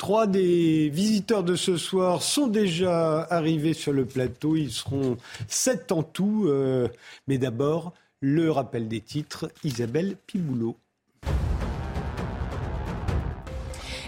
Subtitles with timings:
[0.00, 4.56] Trois des visiteurs de ce soir sont déjà arrivés sur le plateau.
[4.56, 6.46] Ils seront sept en tout.
[6.46, 6.88] Euh,
[7.28, 9.52] mais d'abord, le rappel des titres.
[9.62, 10.78] Isabelle Piboulot.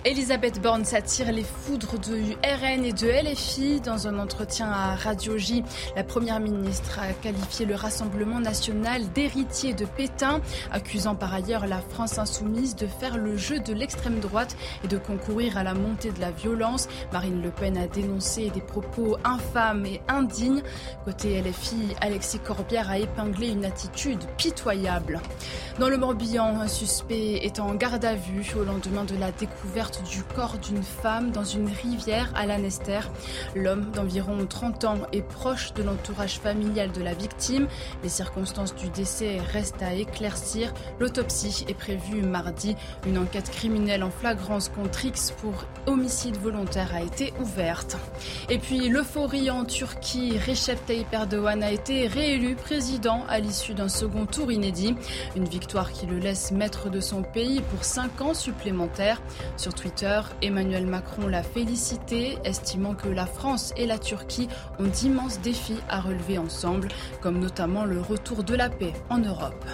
[0.05, 3.81] Elisabeth Borne s'attire les foudres du RN et de LFI.
[3.81, 5.63] Dans un entretien à Radio J,
[5.95, 10.41] la Première ministre a qualifié le Rassemblement national d'héritier de Pétain,
[10.73, 14.99] accusant par ailleurs la France insoumise de faire le jeu de l'extrême droite et de
[14.99, 16.89] concourir à la montée de la violence.
[17.13, 20.63] Marine Le Pen a dénoncé des propos infâmes et indignes.
[21.05, 25.21] Côté LFI, Alexis Corbière a épinglé une attitude pitoyable.
[25.79, 29.92] Dans le Morbihan, un suspect est en garde à vue au lendemain de la découverte
[30.01, 33.01] du corps d'une femme dans une rivière à Lanester.
[33.55, 37.69] L'homme d'environ 30 ans est proche de l'entourage familial de la victime.
[38.03, 40.73] Les circonstances du décès restent à éclaircir.
[40.99, 42.77] L'autopsie est prévue mardi.
[43.07, 47.97] Une enquête criminelle en flagrance contre X pour homicide volontaire a été ouverte.
[48.49, 53.89] Et puis l'euphorie en Turquie, Recep Tayyip Erdogan a été réélu président à l'issue d'un
[53.89, 54.95] second tour inédit.
[55.37, 59.21] Une victoire qui le laisse maître de son pays pour cinq ans supplémentaires.
[59.57, 64.47] Sur Twitter, Emmanuel Macron l'a félicité, estimant que la France et la Turquie
[64.79, 66.87] ont d'immenses défis à relever ensemble,
[67.21, 69.65] comme notamment le retour de la paix en Europe.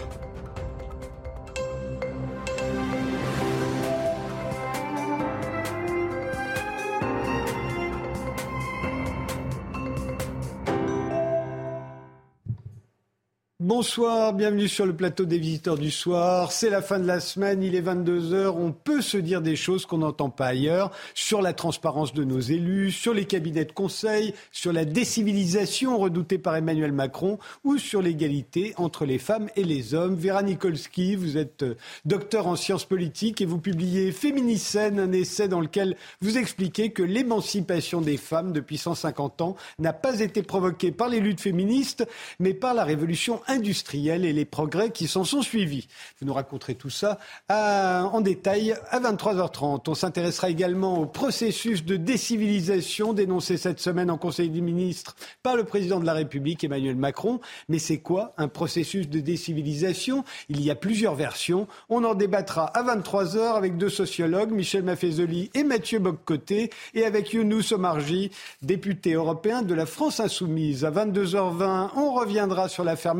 [13.69, 16.53] Bonsoir, bienvenue sur le plateau des visiteurs du soir.
[16.53, 18.55] C'est la fin de la semaine, il est 22h.
[18.57, 22.41] On peut se dire des choses qu'on n'entend pas ailleurs sur la transparence de nos
[22.41, 28.01] élus, sur les cabinets de conseil, sur la décivilisation redoutée par Emmanuel Macron ou sur
[28.01, 30.15] l'égalité entre les femmes et les hommes.
[30.15, 35.47] Vera Nikolski, vous êtes euh, docteur en sciences politiques et vous publiez Féminicène, un essai
[35.47, 40.91] dans lequel vous expliquez que l'émancipation des femmes depuis 150 ans n'a pas été provoquée
[40.91, 42.09] par les luttes féministes,
[42.41, 45.89] mais par la révolution industriels et les progrès qui s'en sont suivis.
[46.21, 49.83] Vous nous raconterez tout ça en détail à 23h30.
[49.89, 55.57] On s'intéressera également au processus de décivilisation dénoncé cette semaine en Conseil des ministres par
[55.57, 57.41] le président de la République, Emmanuel Macron.
[57.69, 60.25] Mais c'est quoi un processus de décivilisation?
[60.49, 61.69] Il y a plusieurs versions.
[61.89, 67.33] On en débattra à 23h avec deux sociologues, Michel Maffezoli et Mathieu Boccoté, et avec
[67.33, 68.31] Younous Omarji,
[68.63, 70.85] député européen de la France Insoumise.
[70.85, 73.15] À 22h20, on reviendra sur l'affaire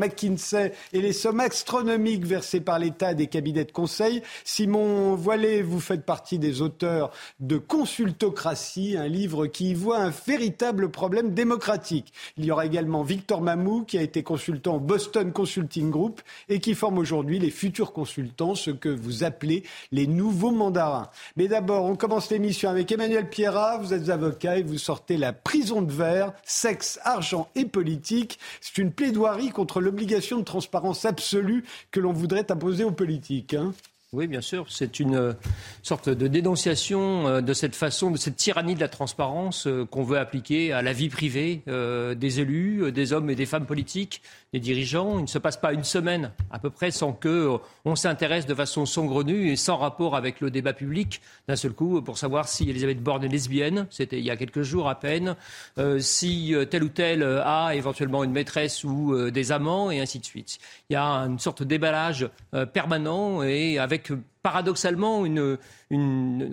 [0.93, 4.21] Et les sommes astronomiques versées par l'État des cabinets de conseil.
[4.43, 10.89] Simon Voilet, vous faites partie des auteurs de Consultocratie, un livre qui voit un véritable
[10.89, 12.13] problème démocratique.
[12.37, 16.59] Il y aura également Victor Mamou, qui a été consultant au Boston Consulting Group et
[16.59, 21.09] qui forme aujourd'hui les futurs consultants, ce que vous appelez les nouveaux mandarins.
[21.37, 23.79] Mais d'abord, on commence l'émission avec Emmanuel Pierrat.
[23.79, 28.37] Vous êtes avocat et vous sortez La prison de verre, sexe, argent et politique.
[28.61, 30.08] C'est une plaidoirie contre l'obligation
[30.39, 33.53] de transparence absolue que l'on voudrait imposer aux politiques.
[33.53, 33.73] Hein.
[34.11, 34.65] Oui, bien sûr.
[34.69, 35.33] C'est une euh,
[35.83, 40.01] sorte de dénonciation euh, de cette façon, de cette tyrannie de la transparence euh, qu'on
[40.01, 44.59] veut appliquer à la vie privée des élus, des hommes et des femmes politiques, des
[44.59, 45.19] dirigeants.
[45.19, 48.55] Il ne se passe pas une semaine à peu près sans que on s'intéresse de
[48.55, 52.67] façon saugrenue et sans rapport avec le débat public d'un seul coup pour savoir si
[52.67, 53.85] Elisabeth Borne est lesbienne.
[53.91, 55.35] C'était il y a quelques jours à peine.
[55.99, 60.57] si tel ou tel a éventuellement une maîtresse ou des amants et ainsi de suite.
[60.89, 62.27] Il y a une sorte de déballage
[62.73, 63.98] permanent et avec
[64.41, 65.57] paradoxalement une,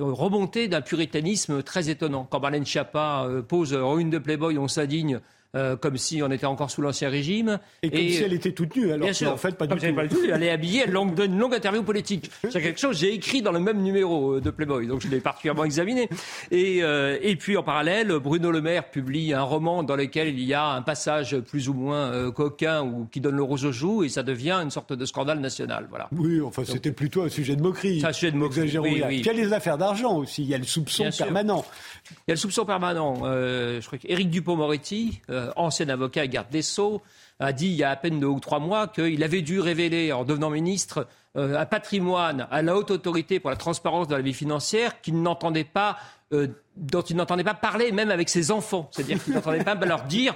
[0.00, 2.26] remontée d'un puritanisme très étonnant.
[2.28, 5.20] Quand Marlène Schiappa euh, pose en une de Playboy, on s'indigne
[5.54, 7.58] euh, comme si on était encore sous l'Ancien Régime.
[7.82, 10.16] Et comme si elle était toute nue, alors en fait pas du tout.
[10.30, 12.30] Elle est habillée, elle donne une longue interview politique.
[12.50, 15.08] C'est quelque chose que j'ai écrit dans le même numéro euh, de Playboy, donc je
[15.08, 16.08] l'ai particulièrement examiné.
[16.50, 20.40] Et, euh, et puis en parallèle, Bruno Le Maire publie un roman dans lequel il
[20.40, 24.04] y a un passage plus ou moins coquin ou qui donne le rose aux joues,
[24.04, 25.86] et ça devient une sorte de scandale national.
[25.88, 26.08] Voilà.
[26.12, 28.00] Oui, enfin c'était plutôt un sujet de moquerie.
[28.00, 28.70] C'est un sujet de moquerie.
[29.10, 31.64] Il y a les affaires d'argent aussi, il y a le soupçon permanent.
[32.10, 33.16] Il y a le soupçon permanent.
[33.24, 37.02] je crois qu'Éric Dupont-Moretti, euh, ancien avocat et garde des Sceaux,
[37.38, 40.12] a dit il y a à peine deux ou trois mois qu'il avait dû révéler,
[40.12, 41.06] en devenant ministre,
[41.36, 45.20] euh, un patrimoine à la haute autorité pour la transparence de la vie financière qu'il
[45.22, 45.96] n'entendait pas.
[46.32, 48.90] Euh, dont il n'entendait pas parler même avec ses enfants.
[48.90, 50.34] C'est-à-dire qu'il n'entendait pas leur dire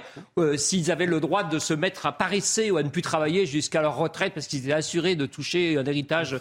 [0.55, 3.81] s'ils avaient le droit de se mettre à paresser ou à ne plus travailler jusqu'à
[3.81, 6.39] leur retraite parce qu'ils étaient assurés de toucher un héritage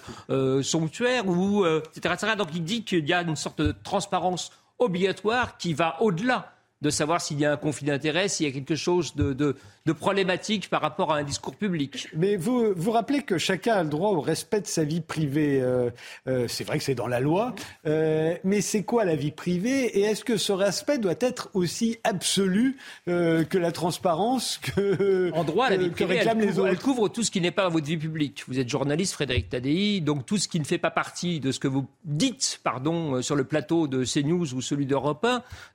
[0.63, 2.35] somptuaire, ou, etc.
[2.39, 6.89] Donc il dit qu'il y a une sorte de transparence obligatoire qui va au-delà de
[6.89, 9.55] savoir s'il y a un conflit d'intérêts, s'il y a quelque chose de, de,
[9.93, 12.09] problématique par rapport à un discours public.
[12.17, 15.61] Mais vous vous rappelez que chacun a le droit au respect de sa vie privée.
[15.61, 15.91] Euh,
[16.29, 17.57] euh, c'est vrai que c'est dans la loi,
[17.87, 21.99] euh, mais c'est quoi la vie privée Et est-ce que ce respect doit être aussi
[22.05, 27.09] absolu que la transparence que en droit la vie privée réclament les autres Elle couvre
[27.09, 28.45] tout ce qui n'est pas votre vie publique.
[28.47, 31.59] Vous êtes journaliste, Frédéric Tadei, donc tout ce qui ne fait pas partie de ce
[31.59, 35.27] que vous dites, pardon, sur le plateau de CNews ou celui d'Europe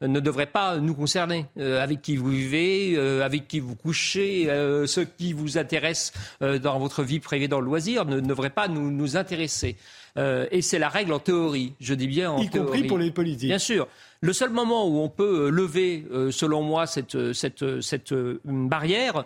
[0.01, 1.45] 1 ne devrait pas nous concerner.
[1.57, 6.13] Euh, avec qui vous vivez, euh, avec qui vous couchez, euh, ce qui vous intéresse
[6.41, 9.75] dans votre vie privée, dans le loisir, ne, devrait pas nous, nous intéresser.
[10.17, 12.47] et c'est la règle en théorie, je dis bien en théorie.
[12.47, 13.49] Y compris pour les politiques.
[13.49, 13.87] Bien sûr.
[14.21, 18.13] Le seul moment où on peut lever, selon moi, cette, cette, cette
[18.45, 19.25] barrière,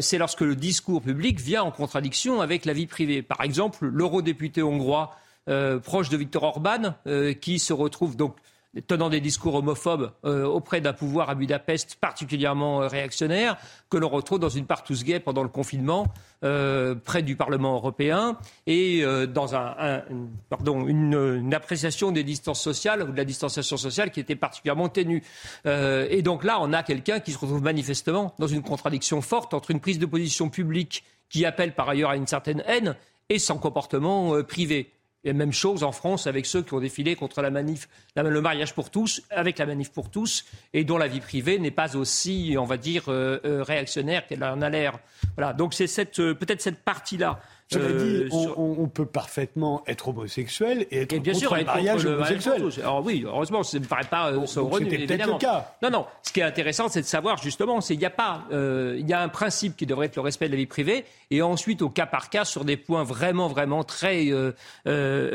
[0.00, 3.22] c'est lorsque le discours public vient en contradiction avec la vie privée.
[3.22, 5.16] Par exemple, l'eurodéputé hongrois
[5.82, 6.94] proche de Viktor Orban,
[7.40, 8.36] qui se retrouve donc
[8.86, 13.56] tenant des discours homophobes euh, auprès d'un pouvoir à Budapest particulièrement euh, réactionnaire,
[13.88, 16.06] que l'on retrouve dans une partouze gay pendant le confinement,
[16.44, 18.36] euh, près du Parlement européen,
[18.66, 19.54] et dans
[20.86, 25.22] une, appréciation des distances sociales ou de la distanciation sociale qui était particulièrement ténue.
[25.64, 29.70] et donc là, on a quelqu'un qui se retrouve manifestement dans une contradiction forte entre
[29.70, 32.94] une prise de position publique qui appelle par ailleurs à une certaine haine
[33.28, 34.92] et son comportement privé.
[35.24, 38.72] Et même chose en France avec ceux qui ont défilé contre la manif, le mariage
[38.74, 42.54] pour tous, avec la manif pour tous, et dont la vie privée n'est pas aussi,
[42.58, 44.98] on va dire, euh, euh, réactionnaire qu'elle en a l'air.
[45.36, 45.52] Voilà.
[45.52, 47.40] Donc c'est cette, euh, peut-être cette partie-là.
[47.70, 52.62] Cela dit, on, peut parfaitement être homosexuel et être bien contre sûr, le mariage homosexuel.
[52.80, 55.74] Alors oui, heureusement, ça ne me paraît pas euh, peut-être le cas.
[55.82, 56.06] Non, non.
[56.22, 59.12] Ce qui est intéressant, c'est de savoir justement, c'est il y a pas, il y
[59.12, 61.90] a un principe qui devrait être le respect de la vie privée, et ensuite au
[61.90, 64.28] cas par cas sur des points vraiment, vraiment très,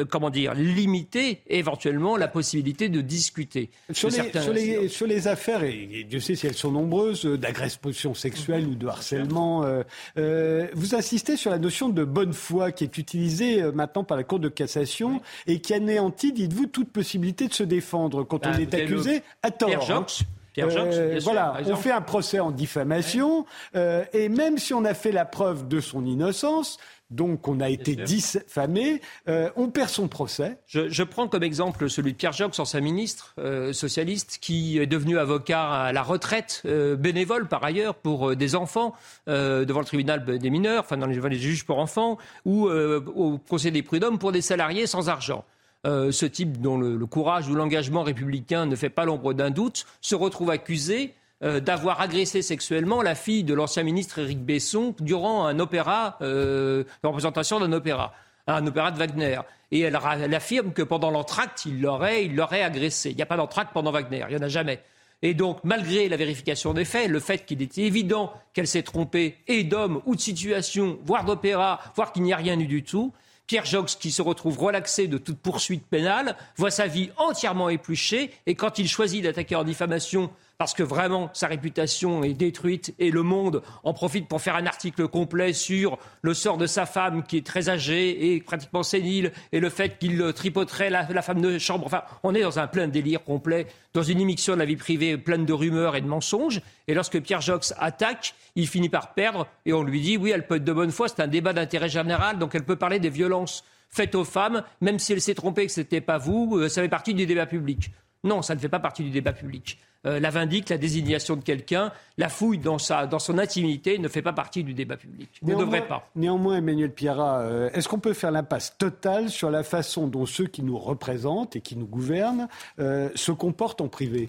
[0.09, 3.69] comment dire, limités, éventuellement la possibilité de discuter.
[3.91, 8.67] Sur, les, sur, les, affaires, et, Dieu sait si elles sont nombreuses, euh, d'agression sexuelle
[8.67, 9.83] ou de harcèlement, euh,
[10.17, 14.23] euh, vous insistez sur la notion de bonne foi qui est utilisée maintenant par la
[14.23, 18.61] Cour de cassation et qui anéantit, dites-vous, toute possibilité de se défendre quand on bah,
[18.61, 20.05] est accusé à tort.
[20.53, 20.69] Pierre.
[20.69, 23.45] Pierre voilà, on fait un procès en diffamation,
[23.75, 26.77] et même si on a fait la preuve de son innocence,
[27.13, 30.57] donc on a été diffamé, euh, on perd son procès.
[30.65, 35.19] Je, prends comme exemple celui de Pierre Jox, ancien ministre euh, socialiste, qui est devenu
[35.19, 38.95] avocat à la retraite, euh, bénévole par ailleurs, pour des enfants,
[39.27, 43.71] devant le tribunal des mineurs, enfin dans les, les juges pour enfants, ou au conseil
[43.71, 45.45] des prud'hommes pour des salariés sans argent.
[45.85, 50.15] Ce type dont le courage ou l'engagement républicain ne fait pas l'ombre d'un doute, se
[50.15, 51.13] retrouve accusé
[51.43, 56.85] euh, d'avoir agressé sexuellement la fille de l'ancien ministre Éric Besson durant un opéra, euh,
[57.03, 58.13] la représentation d'un opéra,
[58.47, 59.41] un opéra de Wagner.
[59.71, 63.09] Et elle, affirme que pendant l'entracte, il l'aurait, il l'aurait agressé.
[63.09, 64.81] Il n'y a pas d'entracte pendant Wagner, il n'y en a jamais.
[65.21, 69.37] Et donc, malgré la vérification des faits, le fait qu'il était évident qu'elle s'est trompée,
[69.47, 73.11] et d'homme ou de situation, voire d'opéra, voire qu'il n'y a rien eu du tout,
[73.47, 78.31] Pierre Jox, qui se retrouve relaxé de toute poursuite pénale, voit sa vie entièrement épluchée,
[78.45, 83.11] et quand il choisit d'attaquer en diffamation parce que vraiment sa réputation est détruite et
[83.11, 87.23] le monde en profite pour faire un article complet sur le sort de sa femme
[87.23, 91.57] qui est très âgée et pratiquement sénile et le fait qu'il tripoterait la, femme de
[91.57, 91.85] chambre.
[91.85, 95.17] Enfin, on est dans un plein délire complet, dans une émission de la vie privée
[95.17, 96.61] pleine de rumeurs et de mensonges.
[96.87, 100.47] Et lorsque Pierre Jox attaque, il finit par perdre et on lui dit oui, elle
[100.47, 103.09] peut être de bonne foi, c'est un débat d'intérêt général, donc elle peut parler des
[103.09, 103.63] violences
[103.93, 106.81] faites aux femmes, même si elle s'est trompée que ce n'était pas vous, euh, ça
[106.81, 107.91] fait partie du débat public.
[108.23, 109.77] Non, ça ne fait pas partie du débat public.
[110.05, 114.09] Euh, la vindique, la désignation de quelqu'un, la fouille dans, sa, dans son intimité ne
[114.09, 115.29] fait pas partie du débat public.
[115.41, 116.09] Ne devrait pas.
[116.15, 120.47] Néanmoins, Emmanuel Pierrat, euh, est-ce qu'on peut faire l'impasse totale sur la façon dont ceux
[120.47, 124.27] qui nous représentent et qui nous gouvernent euh, se comportent en privé?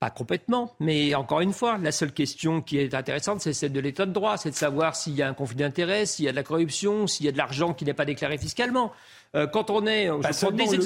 [0.00, 3.80] Pas complètement, mais encore une fois, la seule question qui est intéressante, c'est celle de
[3.80, 6.32] l'état de droit, c'est de savoir s'il y a un conflit d'intérêts, s'il y a
[6.32, 8.92] de la corruption, s'il y a de l'argent qui n'est pas déclaré fiscalement.
[9.36, 10.10] Euh, quand on est,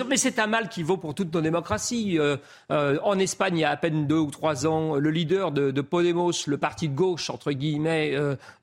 [0.09, 2.19] mais c'est un mal qui vaut pour toutes nos démocraties.
[2.19, 2.37] Euh,
[2.71, 5.71] euh, en Espagne, il y a à peine deux ou trois ans, le leader de,
[5.71, 8.15] de Podemos, le parti de gauche entre guillemets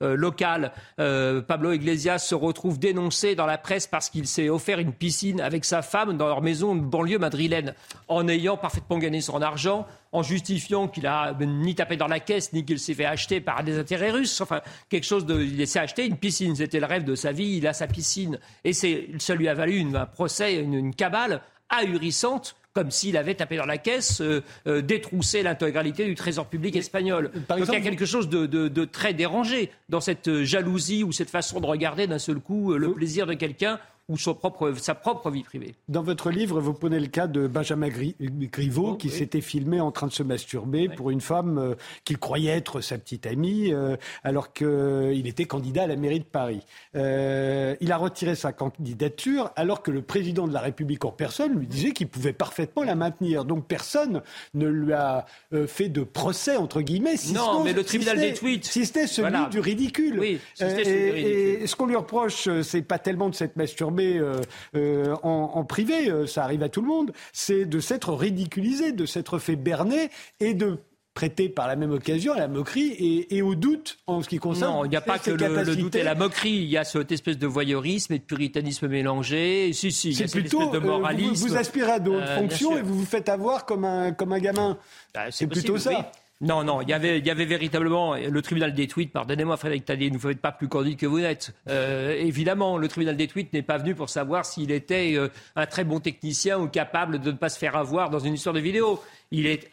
[0.01, 5.41] local, Pablo Iglesias, se retrouve dénoncé dans la presse parce qu'il s'est offert une piscine
[5.41, 7.73] avec sa femme dans leur maison de banlieue madrilène,
[8.07, 12.53] en ayant parfaitement gagné son argent en justifiant qu'il a ni tapé dans la caisse,
[12.53, 14.41] ni qu'il s'est fait acheter par des intérêts russes.
[14.41, 15.41] Enfin, quelque chose de.
[15.41, 16.55] Il s'est acheté une piscine.
[16.55, 17.57] C'était le rêve de sa vie.
[17.57, 18.39] Il a sa piscine.
[18.63, 23.65] Et ça lui a valu un procès, une, cabale ahurissante comme s'il avait tapé dans
[23.65, 27.31] la caisse, euh, euh, détroussé l'intégralité du trésor public espagnol.
[27.49, 31.59] Donc il y a quelque chose de, très dérangé dans cette jalousie ou cette façon
[31.59, 35.29] de regarder d'un seul coup euh, le plaisir de quelqu'un ou son propre, sa propre
[35.29, 35.75] vie privée.
[35.89, 39.91] Dans votre livre, vous prenez le cas de Benjamin Griveaux, oh, qui s'était filmé en
[39.91, 43.97] train de se masturber pour une femme euh, qu'il croyait être sa petite amie, euh,
[44.23, 46.61] alors qu'il était candidat à la mairie de Paris.
[46.95, 51.59] Euh, il a retiré sa candidature, alors que le président de la République en personne
[51.59, 53.43] lui disait qu'il pouvait parfaitement la maintenir.
[53.43, 54.21] Donc personne
[54.53, 55.25] ne lui a
[55.67, 57.17] fait de procès, entre guillemets.
[57.17, 58.65] Si non, mais le tribunal des tweets.
[58.65, 60.19] Si c'était celui du ridicule.
[60.19, 61.63] Oui, si et, ridicule.
[61.63, 63.57] et ce qu'on lui reproche, c'est pas tellement de s'être
[63.97, 69.05] masturbé en, en, privé, ça arrive à tout le monde, c'est de s'être ridiculisé, de
[69.05, 70.79] s'être fait berner et de
[71.17, 74.71] prêter par la même occasion à la moquerie et, au doute en ce qui concerne.
[74.71, 76.51] Non, il n'y a pas que le, doute et la moquerie.
[76.51, 79.73] Il y a cette espèce de voyeurisme et de puritanisme mélangé.
[79.73, 81.47] Si, si, c'est plutôt de euh, moralisme.
[81.47, 84.37] vous, aspirez à d'autres euh, fonctions et vous vous faites avoir comme un, comme un
[84.37, 84.77] gamin.
[85.15, 86.11] Bah, c'est plutôt ça.
[86.39, 89.11] Non, non, il y avait, véritablement le tribunal des tweets.
[89.11, 91.55] Pardonnez-moi, Frédéric Tadier, ne vous faites pas plus candide que vous n'êtes.
[91.67, 95.65] Euh, évidemment, le tribunal des tweets n'est pas venu pour savoir s'il était euh, un
[95.65, 98.59] très bon technicien ou capable de ne pas se faire avoir dans une histoire de
[98.59, 99.01] vidéo.
[99.31, 99.67] Il est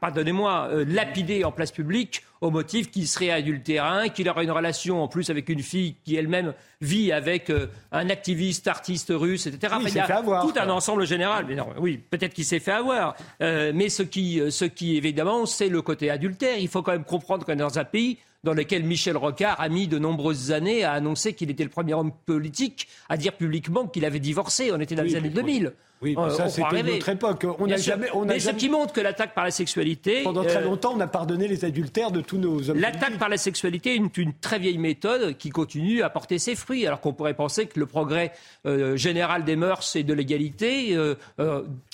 [0.00, 5.02] pardonnez-moi, euh, lapidé en place publique au motif qu'il serait adultérin, qu'il aurait une relation
[5.02, 9.74] en plus avec une fille qui elle-même vit avec euh, un activiste, artiste russe, etc.
[9.80, 11.46] il, y a tout un ensemble général.
[11.48, 13.16] Mais non, oui, peut-être qu'il s'est fait avoir.
[13.42, 16.56] Euh, mais ce qui, ce qui, évidemment, c'est le côté adultère.
[16.58, 19.68] Il faut quand même comprendre qu'on est dans un pays dans lequel Michel Rocard a
[19.68, 23.88] mis de nombreuses années à annoncer qu'il était le premier homme politique à dire publiquement
[23.88, 24.70] qu'il avait divorcé.
[24.72, 25.72] On était dans les années 2000.
[26.00, 27.46] Oui, mais ça, c'était une autre époque.
[27.58, 30.22] On n'a jamais, on mais ce qui montre que l'attaque par la sexualité.
[30.22, 32.78] Pendant très euh, longtemps, on a pardonné les adultères de tous nos hommes.
[32.78, 36.86] L'attaque par la sexualité est une, très vieille méthode qui continue à porter ses fruits,
[36.86, 38.32] alors qu'on pourrait penser que le progrès
[38.66, 41.16] euh, général des mœurs et de l'égalité euh,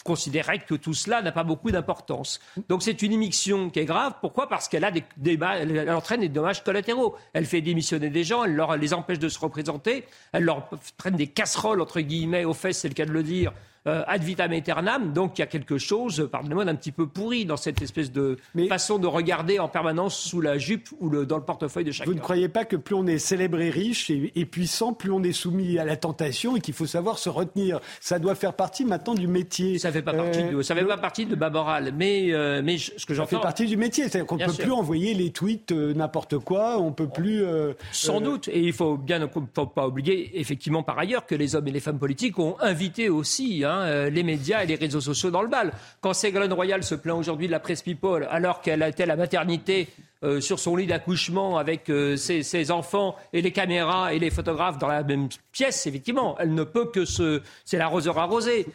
[0.04, 2.40] considérait que tout cela n'a pas beaucoup d'importance.
[2.68, 4.14] Donc c'est une immixtion qui est grave.
[4.20, 4.48] Pourquoi?
[4.48, 7.16] Parce qu'elle a des, elle entraîne des dommages collatéraux.
[7.32, 10.68] Elle fait démissionner des gens, elle leur, les empêche de se représenter, elle leur
[10.98, 13.52] prenne des casseroles entre guillemets aux fesses, c'est le cas de le dire euh,
[13.86, 15.12] ad vitam aeternam.
[15.12, 18.38] Donc il y a quelque chose, pardonnez-moi, d'un petit peu pourri dans cette espèce de
[18.68, 22.10] façon de regarder en permanence sous la jupe ou dans le portefeuille de chacun.
[22.10, 25.22] Vous ne croyez pas que plus on est célèbre et riche et, puissant, plus on
[25.22, 28.84] est soumis à la tentation et qu'il faut savoir se retenir Ça doit faire partie
[28.84, 29.78] maintenant du métier.
[29.78, 32.62] Ça ne fait pas partie de, ça fait pas partie de ma morale, mais euh,
[32.64, 33.30] mais ce que j'entends.
[33.30, 36.38] Ça fait partie du métier, c'est-à-dire qu'on ne peut plus envoyer les tweets euh, n'importe
[36.38, 37.44] quoi, on peut plus.
[37.92, 41.54] Sans doute, et il faut bien ne faut pas oublier effectivement par ailleurs que les
[41.54, 43.64] hommes et les femmes politiques ont invité aussi.
[43.64, 45.72] Hein, Hein, euh, les médias et les réseaux sociaux dans le bal.
[46.00, 49.16] Quand Ségolène Royal se plaint aujourd'hui de la presse People, alors qu'elle a à la
[49.16, 49.88] maternité
[50.22, 54.78] euh, sur son lit d'accouchement avec euh, ses, enfants et les caméras et les photographes
[54.78, 57.42] dans la même pièce, effectivement, elle ne peut que se...
[57.64, 58.66] C'est l'arroseur arrosé.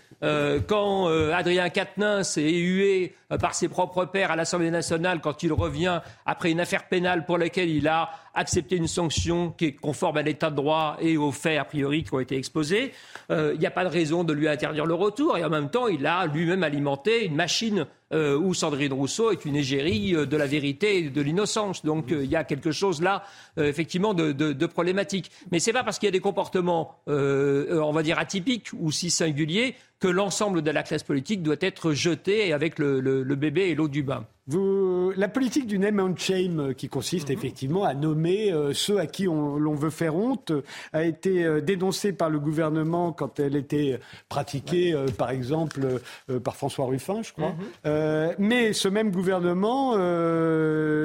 [0.67, 6.01] Quand Adrien Quatennens est hué par ses propres pairs à l'Assemblée nationale quand il revient
[6.25, 10.21] après une affaire pénale pour laquelle il a accepté une sanction qui est conforme à
[10.21, 12.93] l'état de droit et aux faits a priori qui ont été exposés,
[13.29, 15.87] il n'y a pas de raison de lui interdire le retour et en même temps
[15.87, 20.35] il a lui-même alimenté une machine euh, où Sandrine Rousseau est une égérie euh, de
[20.35, 21.85] la vérité et de l'innocence.
[21.85, 23.23] Donc euh, il y a quelque chose là,
[23.57, 25.29] effectivement, de, de, problématique.
[25.51, 29.09] Mais c'est pas parce qu'il y a des comportements, on va dire, atypiques ou si
[29.09, 33.87] singuliers que l'ensemble de la classe politique doit être jeté avec le, bébé et l'eau
[33.87, 34.25] du bain.
[34.47, 37.37] la politique du name and shame, euh, qui consiste mhm.
[37.37, 40.53] effectivement à nommer euh, ceux à qui l'on veut faire honte,
[40.93, 45.99] a été euh, dénoncée par le gouvernement quand elle était pratiquée, par exemple,
[46.43, 47.55] par François Ruffin, je crois.
[47.85, 48.35] Mhm.
[48.39, 49.95] mais ce même gouvernement,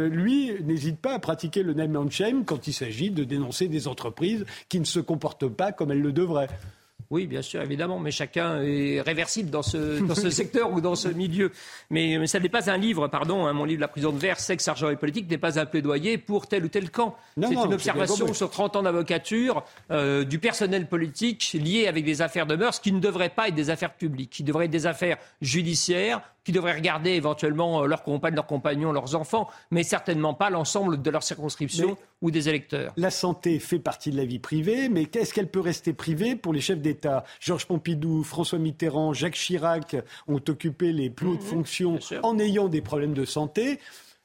[0.08, 3.88] lui, n'hésite pas à pratiquer le name and shame quand il s'agit de dénoncer des
[3.88, 6.48] entreprises qui ne se comportent pas comme elles le devraient.
[7.10, 10.94] Oui, bien sûr, évidemment, mais chacun est réversible dans ce, dans ce secteur ou dans
[10.94, 11.52] ce milieu.
[11.90, 14.40] Mais, mais ça n'est pas un livre, pardon, hein, mon livre La prison de verre,
[14.40, 17.16] sexe, argent et politique n'est pas un plaidoyer pour tel ou tel camp.
[17.40, 22.46] C'est une observation sur 30 ans d'avocature euh, du personnel politique lié avec des affaires
[22.46, 25.18] de mœurs qui ne devraient pas être des affaires publiques, qui devraient être des affaires
[25.40, 30.50] judiciaires qui devraient regarder éventuellement euh, leurs compagnes, leurs compagnons, leurs enfants, mais certainement pas
[30.50, 32.92] l'ensemble de leur circonscription ou des électeurs.
[32.96, 36.52] La santé fait partie de la vie privée, mais est-ce qu'elle peut rester privée pour
[36.52, 37.24] les chefs d'État?
[37.40, 39.96] Georges Pompidou, François Mitterrand, Jacques Chirac
[40.28, 43.78] ont occupé les plus hautes mmh, fonctions en ayant des problèmes de santé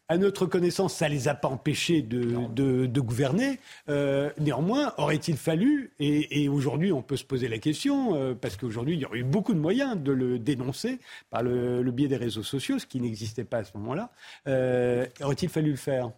[0.09, 3.59] à notre connaissance, ça ne les a pas empêchés de, gouverner.
[3.89, 8.95] Euh, néanmoins, aurait-il fallu, et, aujourd'hui on peut se poser la question, euh, parce qu'aujourd'hui
[8.95, 10.99] il y aurait eu beaucoup de moyens de le dénoncer
[11.29, 14.11] par le, biais des réseaux sociaux, ce qui n'existait pas à ce moment-là,
[14.47, 16.11] euh, aurait-il fallu le faire?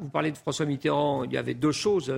[0.00, 2.12] Vous parlez de François Mitterrand, il y avait deux choses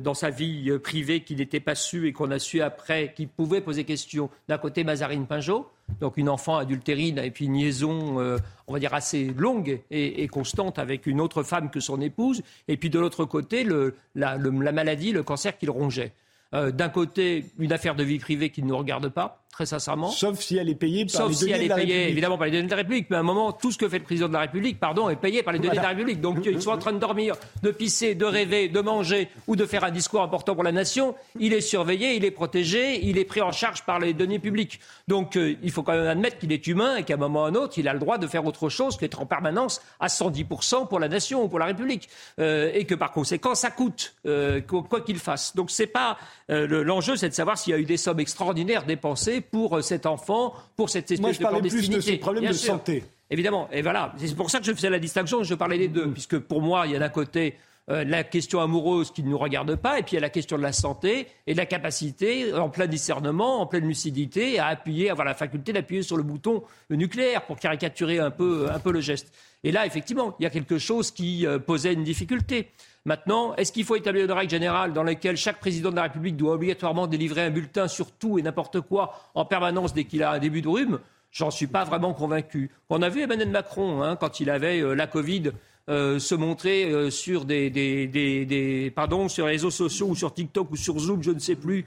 [0.00, 3.60] dans sa vie privée qui n'étaient pas su et qu'on a su après, qui pouvaient
[3.60, 4.28] poser question.
[4.48, 5.70] D'un côté, Mazarine Pinjot,
[6.00, 10.28] donc une enfant adultérine et puis une liaison, euh, on va dire, assez longue et,
[10.28, 12.42] constante avec une autre femme que son épouse.
[12.68, 13.66] Et puis de l'autre côté,
[14.14, 16.12] la, maladie, le cancer qu'il rongeait.
[16.52, 20.10] d'un côté, une affaire de vie privée qui ne nous regarde pas, très sincèrement.
[20.10, 22.50] Sauf si elle est payée par Sauf les si elle est payée, évidemment, par les
[22.50, 23.06] données de la République.
[23.08, 25.16] Mais à un moment, tout ce que fait le président de la République, pardon, est
[25.16, 26.20] payé par les données de la République.
[26.20, 29.64] Donc, ils sont en train de dormir, de pisser, de rêver, de manger ou de
[29.64, 31.14] faire un discours important pour la nation.
[31.40, 34.78] Il est surveillé, il est protégé, il est pris en charge par les données publiques.
[35.08, 37.44] Donc, euh, il faut quand même admettre qu'il est humain et qu'à un moment ou
[37.44, 40.08] à un autre, il a le droit de faire autre chose qu'être en permanence à
[40.08, 42.10] 110% pour la nation ou pour la République.
[42.40, 45.56] Euh, et que par conséquent, ça coûte, euh, quoi qu'il fasse.
[45.56, 46.18] Donc, c'est pas
[46.50, 50.54] l'enjeu, c'est de savoir s'il y a eu des sommes extraordinaires dépensées pour cet enfant,
[50.76, 53.04] pour cette espèce Moi, je parlais plus de ce problème de santé.
[53.30, 56.10] Évidemment, et voilà, c'est pour ça que je faisais la distinction, je parlais des deux,
[56.12, 57.56] puisque pour moi, il y a d'un côté
[57.90, 60.30] euh, la question amoureuse qui ne nous regarde pas, et puis il y a la
[60.30, 64.66] question de la santé et de la capacité, en plein discernement, en pleine lucidité, à
[64.66, 68.92] appuyer, avoir la faculté d'appuyer sur le bouton nucléaire pour caricaturer un peu, un peu
[68.92, 69.32] le geste.
[69.62, 72.70] Et là, effectivement, il y a quelque chose qui euh, posait une difficulté.
[73.06, 76.36] Maintenant, est-ce qu'il faut établir une règle générale dans laquelle chaque président de la République
[76.36, 80.32] doit obligatoirement délivrer un bulletin sur tout et n'importe quoi en permanence dès qu'il a
[80.32, 80.98] un début de rhume?
[81.30, 82.72] J'en suis pas vraiment convaincu.
[82.90, 85.52] On a vu Emmanuel Macron, hein, quand il avait euh, la Covid,
[85.88, 90.34] euh, se montrer euh, sur des, des, des, pardon, sur les réseaux sociaux ou sur
[90.34, 91.84] TikTok ou sur Zoom, je ne sais plus,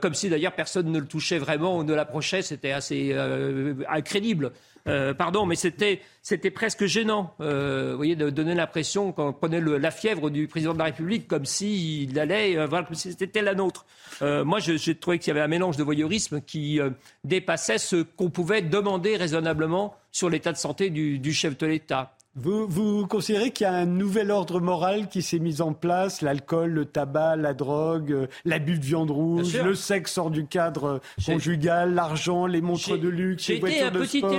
[0.00, 3.14] comme si d'ailleurs personne ne le touchait vraiment ou ne l'approchait, c'était assez
[3.88, 4.50] incrédible.
[4.88, 6.00] Euh, pardon, mais c'était,
[6.50, 10.78] presque gênant, euh, vous voyez, de donner l'impression qu'on prenait la fièvre du président de
[10.78, 13.86] la République comme s'il allait, euh, voilà, comme si c'était la nôtre.
[14.20, 16.80] moi, j'ai trouvé qu'il y avait un mélange de voyeurisme qui
[17.24, 22.17] dépassait ce qu'on pouvait demander raisonnablement sur l'état de santé du chef de l'État.
[22.40, 26.70] Vous, considérez qu'il y a un nouvel ordre moral qui s'est mis en place L'alcool,
[26.70, 31.94] le tabac, la drogue, euh, l'abus de viande rouge, le sexe hors du cadre conjugal,
[31.94, 34.32] l'argent, les montres de luxe, les voitures de sport.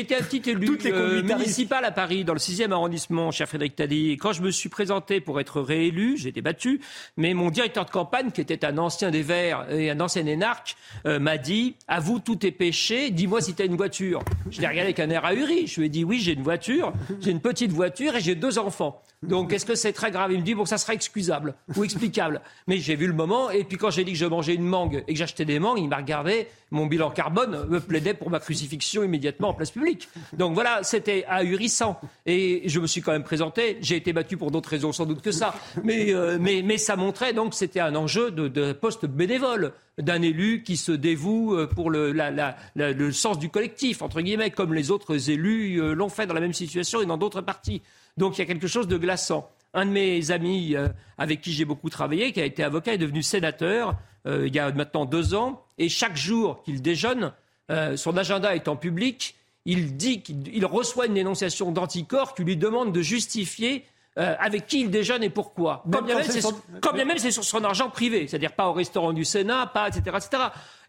[0.00, 4.10] Été un petit élu euh, municipal à Paris, dans le 6e arrondissement, cher Frédéric Taddy.
[4.10, 6.80] Et quand je me suis présenté pour être réélu, j'ai été battu,
[7.16, 10.76] mais mon directeur de campagne, qui était un ancien des Verts et un ancien énarque,
[11.06, 14.60] euh, m'a dit «À vous, tout est péché, dis-moi si tu as une voiture.» Je
[14.60, 15.66] l'ai regardé avec un air ahuri.
[15.66, 18.58] Je lui ai dit «Oui, j'ai une voiture, j'ai une petite voiture et j'ai deux
[18.58, 19.02] enfants.
[19.22, 20.32] Donc, est-ce que c'est très grave?
[20.32, 22.40] Il me dit, bon, ça sera excusable ou explicable.
[22.66, 25.04] Mais j'ai vu le moment, et puis quand j'ai dit que je mangeais une mangue
[25.06, 28.40] et que j'achetais des mangues, il m'a regardé, mon bilan carbone me plaidait pour ma
[28.40, 30.08] crucifixion immédiatement en place publique.
[30.32, 32.00] Donc voilà, c'était ahurissant.
[32.24, 35.20] Et je me suis quand même présenté, j'ai été battu pour d'autres raisons sans doute
[35.20, 39.72] que ça, mais, euh, mais, mais ça montrait donc c'était un enjeu de, poste bénévole
[39.98, 44.72] d'un élu qui se dévoue euh, pour le, le, sens du collectif, entre guillemets, comme
[44.72, 47.82] les autres élus euh, l'ont fait dans la même situation et dans d'autres partis.
[48.16, 49.50] Donc il y a quelque chose de glaçant.
[49.72, 52.98] Un de mes amis euh, avec qui j'ai beaucoup travaillé, qui a été avocat, est
[52.98, 53.96] devenu sénateur
[54.26, 55.64] euh, il y a maintenant deux ans.
[55.78, 57.32] Et chaque jour qu'il déjeune,
[57.70, 62.92] euh, son agenda étant public, il dit qu'il reçoit une dénonciation d'anticorps qui lui demande
[62.92, 63.84] de justifier
[64.16, 65.84] avec qui il déjeune et pourquoi.
[65.90, 66.16] Quand bien,
[67.04, 70.16] même c'est sur son argent privé, c'est-à-dire pas au restaurant du Sénat, pas etc.
[70.16, 70.42] etc.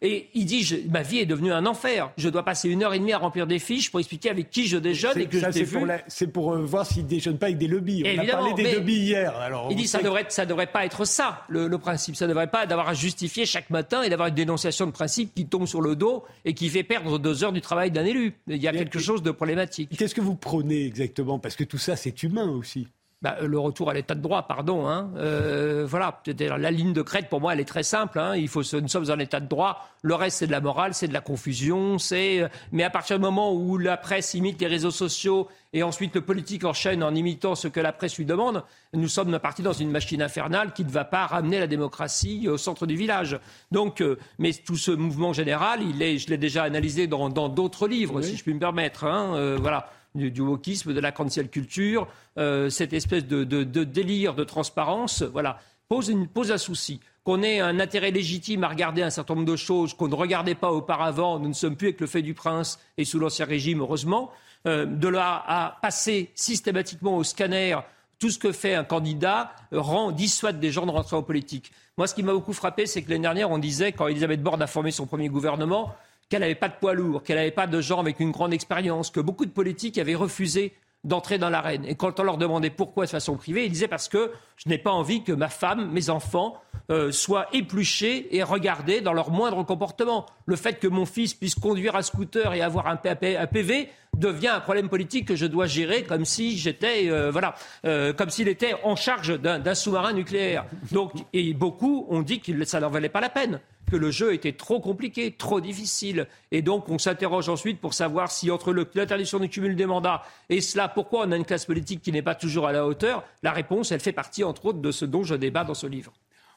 [0.04, 2.12] Et il dit, ma vie est devenue un enfer.
[2.18, 4.68] Je dois passer une heure et demie à remplir des fiches pour expliquer avec qui
[4.68, 5.80] je déjeune et que je t'ai vu.
[6.08, 8.04] C'est pour, euh, voir s'il ne déjeune pas avec des lobbies.
[8.04, 9.36] On a parlé des lobbies hier.
[9.38, 12.16] Alors il dit, ça ne devrait, ça devrait pas être ça, le, principe.
[12.16, 15.36] Ça ne devrait pas d'avoir à justifier chaque matin et d'avoir une dénonciation de principe
[15.36, 18.34] qui tombe sur le dos et qui fait perdre deux heures du travail d'un élu.
[18.48, 19.96] Il y a quelque chose de problématique.
[19.96, 21.38] Qu'est-ce que vous prenez exactement?
[21.38, 22.88] Parce que tout ça, c'est humain aussi.
[23.22, 24.88] Bah, le retour à l'état de droit, pardon.
[24.88, 25.12] Hein.
[25.16, 28.18] Euh, voilà, la ligne de crête pour moi, elle est très simple.
[28.18, 28.36] Hein.
[28.36, 29.88] Il faut, nous sommes en état de droit.
[30.02, 32.00] Le reste, c'est de la morale, c'est de la confusion.
[32.00, 36.16] C'est, mais à partir du moment où la presse imite les réseaux sociaux et ensuite
[36.16, 39.72] le politique enchaîne en imitant ce que la presse lui demande, nous sommes partis dans
[39.72, 43.40] une machine infernale qui ne va pas ramener la démocratie au centre du village.
[43.70, 47.88] Donc, euh, mais tout ce mouvement général, il est, je l'ai déjà analysé dans d'autres
[47.88, 49.04] livres, si je puis me permettre.
[49.04, 49.36] Hein.
[49.36, 53.44] Euh, voilà du, wokisme, de la cancel culture, euh, cette espèce de,
[53.84, 57.00] délire de transparence, voilà, pose, pose un souci.
[57.24, 60.56] Qu'on ait un intérêt légitime à regarder un certain nombre de choses qu'on ne regardait
[60.56, 63.82] pas auparavant, nous ne sommes plus avec le fait du prince et sous l'Ancien Régime,
[63.82, 64.32] heureusement,
[64.68, 67.78] euh, de là à passer systématiquement au scanner
[68.22, 71.72] tout ce que fait un candidat rend, dissuade des gens de rentrer en politique.
[71.98, 74.62] Moi, ce qui m'a beaucoup frappé, c'est que l'année dernière, on disait, quand Elisabeth Borne
[74.62, 75.96] a formé son premier gouvernement,
[76.32, 79.12] qu'elle n'avait pas de poids lourd, qu'elle n'avait pas de gens avec une grande expérience,
[79.12, 81.84] que beaucoup de politiques avaient refusé d'entrer dans l'arène.
[81.86, 84.78] Et quand on leur demandait pourquoi de façon privée, ils disaient parce que je n'ai
[84.78, 89.64] pas envie que ma femme, mes enfants euh, soient épluchés et regardés dans leur moindre
[89.64, 90.26] comportement.
[90.46, 94.60] Le fait que mon fils puisse conduire un scooter et avoir un, PV devient un
[94.60, 98.76] problème politique que je dois gérer comme si j'étais, euh, voilà, euh, comme s'il était
[98.84, 100.66] en charge d'un sous-marin nucléaire.
[100.92, 103.60] Donc, et beaucoup ont dit que ça n'en valait pas la peine
[103.92, 106.28] que le jeu était trop compliqué, trop difficile.
[106.52, 110.62] Et donc, on s'interroge ensuite pour savoir si entre l'interdiction du cumul des mandats et
[110.62, 113.26] cela, pourquoi on a une classe politique qui n'est pas toujours à la hauteur?
[113.44, 116.14] La réponse, elle fait partie, entre autres, de ce dont je débat dans ce livre.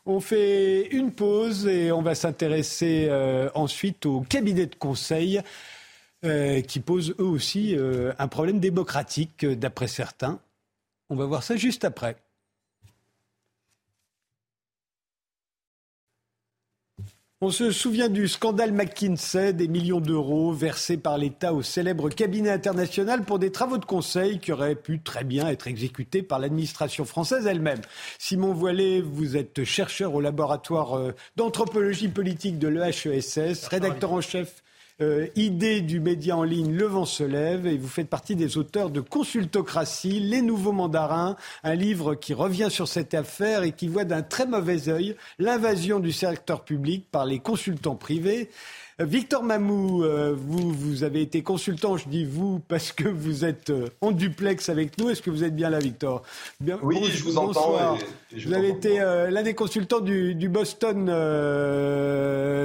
[0.06, 5.40] On fait une pause et on va s'intéresser euh, ensuite aux cabinets de conseil
[6.24, 10.40] euh, qui posent eux aussi euh, un problème démocratique d'après certains.
[11.10, 12.16] On va voir ça juste après.
[17.40, 22.48] On se souvient du scandale McKinsey, des millions d'euros versés par l'État au célèbre cabinet
[22.48, 27.04] international pour des travaux de conseil qui auraient pu très bien être exécutés par l'administration
[27.04, 27.82] française elle-même.
[28.18, 34.62] Simon Voilet, vous êtes chercheur au laboratoire euh, d'anthropologie politique de l'EHESS, rédacteur en chef
[35.00, 38.58] euh, idée du média en ligne Le vent se lève et vous faites partie des
[38.58, 43.88] auteurs de Consultocratie, Les nouveaux mandarins, un livre qui revient sur cette affaire et qui
[43.88, 48.50] voit d'un très mauvais œil l'invasion du secteur public par les consultants privés.
[49.00, 53.70] Victor Mamou, euh, vous, vous avez été consultant, je dis vous, parce que vous êtes
[53.70, 55.10] euh, en duplex avec nous.
[55.10, 56.22] Est-ce que vous êtes bien là, Victor?
[56.82, 57.98] Oui, je vous entends.
[58.46, 61.06] Vous avez été euh, l'un des consultants du, Boston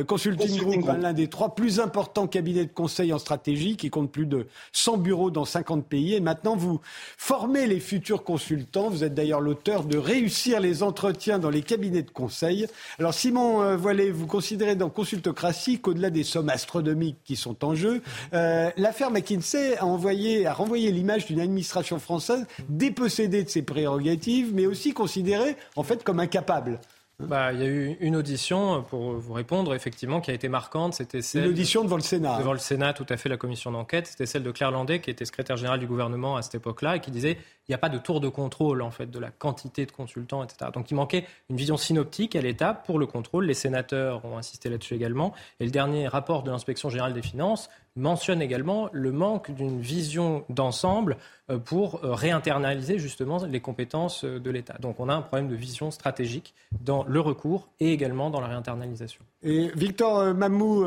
[0.05, 4.25] Consulting, Group, l'un des trois plus importants cabinets de conseil en stratégie, qui compte plus
[4.25, 6.13] de 100 bureaux dans 50 pays.
[6.13, 6.79] Et maintenant, vous
[7.17, 8.89] formez les futurs consultants.
[8.89, 12.67] Vous êtes d'ailleurs l'auteur de Réussir les entretiens dans les cabinets de conseil.
[12.99, 17.75] Alors, Simon Voilet, vous considérez dans Consultocratie qu'au-delà des des sommes astronomiques qui sont en
[17.75, 18.01] jeu.
[18.33, 24.51] Euh, l'affaire McKinsey a, envoyé, a renvoyé l'image d'une administration française dépossédée de ses prérogatives,
[24.53, 26.79] mais aussi considérée en fait comme incapable.
[27.19, 30.93] Bah, il y a eu une audition, pour vous répondre, effectivement, qui a été marquante.
[30.93, 31.43] C'était celle.
[31.43, 32.37] Une audition devant le Sénat.
[32.39, 34.07] Devant le Sénat, tout à fait, la commission d'enquête.
[34.07, 36.99] C'était celle de Claire Landais, qui était secrétaire générale du gouvernement à cette époque-là, et
[37.01, 39.85] qui disait il n'y a pas de tour de contrôle, en fait, de la quantité
[39.85, 40.71] de consultants, etc.
[40.73, 43.45] Donc, il manquait une vision synoptique à l'État pour le contrôle.
[43.45, 45.33] Les sénateurs ont insisté là-dessus également.
[45.59, 47.69] Et le dernier rapport de l'inspection générale des finances
[47.99, 51.17] mentionne également le manque d'une vision d'ensemble
[51.49, 54.77] euh, pour euh, réinternaliser justement les compétences euh, de l'État.
[54.79, 58.47] Donc on a un problème de vision stratégique dans le recours et également dans la
[58.47, 59.21] réinternalisation.
[59.43, 60.85] Et Victor Mamou,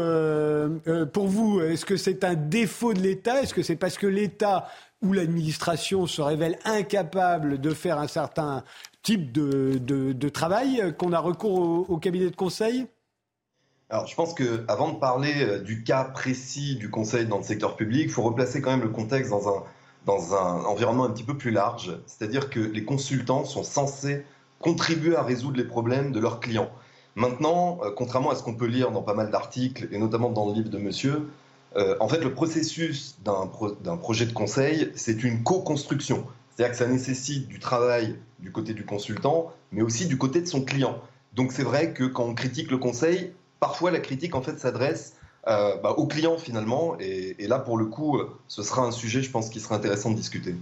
[1.13, 3.43] pour vous, est-ce que c'est un défaut de l'État?
[3.43, 4.69] Est-ce que c'est parce que l'État
[5.01, 8.63] ou l'administration se révèle incapable de faire un certain
[9.03, 12.87] type de, travail qu'on a recours au cabinet de conseil?
[13.93, 17.43] Alors, je pense que avant de parler euh, du cas précis du conseil dans le
[17.43, 19.65] secteur public, il faut replacer quand même le contexte dans un,
[20.07, 21.99] dans un environnement un petit peu plus large.
[22.07, 24.25] C'est-à-dire que les consultants sont censés
[24.61, 26.71] contribuer à résoudre les problèmes de leurs clients.
[27.17, 30.49] Maintenant, euh, contrairement à ce qu'on peut lire dans pas mal d'articles, et notamment dans
[30.49, 31.29] le livre de monsieur,
[31.77, 33.47] euh, en fait, le processus d'un
[33.99, 36.27] projet de conseil, c'est une co-construction.
[36.57, 40.47] C'est-à-dire que ça nécessite du travail du côté du consultant, mais aussi du côté de
[40.47, 40.99] son client.
[41.35, 45.15] Donc c'est vrai que quand on critique le conseil, parfois la critique en fait s'adresse
[45.47, 46.97] euh, bah, aux clients finalement.
[46.99, 50.11] Et, là, pour le coup, euh, ce sera un sujet, je pense, qui sera intéressant
[50.11, 50.57] de discuter.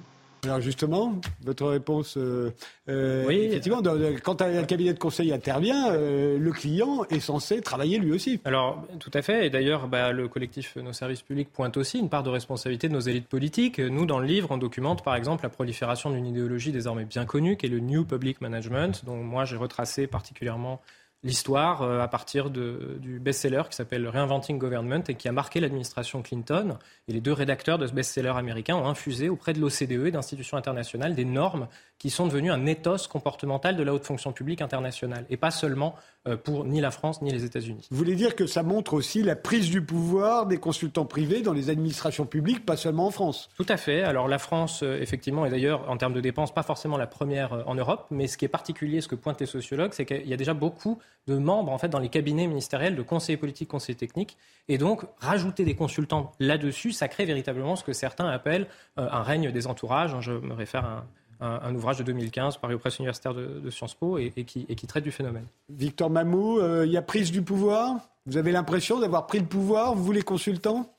[0.45, 2.51] Alors justement, votre réponse, euh,
[2.89, 3.37] oui.
[3.43, 3.83] effectivement,
[4.23, 8.41] quand un cabinet de conseil intervient, le client est censé travailler lui aussi.
[8.47, 12.09] Alors tout à fait, et d'ailleurs bah, le collectif Nos services publics pointe aussi une
[12.09, 13.81] part de responsabilité de nos élites politiques.
[13.81, 17.59] Nous, dans le livre, on documente par exemple la prolifération d'une idéologie désormais bien connue,
[17.59, 20.81] qui est le New Public Management, dont moi j'ai retracé particulièrement
[21.23, 26.23] l'histoire euh, à partir du best-seller qui s'appelle Reinventing Government et qui a marqué l'administration
[26.23, 26.79] Clinton.
[27.09, 30.57] Et les deux rédacteurs de ce best-seller américain ont infusé auprès de l'OCDE et d'institutions
[30.57, 31.69] internationales des normes
[32.01, 35.95] qui sont devenues un ethos comportemental de la haute fonction publique internationale et pas seulement
[36.27, 37.87] euh, pour ni la France ni les États-Unis.
[37.91, 41.53] Vous voulez dire que ça montre aussi la prise du pouvoir des consultants privés dans
[41.53, 43.51] les administrations publiques, pas seulement en France?
[43.55, 44.03] Tout à fait.
[44.03, 47.69] Alors la France, euh, effectivement, est d'ailleurs en termes de dépenses pas forcément la première
[47.69, 50.33] en Europe, mais ce qui est particulier, ce que pointent les sociologues, c'est qu'il y
[50.33, 53.99] a déjà beaucoup de membres en fait dans les cabinets ministériels de conseillers politiques, conseillers
[53.99, 59.07] techniques, et donc rajouter des consultants là-dessus, ça crée véritablement ce que certains appellent euh,
[59.11, 60.17] un règne des entourages.
[60.21, 61.05] Je me réfère à un,
[61.41, 65.47] ouvrage de 2015 paru aux presses universitaires de, Sciences Po et, qui, traite du phénomène.
[65.69, 67.97] Victor Mamou, euh, il y a prise du pouvoir?
[68.27, 70.93] Vous avez l'impression d'avoir pris le pouvoir, vous les consultants?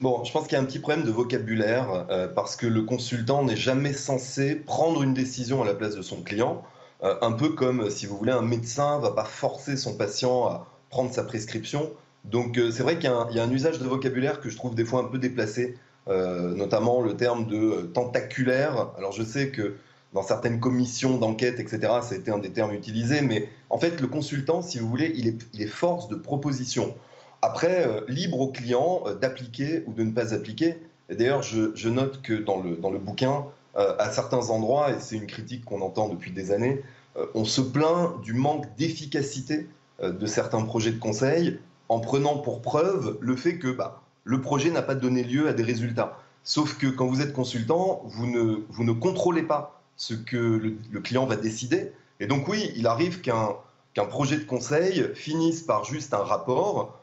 [0.00, 2.82] Bon, je pense qu'il y a un petit problème de vocabulaire euh, parce que le
[2.82, 6.62] consultant n'est jamais censé prendre une décision à la place de son client.
[7.02, 10.46] Euh, un peu comme, si vous voulez, un médecin ne va pas forcer son patient
[10.46, 11.90] à prendre sa prescription.
[12.24, 14.84] Donc euh, c'est vrai qu'il y, a un usage de vocabulaire que je trouve des
[14.84, 15.76] fois un peu déplacé, euh,
[16.08, 18.88] notamment le terme de tentaculaire.
[18.96, 19.76] Alors je sais que
[20.14, 24.62] dans certaines commissions d'enquête, etc., été un des termes utilisés, mais en fait le consultant,
[24.62, 25.28] si vous voulez, il
[25.60, 26.94] est, force de proposition.
[27.42, 30.76] Après, libre au client d'appliquer ou de ne pas appliquer.
[31.10, 33.44] D'ailleurs, je, note que dans le, dans le bouquin,
[33.78, 36.82] euh, à certains endroits, et c'est une critique qu'on entend depuis des années,
[37.16, 39.68] euh, on se plaint du manque d'efficacité
[40.02, 44.42] euh, de certains projets de conseil en prenant pour preuve le fait que bah, le
[44.42, 46.18] projet n'a pas donné lieu à des résultats.
[46.44, 51.36] Sauf que quand vous êtes consultant, vous ne, contrôlez pas ce que le, client va
[51.36, 51.92] décider.
[52.20, 53.56] Et donc oui, il arrive qu'un
[53.94, 57.00] projet de conseil finisse par juste un rapport,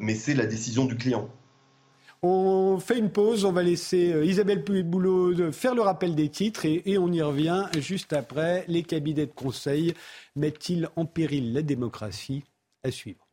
[0.00, 1.30] mais c'est la décision du client.
[2.22, 6.64] On fait une pause, on va laisser euh, Isabelle Boulot faire le rappel des titres
[6.64, 8.64] et, on y revient juste après.
[8.68, 9.94] Les cabinets de conseil
[10.34, 12.44] mettent-ils en péril la démocratie?
[12.82, 13.25] À suivre.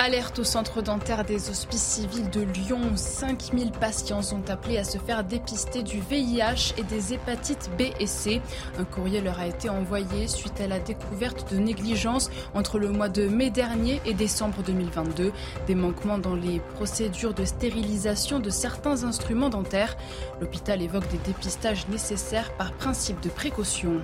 [0.00, 2.80] Alerte au centre dentaire des hospices civils de Lyon.
[2.94, 8.06] 5000 patients sont appelés à se faire dépister du VIH et des hépatites B et
[8.06, 8.40] C.
[8.78, 13.08] Un courrier leur a été envoyé suite à la découverte de négligence entre le mois
[13.08, 15.32] de mai dernier et décembre 2022.
[15.66, 19.96] Des manquements dans les procédures de stérilisation de certains instruments dentaires.
[20.40, 24.00] L'hôpital évoque des dépistages nécessaires par principe de précaution.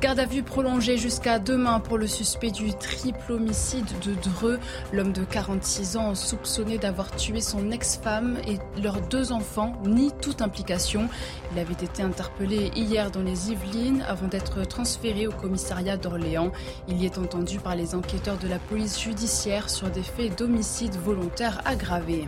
[0.00, 4.60] Garde à vue prolongée jusqu'à demain pour le suspect du triple homicide de Dreux.
[5.12, 11.08] De 46 ans soupçonné d'avoir tué son ex-femme et leurs deux enfants nie toute implication.
[11.52, 16.52] Il avait été interpellé hier dans les Yvelines avant d'être transféré au commissariat d'Orléans.
[16.88, 20.94] Il y est entendu par les enquêteurs de la police judiciaire sur des faits d'homicide
[20.96, 22.26] volontaire aggravés.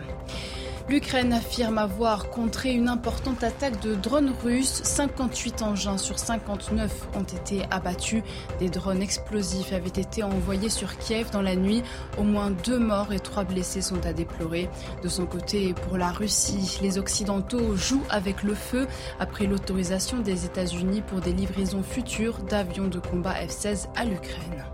[0.89, 4.81] L'Ukraine affirme avoir contré une importante attaque de drones russes.
[4.83, 8.23] 58 engins sur 59 ont été abattus.
[8.59, 11.83] Des drones explosifs avaient été envoyés sur Kiev dans la nuit.
[12.17, 14.69] Au moins deux morts et trois blessés sont à déplorer.
[15.03, 18.87] De son côté, pour la Russie, les Occidentaux jouent avec le feu
[19.19, 24.70] après l'autorisation des États-Unis pour des livraisons futures d'avions de combat F-16 à l'Ukraine.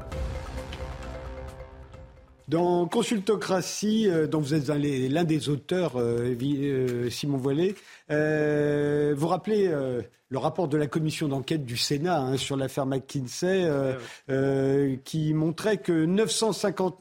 [2.47, 7.75] Dans Consultocratie, euh, dont vous êtes l'un des auteurs, euh, euh, Simon Voilet,
[8.10, 9.69] vous rappelez
[10.30, 13.94] le rapport de la commission d'enquête du Sénat hein, sur l'affaire McKinsey, euh,
[14.30, 16.98] euh, qui montrait que 950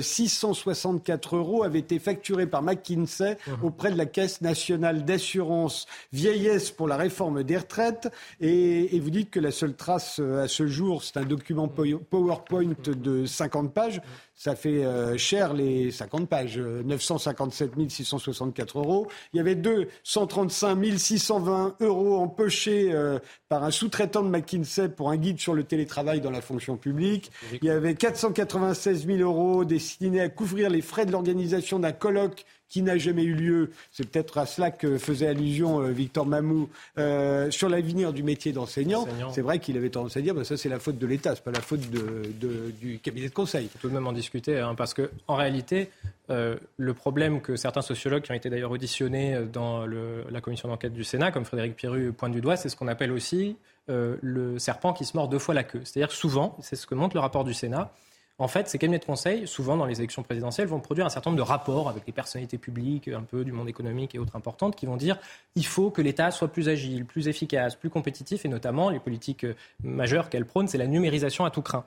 [0.00, 3.62] 664 euros avaient été facturés par McKinsey uh-huh.
[3.62, 8.10] auprès de la Caisse nationale d'assurance vieillesse pour la réforme des retraites.
[8.40, 12.72] Et, vous dites que la seule trace euh, à ce jour, c'est un document PowerPoint
[12.86, 14.00] de 50 pages.
[14.34, 14.84] Ça fait
[15.16, 19.06] cher les 50 pages, 957 664 euros.
[19.32, 25.10] Il y avait 235 620 euros en poche euh, par un sous-traitant de McKinsey pour
[25.10, 27.30] un guide sur le télétravail dans la fonction publique.
[27.62, 32.44] Il y avait 496 000 euros destinés à couvrir les frais de l'organisation d'un colloque
[32.74, 33.70] qui n'a jamais eu lieu.
[33.92, 38.50] C'est peut-être à cela que faisait allusion euh, Victor Mamou euh, sur l'avenir du métier
[38.50, 39.06] d'enseignant.
[39.32, 41.44] C'est vrai qu'il avait tendance à dire bah, ça c'est la faute de l'État, c'est
[41.44, 43.66] pas la faute du cabinet de conseil.
[43.66, 45.88] Il faut tout de même en discuter, hein, parce que en réalité,
[46.30, 50.94] euh, le problème que certains sociologues qui ont été d'ailleurs auditionnés dans la commission d'enquête
[50.94, 53.56] du Sénat, comme Frédéric Pierru pointe du doigt, c'est ce qu'on appelle aussi
[53.86, 55.82] le serpent qui se mord deux fois la queue.
[55.84, 57.92] C'est-à-dire souvent, c'est ce que montre le rapport du Sénat,
[58.38, 61.30] en fait, ces cabinets de conseil, souvent dans les élections présidentielles, vont produire un certain
[61.30, 64.74] nombre de rapports avec les personnalités publiques, un peu du monde économique et autres importantes,
[64.74, 65.18] qui vont dire
[65.54, 69.44] il faut que l'État soit plus agile, plus efficace, plus compétitif, et notamment les politiques
[69.44, 71.84] euh, majeures qu'elle prône, c'est la numérisation à tout craint,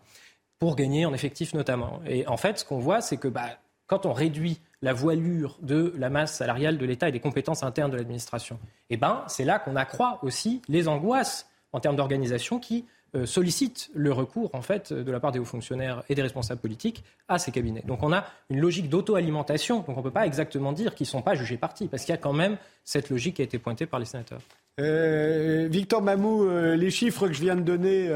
[0.57, 1.99] pour gagner en effectif notamment.
[2.07, 3.49] Et en fait, ce qu'on voit, c'est que bah,
[3.85, 7.91] quand on réduit la voilure de la masse salariale de l'État et des compétences internes
[7.91, 8.57] de l'administration,
[8.89, 12.85] eh ben, c'est là qu'on accroît aussi les angoisses en termes d'organisation qui
[13.25, 17.03] sollicite le recours en fait de la part des hauts fonctionnaires et des responsables politiques
[17.27, 17.83] à ces cabinets.
[17.85, 19.77] Donc on a une logique d'auto-alimentation.
[19.77, 22.13] Donc on ne peut pas exactement dire qu'ils ne sont pas jugés partis parce qu'il
[22.13, 24.41] y a quand même cette logique qui a été pointée par les sénateurs.
[24.79, 28.07] Euh, Victor Mamou, euh, les chiffres que je viens de donner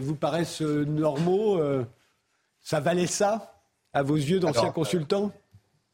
[0.00, 1.60] vous paraissent normaux
[2.60, 5.32] Ça valait ça à vos yeux d'anciens consultants?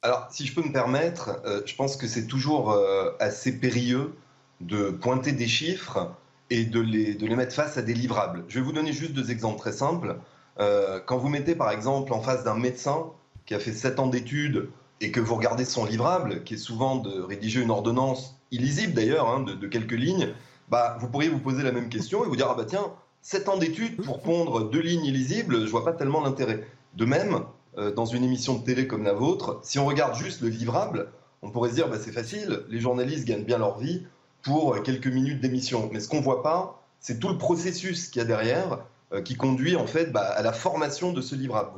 [0.03, 2.77] Alors, si je peux me permettre, je pense que c'est toujours
[3.21, 4.15] assez périlleux
[4.61, 6.15] de pointer des chiffres
[6.51, 8.45] et de les, de les mettre face à des livrables.
[8.49, 10.17] Je vais vous donner juste deux exemples très simples.
[10.59, 13.07] Euh, quand vous mettez par exemple en face d'un médecin
[13.45, 14.69] qui a fait 7 ans d'études
[15.01, 19.29] et que vous regardez son livrable, qui est souvent de rédiger une ordonnance illisible d'ailleurs,
[19.29, 20.29] hein, de, quelques lignes,
[20.69, 23.49] bah, vous pourriez vous poser la même question et vous dire, ah bah tiens, 7
[23.49, 26.67] ans d'études pour pondre deux lignes illisibles, je vois pas tellement l'intérêt.
[26.95, 27.41] De même,
[27.77, 31.09] euh, dans une émission de télé comme la vôtre, si on regarde juste le livrable,
[31.43, 34.07] on pourrait se dire, bah, c'est facile, les journalistes gagnent bien leur vie,
[34.47, 35.91] pour quelques minutes d'émission.
[35.93, 38.79] Mais ce qu'on ne voit pas, c'est tout le processus qu'il y a derrière
[39.13, 41.73] euh, qui conduit en fait bah, à la formation de ce livrable.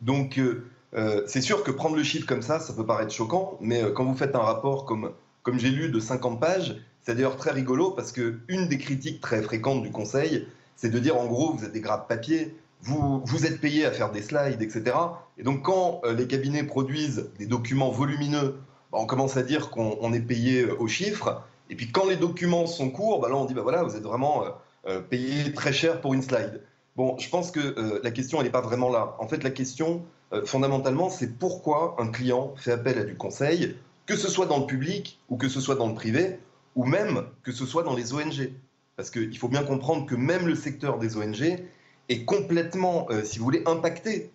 [0.00, 3.58] Donc euh, euh, c'est sûr que prendre le chiffre comme ça, ça peut paraître choquant,
[3.60, 5.10] mais quand vous faites un rapport comme,
[5.42, 9.42] comme j'ai lu de 50 pages, c'est d'ailleurs très rigolo parce qu'une des critiques très
[9.42, 10.46] fréquentes du Conseil,
[10.76, 13.86] c'est de dire en gros, vous êtes des gras de papier, vous, vous êtes payé
[13.86, 14.96] à faire des slides, etc.
[15.36, 18.54] Et donc quand les cabinets produisent des documents volumineux,
[18.92, 21.42] bah, on commence à dire qu'on est payé au chiffre.
[21.70, 24.02] Et puis quand les documents sont courts, bah là on dit bah voilà, vous êtes
[24.02, 24.50] vraiment euh,
[24.86, 26.62] euh, payé très cher pour une slide.
[26.96, 29.16] Bon, je pense que euh, la question elle n'est pas vraiment là.
[29.18, 30.04] En fait, la question
[30.46, 34.66] fondamentalement, c'est pourquoi un client fait appel à du conseil, que ce soit dans le
[34.66, 36.40] public ou que ce soit dans le privé,
[36.74, 38.50] ou même que ce soit dans les ONG.
[38.96, 41.62] parce qu'il faut bien comprendre que même le secteur des ONG
[42.08, 44.32] est complètement, si vous voulez, impacté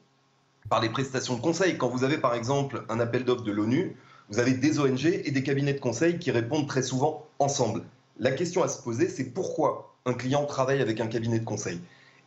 [0.69, 1.77] par les prestations de conseil.
[1.77, 3.97] Quand vous avez par exemple un appel d'offres de l'ONU,
[4.29, 7.83] vous avez des ONG et des cabinets de conseil qui répondent très souvent ensemble.
[8.19, 11.79] La question à se poser, c'est pourquoi un client travaille avec un cabinet de conseil?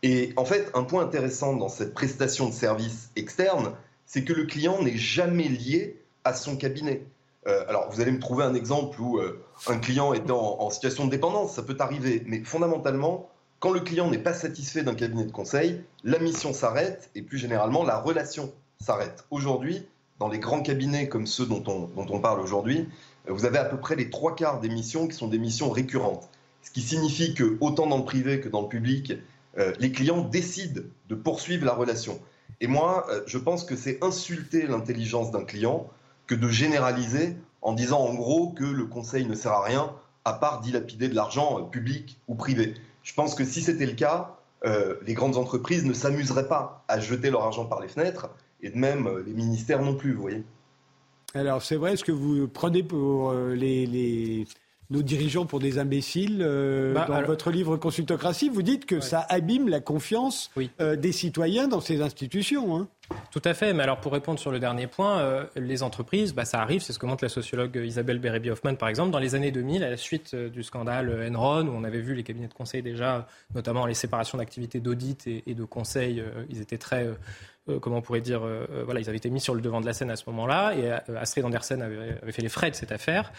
[0.03, 3.73] Et en fait, un point intéressant dans cette prestation de service externe,
[4.07, 7.03] c'est que le client n'est jamais lié à son cabinet.
[7.47, 11.07] Euh, alors, vous allez me trouver un exemple où euh, un client est en, situation
[11.07, 13.29] de dépendance, ça peut arriver, mais fondamentalement,
[13.61, 17.39] quand le client n'est pas satisfait d'un cabinet de conseil, la mission s'arrête et plus
[17.39, 19.25] généralement, la relation s'arrête.
[19.31, 19.87] Aujourd'hui,
[20.23, 22.89] dans les grands cabinets comme ceux dont on, dont on parle aujourd'hui,
[23.29, 25.71] euh, vous avez à peu près les trois quarts des missions qui sont des missions
[25.71, 26.29] récurrentes.
[26.63, 29.15] Ce qui signifie que, autant dans le privé que dans le public,
[29.81, 32.19] les clients décident de poursuivre la relation.
[32.63, 35.91] Et moi, je pense que c'est insulter l'intelligence d'un client
[36.27, 39.93] que de généraliser en disant en gros que le conseil ne sert à rien
[40.25, 42.75] à part dilapider de l'argent euh, public ou privé.
[43.03, 47.01] Je pense que si c'était le cas, euh, les grandes entreprises ne s'amuseraient pas à
[47.01, 48.29] jeter leur argent par les fenêtres,
[48.63, 50.43] et de même euh, les ministères non plus, vous voyez.
[51.35, 54.47] Alors c'est vrai, ce que vous prenez pour les,
[54.91, 56.41] nos dirigeants pour des imbéciles
[56.95, 61.81] bah, Dans votre livre Consultocratie, vous dites que ça abîme la confiance des citoyens dans
[61.81, 62.77] ces institutions.
[62.77, 62.89] Hein.
[63.31, 66.45] Tout à fait, mais alors pour répondre sur le dernier point, euh, les entreprises, bah,
[66.45, 69.51] ça arrive, c'est ce que montre la sociologue Isabelle Bérébi-Hoffman par exemple, dans les années
[69.51, 72.55] 2000, à la suite euh, du scandale Enron, où on avait vu les cabinets de
[72.55, 77.15] conseil déjà, notamment les séparations d'activités d'audit et, de conseil, euh, ils étaient très euh,
[77.81, 79.87] comment on pourrait dire, euh, euh, voilà, ils avaient été mis sur le devant de
[79.87, 83.33] la scène à ce moment-là, et Astrid Andersen avait, fait les frais de cette affaire.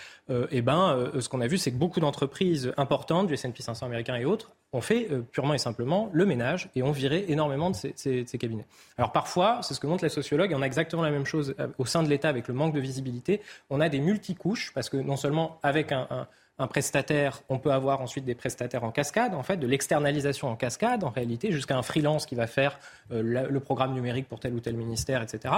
[0.52, 4.16] et ben, ce qu'on a vu, c'est que beaucoup d'entreprises importantes, du S&P 500 américain
[4.16, 8.26] et autres, ont fait purement et simplement le ménage et ont viré énormément de ces,
[8.40, 8.66] cabinets.
[8.98, 11.56] Alors parfois, c'est ce que montre la sociologue, et on a exactement la même chose
[11.78, 13.42] au sein de l'État avec le manque de visibilité.
[13.70, 16.28] On a des multicouches, parce que non seulement avec un
[16.60, 20.56] un prestataire, on peut avoir ensuite des prestataires en cascade, en fait, de l'externalisation en
[20.56, 22.80] cascade, en réalité, jusqu'à un freelance qui va faire
[23.12, 25.54] euh, le programme numérique pour tel ou tel ministère, etc.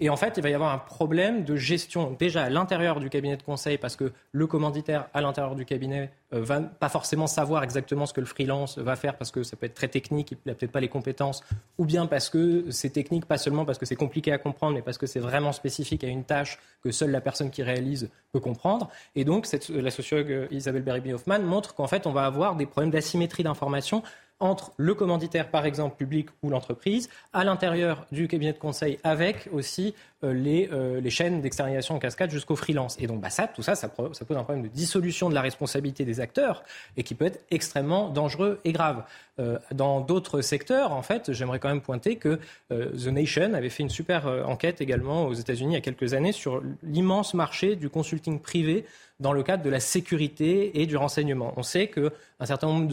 [0.00, 3.10] Et en fait, il va y avoir un problème de gestion déjà à l'intérieur du
[3.10, 7.62] cabinet de conseil, parce que le commanditaire à l'intérieur du cabinet va pas forcément savoir
[7.62, 10.38] exactement ce que le freelance va faire, parce que ça peut être très technique, il
[10.46, 11.42] n'a peut-être pas les compétences,
[11.78, 14.82] ou bien parce que c'est technique, pas seulement parce que c'est compliqué à comprendre, mais
[14.82, 18.40] parce que c'est vraiment spécifique à une tâche que seule la personne qui réalise peut
[18.40, 18.90] comprendre.
[19.14, 23.42] Et donc, la sociologue Isabelle Berry-Hoffman montre qu'en fait, on va avoir des problèmes d'asymétrie
[23.42, 24.02] d'information
[24.40, 29.48] entre le commanditaire, par exemple, public ou l'entreprise, à l'intérieur du cabinet de conseil, avec
[29.52, 32.96] aussi euh, les, euh, les, chaînes d'externalisation en cascade jusqu'au freelance.
[33.00, 36.04] Et donc, bah, ça, tout ça, ça, pose un problème de dissolution de la responsabilité
[36.04, 36.64] des acteurs
[36.96, 39.04] et qui peut être extrêmement dangereux et grave.
[39.38, 43.82] Euh, dans d'autres secteurs, en fait, j'aimerais quand même pointer que The Nation avait fait
[43.82, 47.88] une super enquête également aux États-Unis il y a quelques années sur l'immense marché du
[47.88, 48.84] consulting privé
[49.20, 51.52] dans le cadre de la sécurité et du renseignement.
[51.56, 52.86] On sait qu'un certain nombre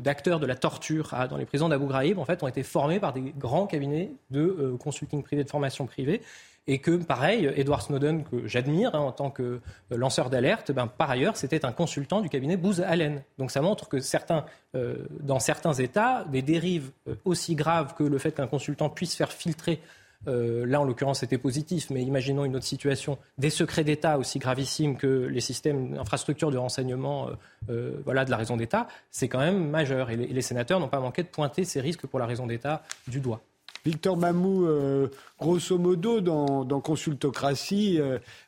[0.00, 3.12] d'acteurs de, la torture dans les prisons d'Abu Ghraib en fait, ont été formés par
[3.12, 6.22] des grands cabinets de euh, consulting privé, de formation privée.
[6.68, 10.86] Et que, pareil, Edward Snowden, que j'admire hein, en tant que euh, lanceur d'alerte, ben,
[10.86, 13.22] par ailleurs, c'était un consultant du cabinet Booz Allen.
[13.38, 16.90] Donc ça montre que certains, euh, dans certains États, des dérives
[17.24, 19.80] aussi graves que le fait qu'un consultant puisse faire filtrer
[20.28, 24.38] euh, là, en l'occurrence, c'était positif, mais imaginons une autre situation, des secrets d'État aussi
[24.38, 27.32] gravissimes que les systèmes d'infrastructures de renseignement euh,
[27.70, 30.10] euh, voilà, de la raison d'État, c'est quand même majeur.
[30.10, 33.20] Et les sénateurs n'ont pas manqué de pointer ces risques pour la raison d'État du
[33.20, 33.40] doigt.
[33.86, 34.66] Victor Mamou,
[35.38, 38.00] grosso modo, dans, Consultocratie,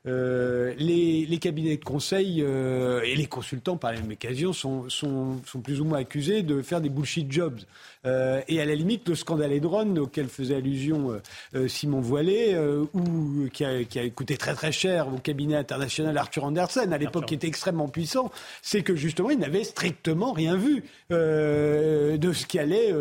[0.05, 5.85] les, cabinets de conseil et les consultants, par la même occasion, sont, sont, plus ou
[5.85, 7.61] moins accusés de faire des bullshit jobs.
[8.07, 11.19] Euh, et à la limite, le scandale Edron, auquel faisait allusion euh,
[11.55, 12.57] euh, Simon Voilet,
[12.95, 16.99] ou, qui a, qui, a, coûté très très cher au cabinet international Arthur Andersen, à
[16.99, 18.31] l'époque qui était extrêmement puissant,
[18.63, 22.93] c'est que justement, il n'avait strictement rien vu de ce qui allait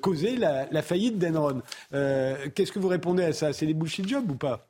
[0.00, 1.62] causer la, la faillite d'Enron.
[2.54, 3.52] Qu'est-ce que vous répondez à ça?
[3.52, 4.66] C'est des bullshit jobs ou pas?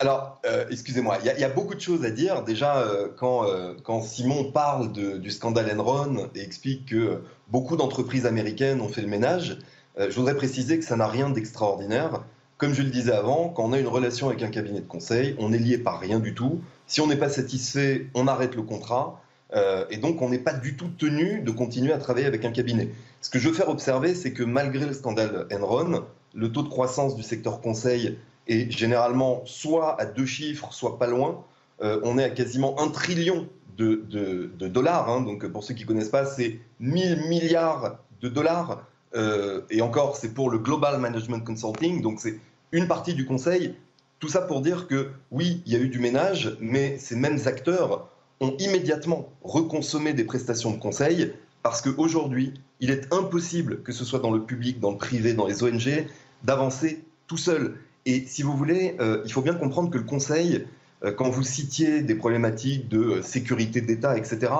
[0.00, 2.44] Alors, excusez-moi, il y, a beaucoup de choses à dire.
[2.44, 2.84] Déjà,
[3.16, 3.46] quand,
[3.82, 9.08] quand, Simon parle du scandale Enron et explique que beaucoup d'entreprises américaines ont fait le
[9.08, 9.58] ménage.
[9.98, 12.24] Euh, je voudrais préciser que ça n'a rien d'extraordinaire.
[12.56, 15.36] Comme je le disais avant, quand on a une relation avec un cabinet de conseil,
[15.38, 16.60] on est lié par rien du tout.
[16.86, 19.20] Si on n'est pas satisfait, on arrête le contrat.
[19.54, 22.50] Euh, et donc, on n'est pas du tout tenu de continuer à travailler avec un
[22.50, 22.90] cabinet.
[23.20, 26.68] Ce que je veux faire observer, c'est que malgré le scandale Enron, le taux de
[26.68, 31.44] croissance du secteur conseil est généralement soit à deux chiffres, soit pas loin.
[31.82, 35.08] Euh, on est à quasiment un trillion de, dollars.
[35.08, 35.22] Hein.
[35.22, 38.84] Donc, pour ceux qui ne connaissent pas, c'est 1000 milliards de dollars.
[39.14, 42.02] Euh, et encore, c'est pour le Global Management Consulting.
[42.02, 42.38] Donc, c'est
[42.72, 43.74] une partie du conseil.
[44.18, 47.38] Tout ça pour dire que oui, il y a eu du ménage, mais ces mêmes
[47.46, 48.08] acteurs
[48.40, 51.32] ont immédiatement reconsommé des prestations de conseil
[51.62, 55.46] parce qu'aujourd'hui, il est impossible, que ce soit dans le public, dans le privé, dans
[55.46, 56.06] les ONG,
[56.44, 57.76] d'avancer tout seul.
[58.06, 60.64] Et si vous voulez, euh, il faut bien comprendre que le conseil,
[61.04, 64.52] euh, quand vous citiez des problématiques de euh, sécurité d'État, etc.,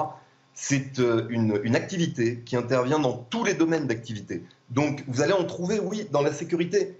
[0.54, 0.98] c'est
[1.30, 4.42] une, une, activité qui intervient dans tous les domaines d'activité.
[4.70, 6.98] Donc vous allez en trouver, oui, dans la sécurité.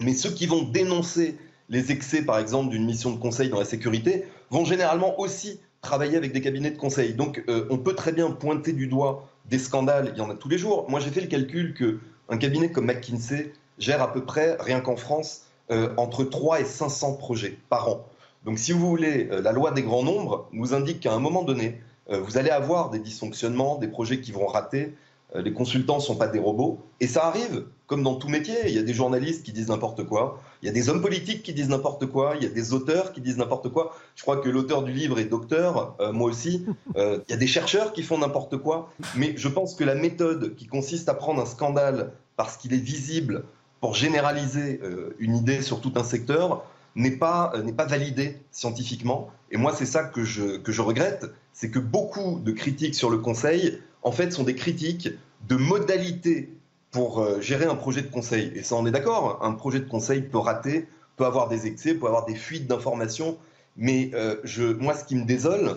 [0.00, 1.36] Mais ceux qui vont dénoncer
[1.68, 6.16] les excès, par exemple, d'une mission de conseil dans la sécurité, vont généralement aussi travailler
[6.16, 7.14] avec des cabinets de conseil.
[7.14, 10.48] Donc on peut très bien pointer du doigt des scandales, il y en a tous
[10.48, 10.88] les jours.
[10.88, 14.96] Moi j'ai fait le calcul qu'un cabinet comme McKinsey gère à peu près, rien qu'en
[14.96, 18.06] France, euh, entre 3 et 500 projets par an.
[18.44, 21.42] Donc si vous voulez, euh, la loi des grands nombres nous indique qu'à un moment
[21.42, 24.94] donné, euh, vous allez avoir des dysfonctionnements, des projets qui vont rater.
[25.34, 26.78] les consultants ne sont pas des robots.
[27.00, 28.56] Et ça arrive, comme dans tout métier.
[28.64, 30.40] Il y a des journalistes qui disent n'importe quoi.
[30.62, 32.34] Il y a des hommes politiques qui disent n'importe quoi.
[32.36, 33.96] Il y a des auteurs qui disent n'importe quoi.
[34.16, 36.66] Je crois que l'auteur du livre est docteur, moi aussi.
[36.96, 38.92] il y a des chercheurs qui font n'importe quoi.
[39.14, 42.76] Mais je pense que la méthode qui consiste à prendre un scandale parce qu'il est
[42.76, 43.44] visible,
[43.80, 49.30] pour généraliser euh, une idée sur tout un secteur n'est pas, euh, pas validée scientifiquement.
[49.50, 53.10] Et moi, c'est ça que je, que je regrette, c'est que beaucoup de critiques sur
[53.10, 55.10] le conseil, en fait, sont des critiques
[55.48, 56.50] de modalités
[56.90, 58.52] pour euh, gérer un projet de conseil.
[58.54, 60.86] Et ça, on est d'accord, un projet de conseil peut rater,
[61.16, 63.36] peut avoir des excès, peut avoir des fuites d'informations.
[63.76, 64.10] Mais
[64.42, 65.76] je, moi, ce qui me désole,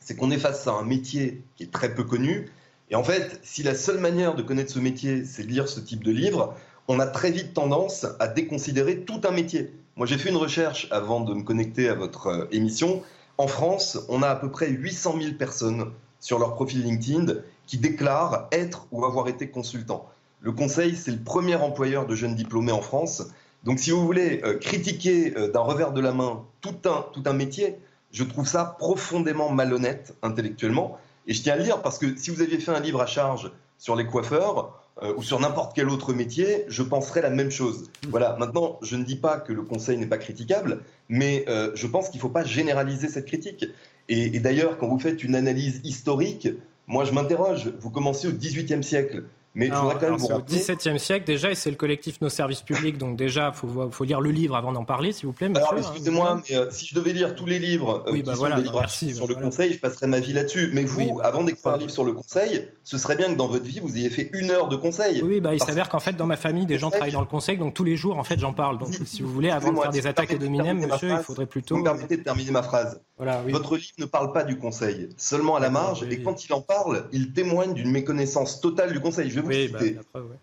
[0.00, 2.50] c'est qu'on est face à un métier qui est très peu connu.
[2.90, 5.78] Et en fait, si la seule manière de connaître ce métier, c'est de lire ce
[5.78, 6.54] type de livre,
[6.88, 9.72] on a très vite tendance à déconsidérer tout un métier.
[9.96, 13.02] Moi, j'ai fait une recherche avant de me connecter à votre euh, émission.
[13.38, 17.34] En France, on a à peu près 800 000 personnes sur leur profil LinkedIn
[17.66, 20.08] qui déclarent être ou avoir été consultants.
[20.42, 23.24] Le conseil, c'est le premier employeur de jeunes diplômés en France.
[23.64, 27.22] Donc, si vous voulez euh, critiquer euh, d'un revers de la main tout un, tout
[27.26, 27.76] un métier,
[28.10, 30.98] je trouve ça profondément malhonnête intellectuellement.
[31.26, 33.06] Et je tiens à le dire parce que si vous aviez fait un livre à
[33.06, 37.50] charge sur les coiffeurs, euh, ou sur n'importe quel autre métier, je penserais la même
[37.50, 37.90] chose.
[38.08, 42.08] Voilà, maintenant, je ne dis pas que le conseil n'est pas critiquable, mais je pense
[42.08, 43.66] qu'il ne faut pas généraliser cette critique.
[44.08, 46.48] Et, et d'ailleurs, quand vous faites une analyse historique,
[46.86, 49.24] moi je m'interroge, vous commencez au XVIIIe siècle.
[49.54, 52.28] Mais je voudrais quand même vous Au XVIIe siècle, déjà, et c'est le collectif Nos
[52.28, 55.32] Services Publics, donc déjà, il faut, faut, lire le livre avant d'en parler, s'il vous
[55.32, 55.50] plaît.
[55.54, 59.34] Alors, excusez-moi, mais euh, si je devais lire tous les livres euh, bah sur le
[59.34, 60.70] conseil, je passerais ma vie là-dessus.
[60.72, 63.48] Mais vous, bah, avant d'écrire un livre sur le conseil, ce serait bien que dans
[63.48, 65.20] votre vie, vous ayez fait une heure de conseil.
[65.22, 67.58] Oui, bah, il s'avère qu'en fait, dans ma famille, des gens travaillent dans le conseil,
[67.58, 68.78] donc tous les jours, en fait, j'en parle.
[68.78, 71.46] Donc, si vous voulez, avant de faire des attaques et de minem, monsieur, il faudrait
[71.46, 71.74] plutôt.
[71.74, 73.00] Vous me permettez de terminer ma phrase.
[73.48, 76.60] Votre livre ne parle pas du conseil, seulement à la marge, et quand il en
[76.60, 79.28] parle, il témoigne d'une méconnaissance totale du conseil.
[79.42, 79.98] Je vais vous citer.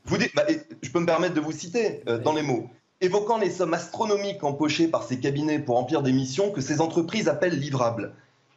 [0.06, 0.43] Vous dites, bah,
[0.82, 2.70] je peux me permettre de vous citer euh, dans les mots.
[3.00, 7.28] Évoquant les sommes astronomiques empochées par ces cabinets pour remplir des missions que ces entreprises
[7.28, 8.14] appellent livrables.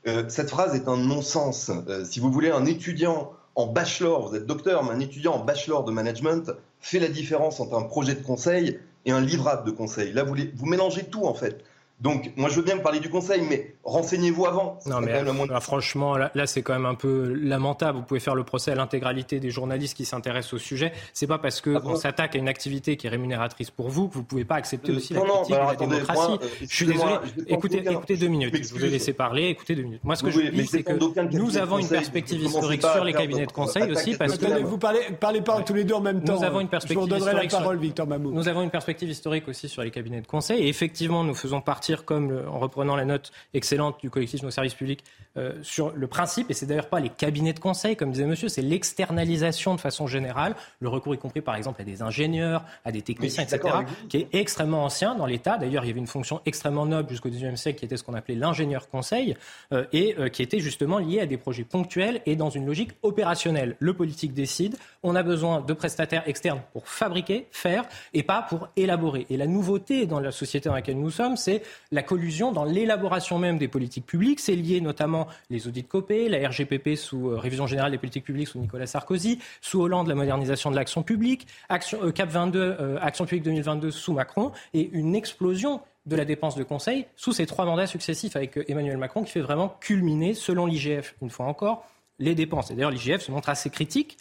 [0.07, 1.70] Euh, cette phrase est un non-sens.
[1.88, 5.45] Euh, si vous voulez, un étudiant en bachelor, vous êtes docteur, mais un étudiant en
[5.45, 9.72] bachelor de management fait la différence entre un projet de conseil et un livrable de
[9.72, 10.12] conseil.
[10.12, 11.62] Là, vous, vous mélangez tout en fait.
[12.01, 14.78] Donc, moi, je veux bien me parler du conseil, mais renseignez-vous avant.
[14.86, 15.22] Non, mais
[15.61, 17.98] franchement, là, c'est quand même un peu lamentable.
[17.98, 20.92] Vous pouvez faire le procès à l'intégralité des journalistes qui s'intéressent au sujet.
[21.12, 24.14] C'est pas parce qu'on ah s'attaque à une activité qui est rémunératrice pour vous que
[24.14, 26.38] vous pouvez pas accepter aussi la critique de la démocratie.
[26.42, 27.12] Euh, je suis désolé.
[27.46, 28.57] Écoutez, écoutez deux minutes.
[28.62, 29.48] Je vous ai laissé parler.
[29.48, 30.01] Écoutez deux minutes.
[30.03, 33.46] Moi, ce que je dis, c'est que nous avons une perspective historique sur les cabinets
[33.46, 36.36] de conseil aussi, parce que vous parlez, parlez pas tous les deux en même temps.
[36.36, 37.07] Nous avons une perspective.
[37.11, 38.32] Je vous la parole, Victor Mamou.
[38.32, 41.61] Nous avons une perspective historique aussi sur les cabinets de conseil, et effectivement, nous faisons
[41.61, 45.05] partie comme en reprenant la note excellente du collectif Nos Services Publics,
[45.37, 48.49] euh, sur le principe, et c'est d'ailleurs pas les cabinets de conseil, comme disait monsieur,
[48.49, 52.91] c'est l'externalisation de façon générale, le recours y compris par exemple à des ingénieurs, à
[52.91, 53.61] des techniciens, etc.,
[54.09, 55.57] qui est extrêmement ancien dans l'État.
[55.57, 58.14] D'ailleurs, il y avait une fonction extrêmement noble jusqu'au XIXe siècle qui était ce qu'on
[58.14, 59.37] appelait l'ingénieur conseil,
[59.72, 62.91] euh, et euh, qui était justement lié à des projets ponctuels et dans une logique
[63.03, 63.76] opérationnelle.
[63.78, 68.68] Le politique décide, on a besoin de prestataires externes pour fabriquer, faire, et pas pour
[68.76, 69.26] élaborer.
[69.31, 71.62] Et la nouveauté dans la société dans laquelle nous sommes, c'est
[71.93, 74.41] la collusion dans l'élaboration même des politiques publiques.
[74.41, 78.49] C'est lié notamment les audits Copé, la RGPP sous euh, Révision générale des politiques publiques
[78.49, 83.25] sous Nicolas Sarkozy, sous Hollande la modernisation de l'action publique, euh, Cap 22, euh, Action
[83.25, 87.64] publique 2022 sous Macron, et une explosion de la dépense de conseil sous ces trois
[87.64, 91.85] mandats successifs avec Emmanuel Macron qui fait vraiment culminer, selon l'IGF, une fois encore,
[92.18, 92.71] les dépenses.
[92.71, 94.18] Et d'ailleurs, l'IGF se montre assez critique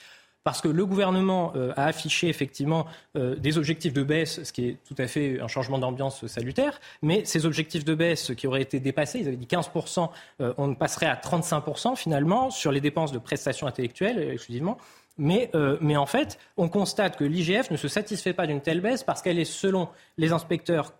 [0.49, 4.67] parce que le gouvernement euh, a affiché effectivement euh, des objectifs de baisse, ce qui
[4.67, 8.63] est tout à fait un changement d'ambiance salutaire, mais ces objectifs de baisse qui auraient
[8.63, 10.09] été dépassés, ils avaient dit 15%,
[10.41, 14.79] euh, on passerait à 35% finalement sur les dépenses de prestations intellectuelles exclusivement.
[15.19, 19.03] Mais, mais, en fait, on constate que l'IGF ne se satisfait pas d'une telle baisse
[19.03, 20.93] parce qu'elle est, selon les inspecteurs,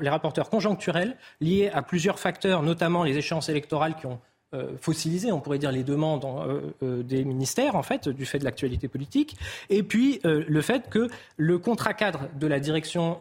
[0.00, 4.18] les rapporteurs conjoncturels, liée à plusieurs facteurs, notamment les échéances électorales qui ont
[4.52, 8.40] euh, fossiliser, on pourrait dire, les demandes euh, euh, des ministères, en fait, du fait
[8.40, 9.36] de l'actualité politique.
[9.68, 13.20] Et puis, le fait que le contrat cadre de la direction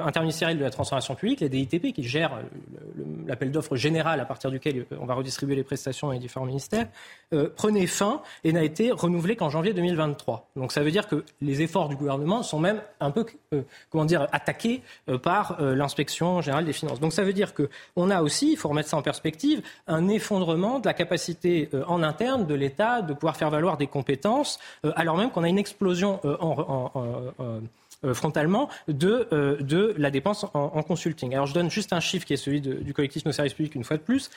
[0.00, 2.38] interministérielle de la transformation publique, la DITP, qui gère
[3.26, 6.86] l'appel d'offres général à partir duquel on va redistribuer les prestations les différents ministères,
[7.56, 10.48] prenait fin et n'a été renouvelé qu'en janvier 2023.
[10.56, 13.26] Donc, ça veut dire que les efforts du gouvernement sont même un peu,
[13.90, 14.82] comment dire, attaqués
[15.22, 17.00] par l'inspection générale des finances.
[17.00, 20.67] Donc, ça veut dire qu'on a aussi, il faut remettre ça en perspective, un effondrement
[20.78, 24.92] de la capacité euh, en interne de l'État de pouvoir faire valoir des compétences, euh,
[24.96, 27.32] alors même qu'on a une explosion euh, en,
[28.12, 29.28] frontalement de,
[29.60, 31.34] de la dépense en, consulting.
[31.34, 33.84] Alors je donne juste un chiffre qui est celui du collectif Nos services publics une
[33.84, 34.30] fois de plus.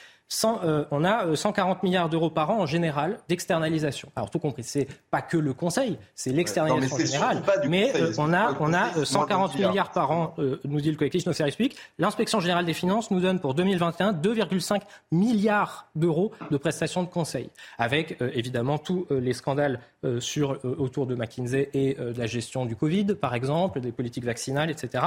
[0.45, 4.12] Euh, on a 140 euh, milliards d'euros par an en général d'externalisation.
[4.16, 8.55] Alors tout compris, c'est pas que le Conseil, c'est l'externalisation générale, mais euh, on a
[8.59, 11.78] on a 140 milliards par an, nous dit le collectif nos services publics.
[11.99, 14.82] L'inspection générale des finances nous donne pour 2021 2,5
[15.12, 19.80] milliards d'euros de prestations de conseil, avec évidemment tous les scandales
[20.20, 24.70] sur autour de McKinsey et de la gestion du Covid, par exemple, des politiques vaccinales,
[24.70, 25.06] etc.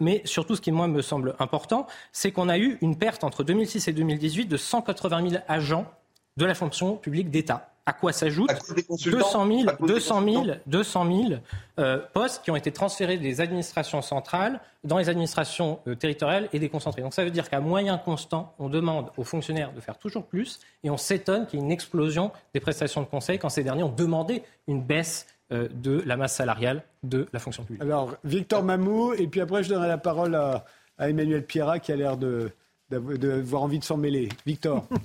[0.00, 3.44] mais surtout, ce qui moi me semble important, c'est qu'on a eu une perte entre
[3.44, 5.86] 2006 et 2018 de 180 000 agents
[6.36, 7.68] de la fonction publique d'État.
[7.84, 8.48] À quoi s'ajoutent
[9.04, 11.06] 200 000, 200 000, 200
[11.76, 16.58] 000 postes qui ont été transférés des administrations centrales dans les administrations euh, territoriales et
[16.60, 17.02] déconcentrées.
[17.02, 20.60] Donc ça veut dire qu'à moyen constant, on demande aux fonctionnaires de faire toujours plus
[20.84, 23.82] et on s'étonne qu'il y ait une explosion des prestations de conseil quand ces derniers
[23.82, 27.82] ont demandé une baisse euh, de la masse salariale de la fonction publique.
[27.82, 30.64] Alors, Victor Mamou, et puis après je donnerai la parole à,
[30.98, 32.50] à Emmanuel Pierrat qui a l'air de,
[32.90, 34.28] d'avoir envie de s'en mêler.
[34.46, 34.86] Victor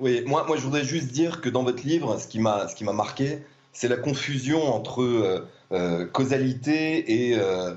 [0.00, 2.74] Oui, moi, moi je voudrais juste dire que dans votre livre, ce qui m'a, ce
[2.74, 3.38] qui m'a marqué,
[3.74, 7.74] c'est la confusion entre euh, euh, causalité et euh,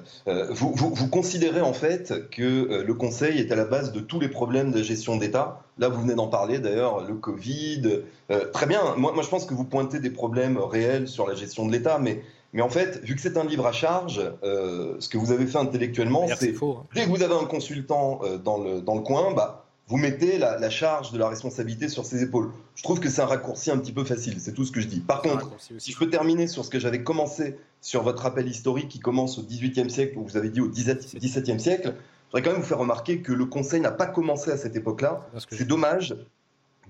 [0.52, 4.30] vous, vous, considérez en fait que le Conseil est à la base de tous les
[4.30, 5.62] problèmes de gestion d'État.
[5.80, 8.04] Là, vous venez d'en parler d'ailleurs, le Covid.
[8.54, 11.66] très bien, moi, moi je pense que vous pointez des problèmes réels sur la gestion
[11.66, 12.22] de l'État, mais
[12.54, 15.58] mais en fait, vu que c'est un livre à charge, ce que vous avez fait
[15.58, 16.84] intellectuellement, c'est hein.
[16.96, 20.70] dès que vous avez un consultant dans, le, dans le coin, bah, vous mettez la,
[20.70, 22.52] charge de la responsabilité sur ses épaules.
[22.76, 24.88] Je trouve que c'est un raccourci un petit peu facile, c'est tout ce que je
[24.88, 25.00] dis.
[25.00, 28.90] Par contre, si je peux terminer sur ce que j'avais commencé sur votre rappel historique
[28.90, 32.52] qui commence au XVIIIe siècle, où vous avez dit au XVIIe siècle, je voudrais quand
[32.52, 35.26] même vous faire remarquer que le Conseil n'a pas commencé à cette époque-là.
[35.50, 36.18] C'est dommage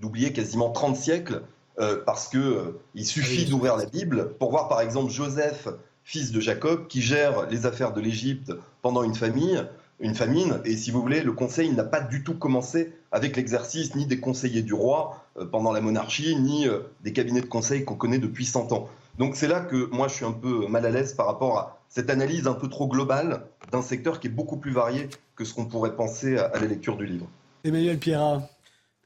[0.00, 1.42] d'oublier quasiment 30 siècles
[1.78, 5.68] euh, parce que euh, il suffit d'ouvrir la Bible pour voir par exemple Joseph,
[6.02, 9.62] fils de Jacob, qui gère les affaires de l'Égypte pendant une famille,
[10.00, 10.60] une famine.
[10.64, 14.20] Et si vous voulez, le Conseil n'a pas du tout commencé avec l'exercice ni des
[14.20, 16.66] conseillers du roi euh, pendant la monarchie, ni
[17.02, 18.88] des cabinets de conseil qu'on connaît depuis 100 ans.
[19.18, 21.80] Donc c'est là que moi je suis un peu mal à l'aise par rapport à
[21.88, 23.42] cette analyse un peu trop globale
[23.72, 26.96] d'un secteur qui est beaucoup plus varié que ce qu'on pourrait penser à la lecture
[26.96, 27.26] du livre.
[27.64, 28.48] Emmanuel Pierrat.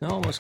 [0.03, 0.33] Non, moi,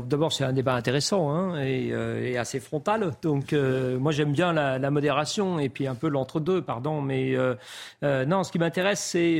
[0.00, 3.12] d'abord, c'est un débat intéressant hein, euh, et, assez frontal.
[3.22, 7.00] Donc, euh, moi, j'aime bien la, modération et puis un peu l'entre-deux, pardon.
[7.00, 7.54] Mais euh,
[8.26, 9.36] non, ce qui m'intéresse, c'est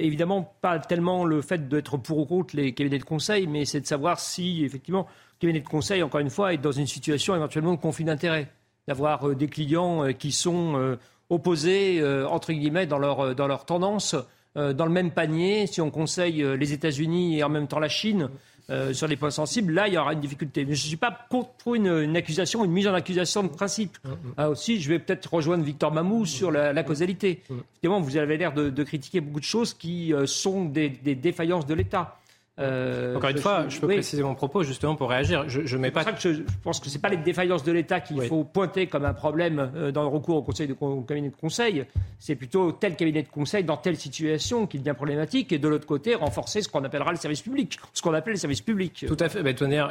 [0.00, 3.80] évidemment pas tellement le fait d'être pour ou contre les cabinets de conseil, mais c'est
[3.80, 5.08] de savoir si, effectivement,
[5.40, 8.46] le cabinet de conseil, encore une fois, est dans une situation éventuellement de conflit d'intérêts.
[8.86, 10.96] D'avoir des clients qui sont
[11.28, 12.00] opposés,
[12.30, 14.14] entre guillemets, dans leur, dans leur tendance,
[14.54, 15.66] dans le même panier.
[15.66, 18.30] Si on conseille les États-Unis et en même temps la Chine,
[18.70, 20.64] euh, sur les points sensibles, là, il y aura une difficulté.
[20.64, 23.96] Mais je ne suis pas contre une, accusation, une mise en accusation de principe.
[24.04, 24.34] Mm, mm.
[24.36, 27.42] ah, aussi, je vais peut-être rejoindre Victor Mamou sur la, causalité.
[27.48, 27.54] Mm.
[27.82, 31.74] Évidemment, vous avez l'air de, critiquer beaucoup de choses qui euh, sont des défaillances de
[31.74, 32.18] l'État.
[32.58, 35.48] Euh, Encore une fois, je peux préciser mon propos justement pour réagir.
[35.48, 36.04] Je, je mets pas.
[36.04, 39.12] Que je, pense que c'est pas les défaillances de l'État qu'il faut pointer comme un
[39.12, 40.74] problème euh, dans le recours au conseil de
[41.06, 41.84] cabinet de conseil.
[42.18, 45.86] C'est plutôt tel cabinet de conseil dans telle situation qui devient problématique, et de l'autre
[45.86, 49.04] côté renforcer ce qu'on appellera le service public, ce qu'on appelle le service public.
[49.06, 49.42] Tout à fait.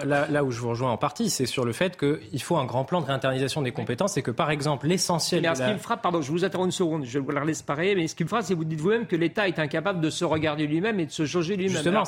[0.05, 2.65] Là, là où je vous rejoins en partie, c'est sur le fait qu'il faut un
[2.65, 5.41] grand plan de réinternalisation des compétences et que par exemple l'essentiel.
[5.41, 7.61] Mais ce qui me frappe, pardon, je vous interromps une seconde, je vous la laisse
[7.61, 10.01] pareil, mais ce qui me frappe, c'est que vous dites vous-même que l'État est incapable
[10.01, 11.73] de se regarder lui-même et de se jauger lui-même.
[11.73, 12.03] Justement,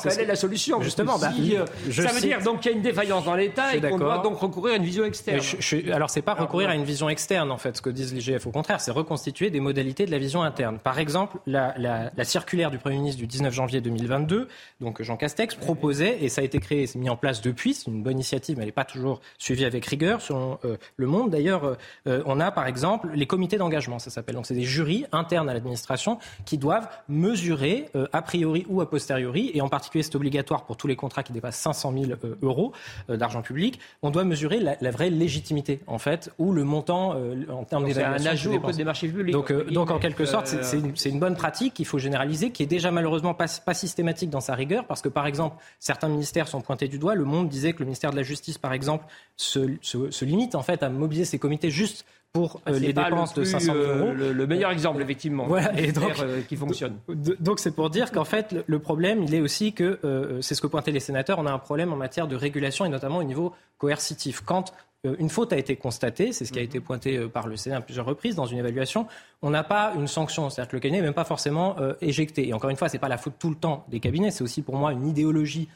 [0.82, 3.82] Justement, bah, euh, ça veut dire donc qu'il y a une défaillance dans l'État et
[3.82, 5.42] qu'on doit donc recourir à une vision externe.
[5.42, 8.14] Je, je, alors, c'est pas recourir à une vision externe, en fait, ce que disent
[8.14, 8.46] l'IGF.
[8.48, 10.80] Au contraire, c'est reconstituer des modalités de la vision interne.
[10.80, 14.48] Par exemple, la, la, la, circulaire du Premier ministre du 19 janvier 2022,
[14.82, 17.88] donc Jean Castex, proposait, et ça a été créé, c'est mis en place depuis, c'est
[17.88, 20.22] une bonne initiative, mais elle n'est pas toujours suivie avec rigueur.
[20.22, 21.78] Selon euh, Le Monde, d'ailleurs,
[22.08, 24.36] euh, on a par exemple les comités d'engagement, ça s'appelle.
[24.36, 29.52] Donc, c'est des jurys internes à l'administration qui doivent mesurer, a priori ou a posteriori,
[29.54, 32.12] et en particulier, c'est obligatoire obligatoire pour tous les contrats qui dépassent 500 000
[32.42, 32.72] euros
[33.08, 37.16] d'argent public, on doit mesurer la, vraie légitimité, en fait, ou le montant
[37.50, 38.24] en termes d'évaluation.
[38.24, 39.34] C'est un ajout au code des marchés publics.
[39.34, 42.92] Donc, donc en quelque sorte, c'est une, bonne pratique qu'il faut généraliser, qui est déjà
[42.92, 46.88] malheureusement pas, pas systématique dans sa rigueur, parce que par exemple, certains ministères sont pointés
[46.88, 47.16] du doigt.
[47.16, 50.64] Le Monde disait que le ministère de la Justice, par exemple, se, se limite en
[50.64, 54.12] fait à mobiliser ses comités juste pour ah, euh, les dépenses de 500 000 euros.
[54.14, 55.46] Le, meilleur exemple, effectivement.
[55.48, 56.98] Voilà, et donc, euh, qui fonctionne.
[57.08, 60.62] Donc c'est pour dire qu'en fait, le, problème, il est aussi que, euh, c'est ce
[60.62, 63.24] que pointaient les sénateurs, on a un problème en matière de régulation et notamment au
[63.24, 64.42] niveau coercitif.
[64.46, 64.74] Quand
[65.06, 66.68] une faute a été constatée, c'est ce qui a mhm.
[66.68, 69.08] été pointé par le Sénat à plusieurs reprises dans une évaluation,
[69.42, 70.50] on n'a pas une sanction.
[70.50, 72.50] C'est-à-dire que le cabinet n'est même pas forcément éjecté.
[72.50, 74.44] Et encore une fois, ce n'est pas la faute tout le temps des cabinets, c'est
[74.44, 75.70] aussi pour moi une idéologie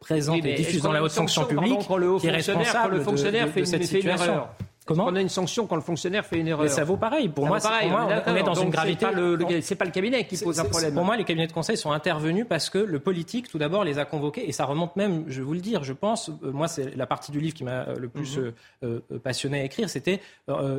[0.00, 1.78] présente et diffuse dans la haute fonction publique
[2.20, 4.42] qui est responsable le fonctionnaire de, fait, cette situation.
[4.84, 6.64] Comment On a une sanction quand le fonctionnaire fait une erreur.
[6.64, 7.28] Mais ça vaut pareil.
[7.28, 9.06] Pour moi, pareil, on, est dans une gravité.
[9.62, 10.94] C'est pas, le cabinet qui pose un problème.
[10.94, 13.98] Pour moi, les cabinets de conseil sont intervenus parce que le politique, tout d'abord, les
[13.98, 16.28] a convoqués et ça remonte même, je vais vous le dire, je pense.
[16.28, 18.52] Euh, moi, c'est la partie du livre qui m'a euh, le plus mhm.
[18.84, 19.88] euh, passionné à écrire.
[19.88, 20.20] C'était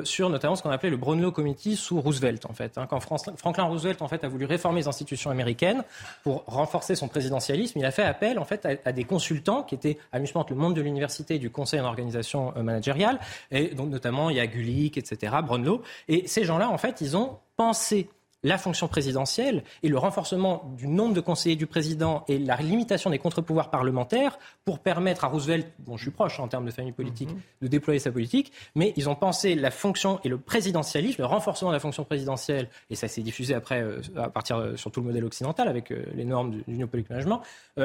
[0.04, 2.78] sur notamment ce qu'on appelait le Brownlow Committee sous Roosevelt, en fait.
[2.78, 2.86] Hein.
[2.88, 5.84] quand Franklin Roosevelt, en fait, a voulu réformer les institutions américaines
[6.24, 9.98] pour renforcer son présidentialisme, il a fait appel, en fait, à, des consultants qui étaient
[10.14, 13.20] mi le monde de l'université et du conseil en organisation managériale.
[13.52, 15.82] Et donc, notamment, il y a Gulli etc., Brunlo.
[16.08, 18.10] Et ces gens-là, en fait, ils ont pensé
[18.46, 23.10] la fonction présidentielle et le renforcement du nombre de conseillers du président et la limitation
[23.10, 26.92] des contre-pouvoirs parlementaires pour permettre à Roosevelt, dont je suis proche en termes de famille
[26.92, 27.40] politique, mhm.
[27.64, 31.72] de déployer sa politique, mais ils ont pensé la fonction et le présidentialisme, le renforcement
[31.72, 35.00] de la fonction présidentielle, et ça s'est diffusé après euh, à partir euh, sur tout
[35.02, 37.42] le modèle occidental avec euh, les normes du, New Public Management,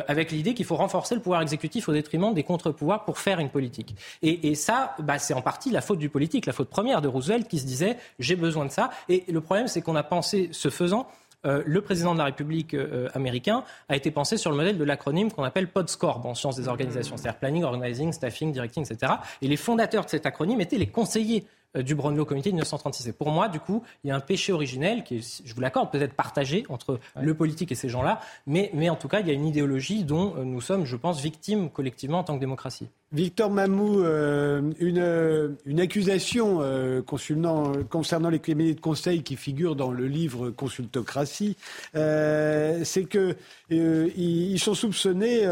[0.08, 3.48] avec l'idée qu'il faut renforcer le pouvoir exécutif au détriment des contre-pouvoirs pour faire une
[3.48, 3.94] politique.
[4.22, 7.48] Et, ça, bah, c'est en partie la faute du politique, la faute première de Roosevelt
[7.48, 8.90] qui se disait j'ai besoin de ça.
[9.08, 11.06] Et le problème, c'est qu'on a pensé ce faisant,
[11.46, 14.84] euh, le président de la République euh, américain a été pensé sur le modèle de
[14.84, 19.14] l'acronyme qu'on appelle PODSCORB en sciences des organisations, c'est-à-dire Planning, Organizing, Staffing, Directing, etc.
[19.40, 21.46] Et les fondateurs de cet acronyme étaient les conseillers
[21.78, 23.08] du Brownlow Committee de 1936.
[23.08, 25.60] Et pour moi, du coup, il y a un péché originel qui est, je vous
[25.60, 29.28] l'accorde, peut-être partagé entre le politique et ces gens-là, mais, mais en tout cas, il
[29.28, 32.40] y a une idéologie dont euh, nous sommes, je pense, victimes collectivement en tant que
[32.40, 32.88] démocratie.
[33.12, 36.60] Victor Mamou, euh, une, une, accusation
[37.06, 41.56] concernant, concernant, les cabinets de conseil qui figure dans le livre Consultocratie,
[41.92, 43.36] c'est qu'ils
[43.70, 45.44] ils sont soupçonnés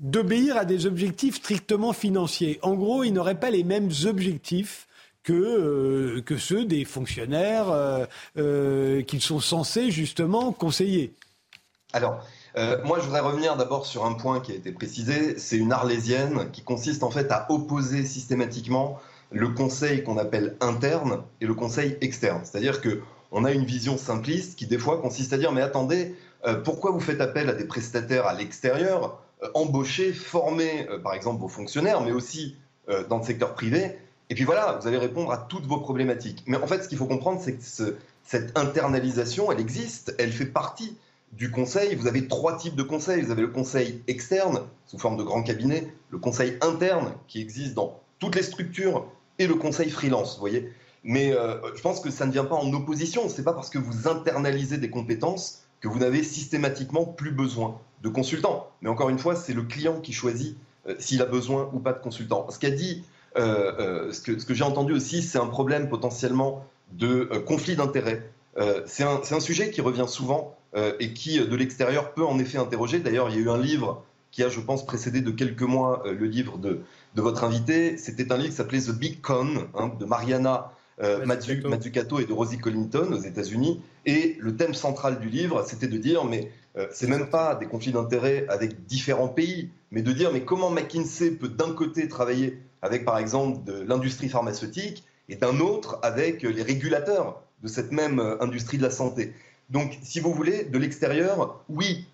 [0.00, 2.58] d'obéir à des objectifs strictement financiers.
[2.62, 4.88] En gros, ils n'auraient pas les mêmes objectifs
[5.22, 8.04] que, euh, que ceux des fonctionnaires euh,
[8.36, 11.14] euh, qu'ils sont censés justement conseiller.
[11.92, 12.24] Alors,
[12.84, 15.38] moi, je voudrais revenir d'abord sur un point qui a été précisé.
[15.38, 18.98] C'est une arlésienne qui consiste en fait à opposer systématiquement
[19.30, 22.40] le conseil qu'on appelle interne et le conseil externe.
[22.44, 23.00] C'est-à-dire que
[23.30, 26.14] on a une vision simpliste qui des fois consiste à dire mais attendez,
[26.64, 29.22] pourquoi vous faites appel à des prestataires à l'extérieur,
[29.54, 32.56] embaucher, former par exemple vos fonctionnaires, mais aussi
[33.08, 33.96] dans le secteur privé
[34.32, 36.42] et puis voilà, vous allez répondre à toutes vos problématiques.
[36.46, 40.46] Mais en fait, ce qu'il faut comprendre, c'est que cette internalisation, elle existe, elle fait
[40.46, 40.96] partie
[41.32, 41.96] du conseil.
[41.96, 43.20] Vous avez trois types de conseils.
[43.20, 47.74] Vous avez le conseil externe, sous forme de grand cabinet, le conseil interne, qui existe
[47.74, 49.06] dans toutes les structures,
[49.38, 50.72] et le conseil freelance, vous voyez.
[51.04, 53.28] Mais euh, je pense que ça ne vient pas en opposition.
[53.28, 57.78] Ce n'est pas parce que vous internalisez des compétences que vous n'avez systématiquement plus besoin
[58.02, 58.70] de consultants.
[58.80, 60.56] Mais encore une fois, c'est le client qui choisit
[60.88, 62.46] euh, s'il a besoin ou pas de consultants.
[62.48, 63.04] Ce qu'a dit
[63.36, 68.30] ce que, ce que j'ai entendu aussi, c'est un problème potentiellement de euh, conflit d'intérêts.
[68.86, 70.56] c'est un, un, sujet qui revient souvent
[71.00, 72.98] et qui, de l'extérieur, peut en effet interroger.
[72.98, 76.02] D'ailleurs, il y a eu un livre qui a, je pense, précédé de quelques mois
[76.06, 76.80] le livre de,
[77.14, 77.98] de votre invité.
[77.98, 80.72] C'était un livre qui s'appelait The Big Con hein, de Mariana
[81.02, 83.80] euh, Mazzucato et de Rosie Collington aux États-Unis.
[84.06, 87.66] Et le thème central du livre, c'était de dire, mais euh, c'est même pas des
[87.66, 92.58] conflits d'intérêts avec différents pays, mais de dire, mais comment McKinsey peut d'un côté travailler
[92.82, 98.18] avec, par exemple, de l'industrie pharmaceutique et d'un autre avec les régulateurs de cette même
[98.18, 99.32] euh, industrie de la santé.
[99.70, 102.06] Donc, si vous voulez, de l'extérieur, oui,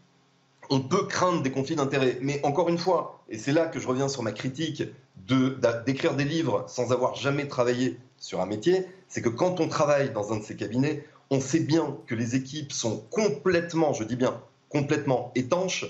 [0.70, 2.18] on peut craindre des conflits d'intérêts.
[2.20, 4.84] Mais encore une fois, et c'est là que je reviens sur ma critique
[5.86, 10.10] d'écrire des livres sans avoir jamais travaillé sur un métier, c'est que quand on travaille
[10.12, 14.16] dans un de ces cabinets, on sait bien que les équipes sont complètement, je dis
[14.16, 15.86] bien, complètement étanches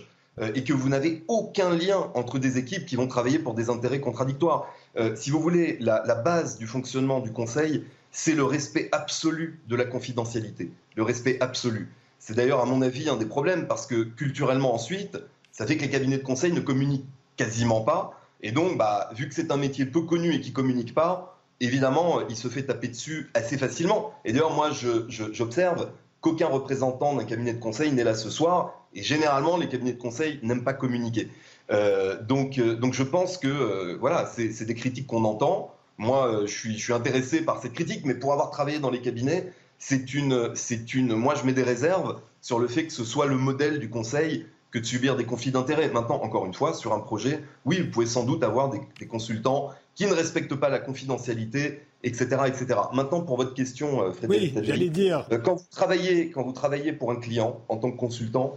[0.54, 4.00] et que vous n'avez aucun lien entre des équipes qui vont travailler pour des intérêts
[4.00, 4.66] contradictoires.
[4.96, 9.76] Euh, si vous voulez, la, base du fonctionnement du Conseil, c'est le respect absolu de
[9.76, 11.92] la confidentialité, le respect absolu.
[12.18, 15.18] C'est d'ailleurs, à mon avis, un des problèmes, parce que culturellement ensuite,
[15.52, 18.20] ça fait que les cabinets de conseil ne communiquent quasiment pas.
[18.42, 21.38] Et donc, bah, vu que c'est un métier peu connu et qui ne communique pas,
[21.60, 24.12] évidemment, il se fait taper dessus assez facilement.
[24.24, 24.70] Et d'ailleurs, moi,
[25.08, 28.77] j'observe qu'aucun représentant d'un cabinet de conseil n'est là ce soir.
[28.94, 31.28] Et généralement, les cabinets de conseil n'aiment pas communiquer.
[31.70, 35.74] Euh, donc, euh, donc je pense que euh, voilà, c'est des critiques qu'on entend.
[35.98, 39.00] Moi, je suis, je suis intéressé par ces critiques, mais pour avoir travaillé dans les
[39.00, 41.14] cabinets, c'est une, c'est une.
[41.14, 44.46] Moi, je mets des réserves sur le fait que ce soit le modèle du conseil
[44.70, 45.88] que de subir des conflits d'intérêts.
[45.88, 49.06] Maintenant, encore une fois, sur un projet, oui, vous pouvez sans doute avoir des, des
[49.06, 52.78] consultants qui ne respectent pas la confidentialité, etc., etc.
[52.92, 55.26] Maintenant, pour votre question, Frédéric, oui, j'allais dire.
[55.42, 58.56] Quand vous travaillez, quand vous travaillez pour un client en tant que consultant,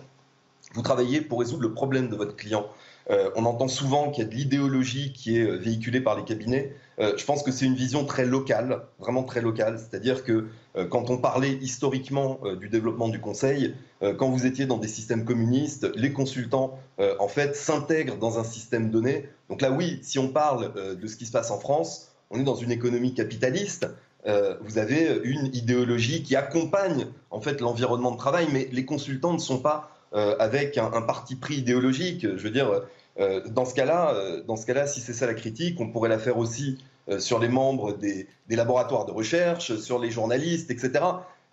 [0.74, 2.66] vous travaillez pour résoudre le problème de votre client.
[3.10, 6.24] Euh, on entend souvent qu'il y a de l'idéologie qui est euh, véhiculée par les
[6.24, 6.74] cabinets.
[7.00, 9.80] Euh, je pense que c'est une vision très locale, vraiment très locale.
[9.80, 10.48] C'est-à-dire que
[10.90, 13.76] quand on parlait historiquement du développement du conseil,
[14.18, 16.80] quand vous étiez dans des systèmes communistes, les consultants,
[17.20, 19.28] en fait, s'intègrent dans un système donné.
[19.50, 22.46] Donc là, oui, si on parle de ce qui se passe en France, on est
[22.46, 23.86] dans une économie capitaliste.
[24.26, 29.40] vous avez une idéologie qui accompagne en fait l'environnement de travail, mais les consultants ne
[29.40, 32.22] sont pas avec un, parti pris idéologique.
[32.24, 32.82] Je veux dire,
[33.20, 36.10] euh, dans ce cas-là, euh, dans ce cas-là, si c'est ça la critique, on pourrait
[36.10, 36.78] la faire aussi
[37.18, 41.04] sur les membres des, laboratoires de recherche, sur les journalistes, etc.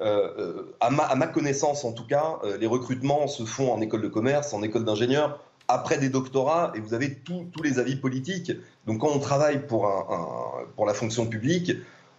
[0.00, 4.08] À ma, à, ma, connaissance, en tout cas, les recrutements se font en école de
[4.08, 8.52] commerce, en école d'ingénieur, après des doctorats, et vous avez tous les avis politiques.
[8.86, 9.86] Donc quand on travaille pour,
[10.86, 11.72] la fonction publique,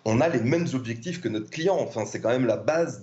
[0.06, 1.78] on a les mêmes objectifs que notre client.
[1.80, 3.02] Enfin, c'est quand même la base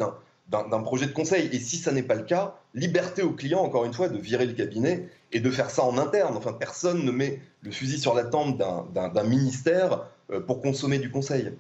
[0.49, 1.49] d'un projet de conseil.
[1.53, 4.47] Et si ça n'est pas le cas, liberté au client, encore une fois, de virer
[4.47, 6.37] le cabinet et de faire ça en interne.
[6.37, 11.11] Enfin, personne ne met le fusil sur la tempe d'un ministère euh, pour consommer du
[11.11, 11.53] conseil.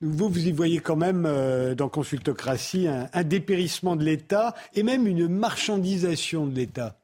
[0.00, 5.06] Vous, vous y voyez quand même euh, dans Consultocratie un dépérissement de l'État et même
[5.06, 6.96] une marchandisation de l'État.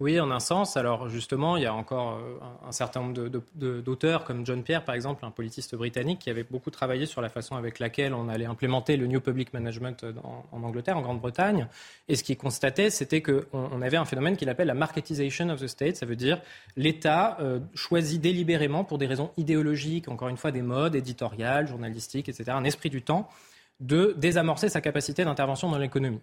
[0.00, 0.76] Oui, en un sens.
[0.76, 4.94] Alors justement, il y a encore euh, un, certain nombre d'auteurs, comme John Pierre, par
[4.94, 8.46] exemple, un politiste britannique, qui avait beaucoup travaillé sur la façon avec laquelle on allait
[8.46, 10.04] implémenter le New Public Management
[10.52, 11.68] en Angleterre, en Grande-Bretagne.
[12.08, 15.68] Et ce qu'il constatait, c'était qu'on avait un phénomène qu'il appelle la marketisation of the
[15.68, 15.96] state.
[15.96, 16.40] Ça veut dire
[16.76, 22.28] l'État euh, choisit délibérément, pour des raisons idéologiques, encore une fois des modes éditoriales, journalistiques,
[22.28, 23.28] etc., un esprit du temps,
[23.80, 26.20] de désamorcer sa capacité d'intervention dans l'économie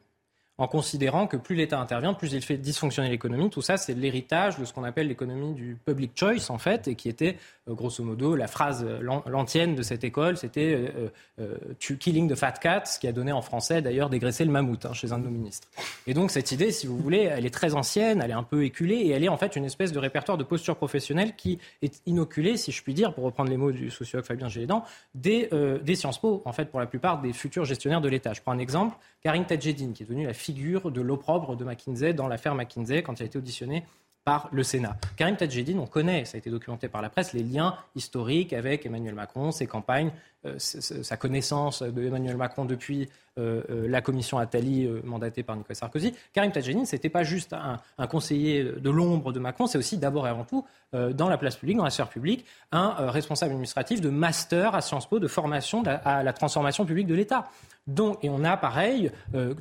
[0.58, 3.50] en considérant que plus l'État intervient, plus il fait dysfonctionner l'économie.
[3.50, 6.96] Tout ça, c'est l'héritage de ce qu'on appelle l'économie du public choice, en fait, et
[6.96, 7.38] qui était,
[7.68, 8.86] grosso modo, la phrase
[9.26, 11.10] l'antienne de cette école, c'était euh,
[11.40, 14.86] euh, killing the fat cat, ce qui a donné en français, d'ailleurs, dégraisser le mammouth
[14.86, 15.68] hein, chez un de nos ministres.
[16.08, 18.64] Et donc, cette idée, si vous voulez, elle est très ancienne, elle est un peu
[18.64, 22.02] éculée, et elle est en fait une espèce de répertoire de posture professionnelle qui est
[22.06, 24.84] inoculée, si je puis dire, pour reprendre les mots du sociologue Fabien Gélidan,
[25.14, 25.50] des,
[25.84, 28.34] des Sciences Po, en fait, pour la plupart des futurs gestionnaires de l'État.
[28.34, 32.14] Je prends un exemple, Karine Tadjedine, qui est devenue la figure de l'opprobre de McKinsey
[32.14, 33.84] dans l'affaire McKinsey quand il a été auditionné
[34.24, 34.96] par le Sénat.
[35.18, 38.86] Karim Tadjedine, on connaît, ça a été documenté par la presse, les liens historiques avec
[38.86, 40.12] Emmanuel Macron, ses campagnes,
[40.46, 46.14] euh, sa connaissance d'Emmanuel Macron depuis euh, euh, la commission Attali mandatée par Nicolas Sarkozy.
[46.34, 50.28] Karim Tadjedine, ce n'était pas juste un, conseiller de l'ombre de Macron, c'est aussi d'abord
[50.28, 54.10] et avant tout, dans la place publique, dans la sphère publique, un responsable administratif de
[54.10, 57.50] master à Sciences Po de formation à la transformation publique de l'État.
[57.88, 59.12] Donc, et on a pareil,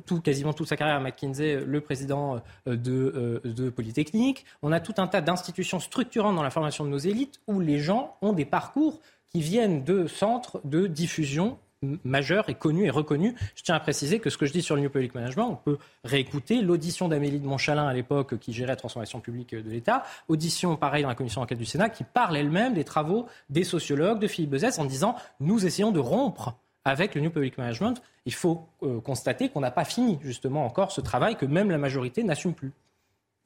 [0.05, 4.45] tout, quasiment toute sa carrière à McKinsey, le président de, de Polytechnique.
[4.61, 7.79] On a tout un tas d'institutions structurantes dans la formation de nos élites où les
[7.79, 8.99] gens ont des parcours
[9.31, 11.57] qui viennent de centres de diffusion
[12.03, 13.33] majeurs et connus et reconnus.
[13.55, 15.55] Je tiens à préciser que ce que je dis sur le New Public Management, on
[15.55, 20.03] peut réécouter l'audition d'Amélie de Montchalin à l'époque qui gérait la transformation publique de l'État,
[20.27, 24.19] audition pareil dans la commission d'enquête du Sénat qui parle elle-même des travaux des sociologues,
[24.19, 26.55] de Philippe Bezès, en disant nous essayons de rompre
[26.85, 28.01] avec le New Public Management.
[28.25, 31.77] Il faut euh, constater qu'on n'a pas fini justement encore ce travail que même la
[31.77, 32.71] majorité n'assume plus.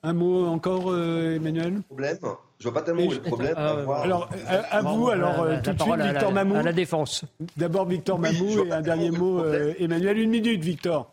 [0.03, 1.81] Un mot encore, euh, Emmanuel?
[1.87, 2.17] Problème
[2.59, 3.55] Je vois pas tellement le problème.
[3.57, 4.29] Euh, alors,
[4.69, 6.55] à, vous, alors, tout de suite, Victor Mamou.
[6.55, 7.25] À la défense.
[7.57, 9.43] D'abord, Victor Mamou et un dernier mot,
[9.79, 10.19] Emmanuel.
[10.19, 11.11] Une minute, Victor.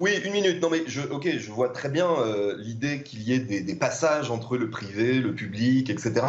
[0.00, 0.60] Oui, une minute.
[0.60, 2.08] Non, mais je, ok, je vois très bien
[2.58, 6.22] l'idée qu'il y ait des, passages entre le privé, le public, etc.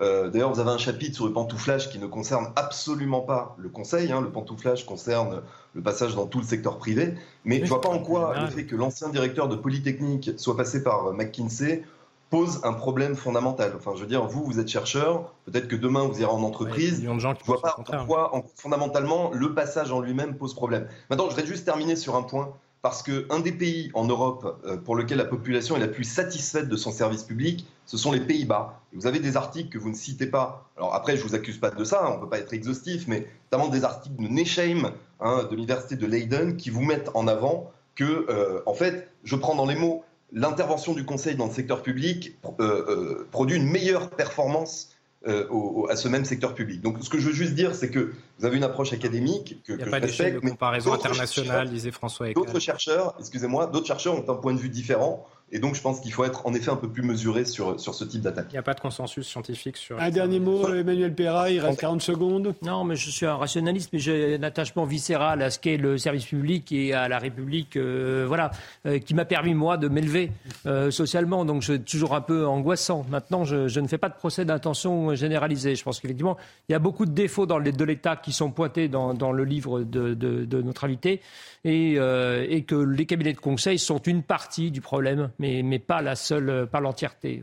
[0.00, 3.68] Euh, d'ailleurs, vous avez un chapitre sur le pantouflage qui ne concerne absolument pas le
[3.68, 4.12] conseil.
[4.12, 4.20] Hein.
[4.20, 5.42] Le pantouflage concerne
[5.74, 7.14] le passage dans tout le secteur privé.
[7.44, 10.56] Mais je ne vois pas en quoi le fait que l'ancien directeur de Polytechnique soit
[10.56, 11.82] passé par McKinsey
[12.30, 13.72] pose un problème fondamental.
[13.76, 17.02] Enfin, je veux dire, vous, vous êtes chercheur, peut-être que demain vous irez en entreprise.
[17.02, 20.88] je ne vois pas pourquoi, fondamentalement, le passage en lui-même pose problème.
[21.08, 22.52] Maintenant, je voudrais juste terminer sur un point
[22.82, 26.68] parce qu'un des pays en Europe euh, pour lequel la population est la plus satisfaite
[26.68, 28.80] de son service public, ce sont les Pays-Bas.
[28.92, 30.70] Vous avez des articles que vous ne citez pas.
[30.76, 33.06] Alors après, je ne vous accuse pas de ça, on ne peut pas être exhaustif,
[33.08, 37.26] mais notamment des articles de Nesheim, hein, de l'université de Leiden, qui vous mettent en
[37.26, 41.52] avant que, euh, en fait, je prends dans les mots, l'intervention du Conseil dans le
[41.52, 44.90] secteur public euh, produit une meilleure performance
[45.26, 46.80] euh, à ce même secteur public.
[46.80, 49.72] Donc, ce que je veux juste dire, c'est que vous avez une approche académique que,
[49.72, 54.30] Il n'y a pas de comparaison internationale, disait François D'autres chercheurs, excusez-moi, d'autres chercheurs ont
[54.30, 55.26] un point de vue différent.
[55.50, 57.94] Et donc, je pense qu'il faut être en effet un peu plus mesuré sur, sur
[57.94, 58.48] ce type d'attaque.
[58.50, 59.98] Il n'y a pas de consensus scientifique sur.
[59.98, 62.54] Un dernier mot, Emmanuel Perra, il reste 40 secondes.
[62.60, 65.96] Non, mais je suis un rationaliste, mais j'ai un attachement viscéral à ce qu'est le
[65.96, 68.50] service public et à la République, euh, voilà,
[68.84, 70.32] euh, qui m'a permis, moi, de m'élever
[70.66, 71.46] euh, socialement.
[71.46, 73.06] Donc, c'est toujours un peu angoissant.
[73.08, 75.76] Maintenant, je, je ne fais pas de procès d'intention généralisé.
[75.76, 76.36] Je pense qu'effectivement,
[76.68, 79.32] il y a beaucoup de défauts dans les, de l'État qui sont pointés dans, dans
[79.32, 81.22] le livre de, de, de notre invité
[81.64, 86.02] et, et, que les cabinets de conseil sont une partie du problème mais, mais pas
[86.02, 87.42] la seule, pas l'entièreté.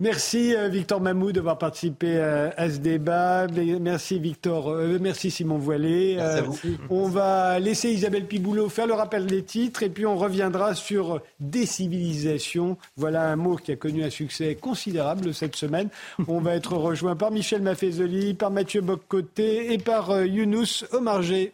[0.00, 3.46] Merci Victor Mamou d'avoir participé à ce débat.
[3.80, 6.16] Merci Victor, euh, merci Simon Voilé.
[6.18, 6.42] Euh,
[6.90, 11.22] on va laisser Isabelle Piboulot faire le rappel des titres et puis on reviendra sur
[11.38, 12.76] décivilisation.
[12.96, 15.90] Voilà un mot qui a connu un succès considérable cette semaine.
[16.26, 21.52] On va être rejoint par Michel Maffezoli, par Mathieu Boccoté et par euh, Younous Omarjé.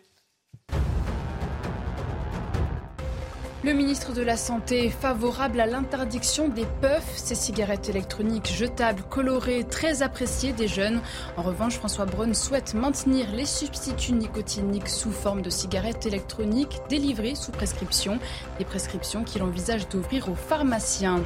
[3.63, 9.03] Le ministre de la Santé est favorable à l'interdiction des puffs, ces cigarettes électroniques jetables,
[9.03, 11.03] colorées, très appréciées des jeunes.
[11.37, 17.35] En revanche, François Braun souhaite maintenir les substituts nicotiniques sous forme de cigarettes électroniques délivrées
[17.35, 18.19] sous prescription,
[18.59, 21.23] des prescriptions qu'il envisage d'ouvrir aux pharmaciens.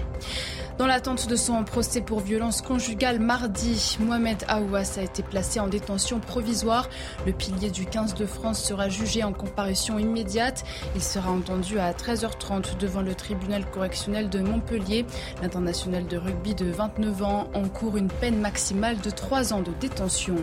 [0.76, 5.68] Dans l'attente de son procès pour violence conjugale mardi, Mohamed Aouas a été placé en
[5.68, 6.88] détention provisoire.
[7.26, 10.64] Le pilier du 15 de France sera jugé en comparution immédiate.
[10.96, 11.86] Il sera entendu à
[12.24, 15.04] 13h30 devant le tribunal correctionnel de Montpellier.
[15.42, 20.36] L'international de rugby de 29 ans encourt une peine maximale de 3 ans de détention.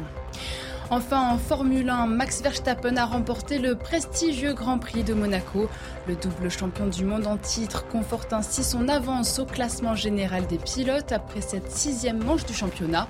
[0.89, 5.69] Enfin, en Formule 1, Max Verstappen a remporté le prestigieux Grand Prix de Monaco.
[6.05, 10.57] Le double champion du monde en titre conforte ainsi son avance au classement général des
[10.57, 13.07] pilotes après cette sixième manche du championnat.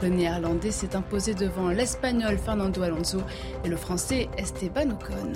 [0.00, 3.18] Le néerlandais s'est imposé devant l'espagnol Fernando Alonso
[3.64, 5.32] et le français Esteban Ocon.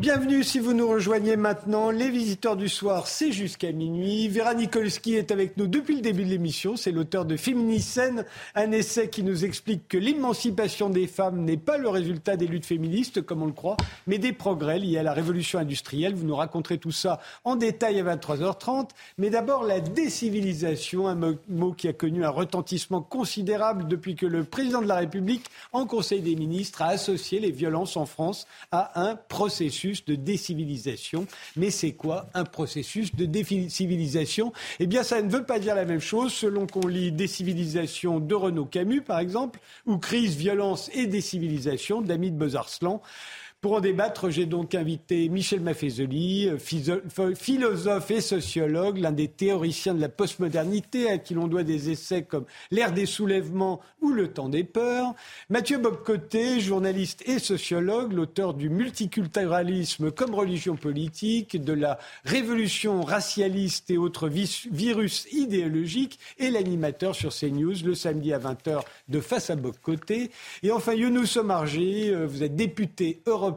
[0.00, 1.90] Bienvenue si vous nous rejoignez maintenant.
[1.90, 4.28] Les visiteurs du soir, c'est jusqu'à minuit.
[4.28, 6.74] Vera Nikolski est avec nous depuis le début de l'émission.
[6.74, 8.24] C'est l'auteur de Féminicène,
[8.54, 12.64] un essai qui nous explique que l'émancipation des femmes n'est pas le résultat des luttes
[12.64, 13.76] féministes, comme on le croit,
[14.06, 16.14] mais des progrès liés à la révolution industrielle.
[16.14, 18.88] Vous nous raconterez tout ça en détail à 23h30.
[19.18, 24.44] Mais d'abord, la décivilisation, un mot qui a connu un retentissement considérable depuis que le
[24.44, 25.44] président de la République,
[25.74, 31.26] en Conseil des ministres, a associé les violences en France à un processus de décivilisation.
[31.56, 34.52] Mais c'est quoi un processus de décivilisation?
[34.78, 38.34] Eh bien, ça ne veut pas dire la même chose selon qu'on lit décivilisation de
[38.34, 43.02] Renaud Camus, par exemple, ou crise, violence et décivilisation d'Amid Bezarslan.
[43.60, 49.92] Pour en débattre, j'ai donc invité Michel Maffezoli, euh, philosophe et sociologue, l'un des théoriciens
[49.92, 54.28] de la postmodernité, à qui l'on doit des essais comme L'ère des soulèvements ou Le
[54.28, 55.14] temps des peurs.
[55.50, 63.90] Mathieu Bobcoté, journaliste et sociologue, l'auteur du multiculturalisme comme religion politique, de la révolution racialiste
[63.90, 68.80] et autres virus idéologiques, et l'animateur sur CNews le samedi à 20h
[69.10, 70.30] de Face à Bobcoté.
[70.62, 73.49] Et enfin, Younous Omarjé, euh, vous êtes député européen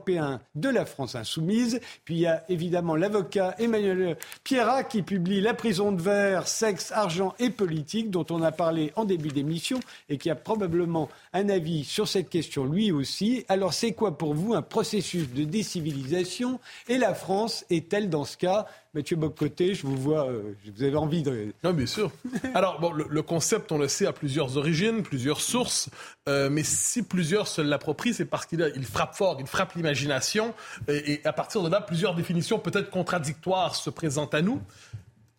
[0.55, 1.79] de la France insoumise.
[2.05, 6.91] Puis il y a évidemment l'avocat Emmanuel Pierrat qui publie La prison de verre, sexe,
[6.91, 9.79] argent et politique, dont on a parlé en début d'émission
[10.09, 13.45] et qui a probablement un avis sur cette question lui aussi.
[13.49, 16.59] Alors c'est quoi pour vous un processus de décivilisation?
[16.87, 20.95] Et la France est-elle dans ce cas Mathieu Bocoté, je vous vois, euh, vous avez
[20.95, 21.51] envie de...
[21.63, 22.11] Non, bien sûr.
[22.53, 25.89] Alors, bon, le, concept, on le sait, a plusieurs origines, plusieurs sources,
[26.29, 30.53] euh, mais si plusieurs se l'approprient, c'est parce qu'il il frappe fort, il frappe l'imagination,
[30.87, 34.61] et, à partir de là, plusieurs définitions peut-être contradictoires se présentent à nous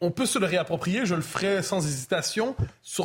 [0.05, 2.55] on peut se le réapproprier, je le ferai sans hésitation,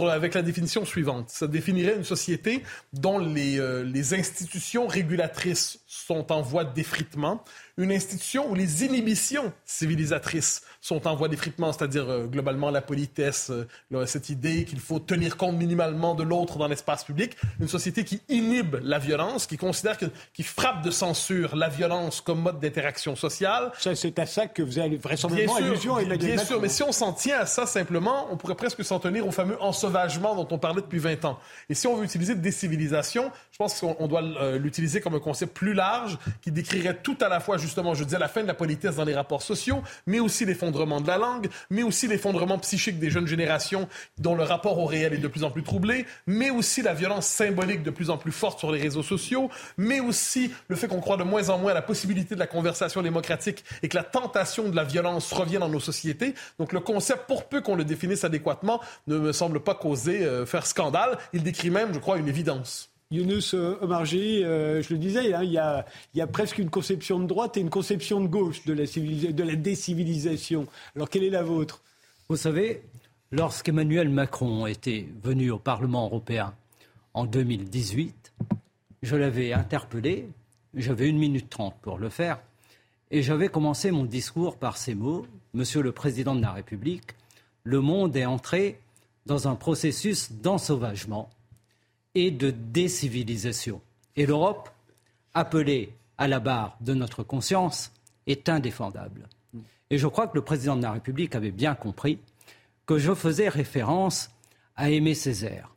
[0.10, 1.30] avec la définition suivante.
[1.30, 7.44] Ça définirait une société dont les, euh, les institutions régulatrices sont en voie d'effritement,
[7.80, 13.52] une institution où les inhibitions civilisatrices sont en voie d'effritement, c'est-à-dire euh, globalement la politesse,
[13.52, 18.04] euh, cette idée qu'il faut tenir compte minimalement de l'autre dans l'espace public, une société
[18.04, 22.60] qui inhibe la violence, qui considère que, qui frappe de censure la violence comme mode
[22.60, 23.72] d'interaction sociale.
[23.78, 25.96] c'est à ça que vous avez vraisemblablement bien allusion.
[25.98, 29.00] Bien, bien sûr, mais si on s'en tient à ça simplement, on pourrait presque s'en
[29.00, 31.40] tenir au fameux ensauvagement dont on parlait depuis 20 ans.
[31.70, 35.54] Et si on veut utiliser décivilisation, je pense qu'on doit euh, l'utiliser comme un concept
[35.54, 38.54] plus large qui décrirait tout à la fois, justement, je disais, la fin de la
[38.54, 43.00] politesse dans les rapports sociaux, mais aussi les de la langue, mais aussi l'effondrement psychique
[43.00, 46.50] des jeunes générations dont le rapport au réel est de plus en plus troublé, mais
[46.50, 50.52] aussi la violence symbolique de plus en plus forte sur les réseaux sociaux, mais aussi
[50.68, 53.64] le fait qu'on croit de moins en moins à la possibilité de la conversation démocratique
[53.84, 56.34] et que la tentation de la violence revient dans nos sociétés.
[56.58, 60.46] Donc le concept, pour peu qu'on le définisse adéquatement, ne me semble pas causer, euh,
[60.46, 61.18] faire scandale.
[61.34, 62.89] Il décrit même, je crois, une évidence.
[63.12, 65.84] Younous Omarji, je le disais, hein, il, y a,
[66.14, 68.84] il, y a, presque une conception de droite et une conception de gauche de la,
[68.86, 70.68] de la décivilisation.
[70.96, 71.82] Alors quelle est la vôtre?
[72.30, 72.84] Vous savez,
[73.32, 76.54] lorsqu'Emmanuel Macron était venu au Parlement européen
[77.16, 78.32] en 2018,
[79.02, 80.30] je l'avais interpellé,
[80.76, 82.40] j'avais une minute trente pour le faire,
[83.10, 87.16] et j'avais commencé mon discours par ces mots Monsieur le Président de la République,
[87.64, 88.80] le monde est entré
[89.26, 91.32] dans un processus d'ensauvagement
[92.26, 93.82] et de décivilisation.
[94.16, 94.70] Et l'Europe,
[95.34, 97.92] appelée à la barre de notre conscience,
[98.28, 99.28] est indéfendable.
[99.90, 102.20] Et je crois que le président de la République avait bien compris
[102.86, 104.30] que je faisais référence
[104.76, 105.74] à Aimé Césaire.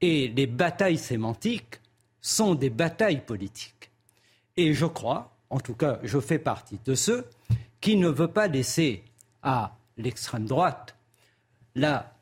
[0.00, 1.80] Et les batailles sémantiques
[2.20, 3.90] sont des batailles politiques.
[4.56, 7.24] Et je crois en tout cas, je fais partie de ceux
[7.80, 9.04] qui ne veulent pas laisser
[9.42, 10.96] à l'extrême droite
[11.74, 12.12] la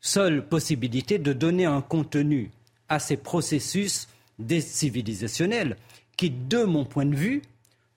[0.00, 2.50] seule possibilité de donner un contenu
[2.88, 4.08] à ces processus
[4.38, 5.76] décivilisationnels
[6.16, 7.42] qui, de mon point de vue,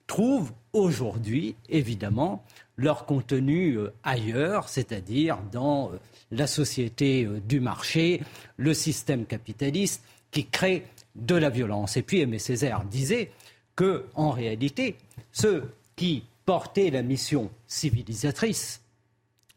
[0.07, 2.43] trouvent aujourd'hui, évidemment,
[2.77, 5.97] leur contenu euh, ailleurs, c'est-à-dire dans euh,
[6.31, 8.21] la société euh, du marché,
[8.57, 10.85] le système capitaliste qui crée
[11.15, 11.97] de la violence.
[11.97, 13.31] Et puis Aimé Césaire disait
[13.75, 14.95] que, en réalité,
[15.31, 18.81] ceux qui portaient la mission civilisatrice,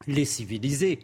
[0.07, 0.99] les civilisés,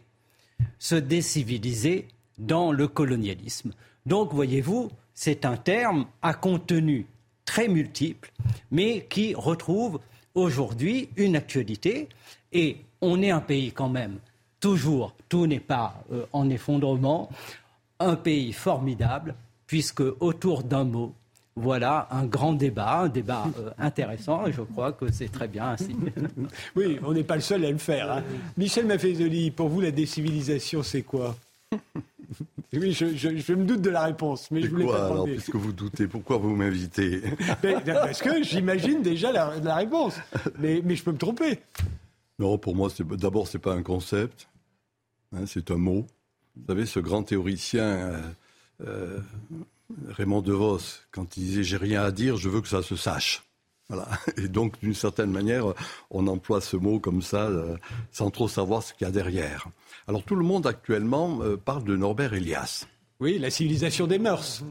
[0.78, 2.06] se décivilisaient
[2.38, 3.72] dans le colonialisme.
[4.08, 7.04] Donc, voyez-vous, c'est un terme à contenu
[7.44, 8.32] très multiple,
[8.70, 10.00] mais qui retrouve
[10.34, 12.08] aujourd'hui une actualité.
[12.50, 14.16] Et on est un pays quand même,
[14.60, 17.28] toujours, tout n'est pas euh, en effondrement,
[18.00, 19.34] un pays formidable,
[19.66, 21.12] puisque autour d'un mot,
[21.54, 25.72] voilà un grand débat, un débat euh, intéressant, et je crois que c'est très bien
[25.72, 25.94] ainsi.
[26.76, 28.10] oui, on n'est pas le seul à le faire.
[28.10, 28.22] Hein.
[28.56, 31.36] Michel Maffezoli, pour vous, la décivilisation, c'est quoi?
[32.72, 36.06] oui, je, me doute de la réponse, mais je voulais quoi, alors, puisque vous doutez,
[36.06, 37.22] pourquoi vous m'invitez?
[37.62, 40.14] Ben, Parce que j'imagine déjà la, réponse,
[40.58, 41.60] mais, je peux me tromper.
[42.38, 44.48] Non, pour moi, d'abord, c'est pas un concept,
[45.34, 46.06] hein, c'est un mot.
[46.56, 48.20] Vous savez, ce grand théoricien euh,
[48.86, 49.18] euh,
[50.08, 53.47] Raymond DeVos, quand il disait j'ai rien à dire, je veux que ça se sache.
[53.88, 54.08] Voilà.
[54.36, 55.74] Et donc, d'une certaine manière,
[56.10, 57.76] on emploie ce mot comme ça, euh,
[58.10, 59.66] sans trop savoir ce qu'il y a derrière.
[60.06, 62.86] Alors, tout le monde actuellement euh, parle de Norbert Elias.
[63.20, 64.64] Oui, la civilisation des mœurs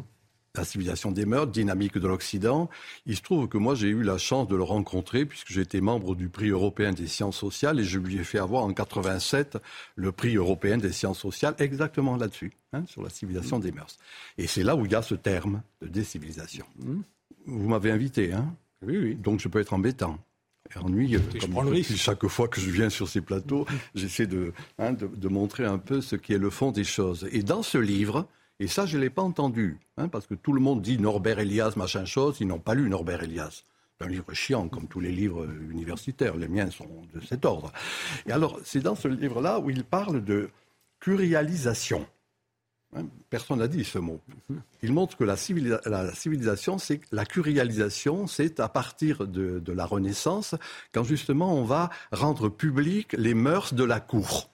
[0.58, 2.70] la civilisation des mœurs, dynamique de l'Occident.
[3.06, 6.16] Il se trouve que moi, j'ai eu la chance de le rencontrer puisque j'étais membre
[6.16, 9.58] du prix européen des sciences sociales et je lui ai fait avoir en 87
[9.96, 13.98] le prix européen des sciences sociales exactement là-dessus, hein, sur la civilisation des mœurs.
[14.38, 16.66] Et c'est là où il y a ce terme de décivilisation.
[16.80, 17.02] Mmh.
[17.46, 18.54] Vous m'avez invité, hein?
[18.86, 19.16] Oui, oui.
[19.16, 20.18] Donc je peux être embêtant
[20.76, 21.22] ennuyeux.
[21.40, 23.66] Comme chaque fois que je viens sur ces plateaux,
[23.96, 27.28] j'essaie de, hein, de, de, montrer un peu ce qui est le fond des choses.
[27.32, 28.28] Et dans ce livre,
[28.60, 31.40] et ça, je ne l'ai pas entendu, hein, parce que tout le monde dit Norbert
[31.40, 33.64] Elias, machin chose, ils n'ont pas lu Norbert Elias.
[33.98, 36.36] C'est un livre chiant, comme tous les livres universitaires.
[36.36, 37.72] Les miens sont de cet ordre.
[38.28, 40.50] Et alors, c'est dans ce livre-là où il parle de
[41.00, 42.06] curialisation.
[42.96, 44.22] Hein, personne n'a dit ce mot.
[44.82, 50.56] Il montre que la, civilisation, c'est la curialisation, c'est à partir de, la Renaissance,
[50.94, 54.50] quand justement on va rendre public les mœurs de la cour.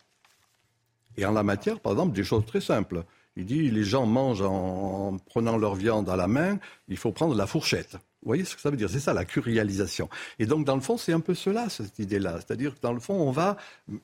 [1.16, 3.04] Et en la matière, par exemple, des choses très simples.
[3.36, 7.36] Il dit les gens mangent en, prenant leur viande à la main, il faut prendre
[7.36, 7.94] la fourchette.
[7.94, 8.90] Vous voyez ce que ça veut dire?
[8.90, 10.10] C'est ça la curialisation.
[10.40, 12.38] Et donc, dans le fond, c'est un peu cela, cette idée-là.
[12.38, 13.58] C'est-à-dire que, dans le fond, on va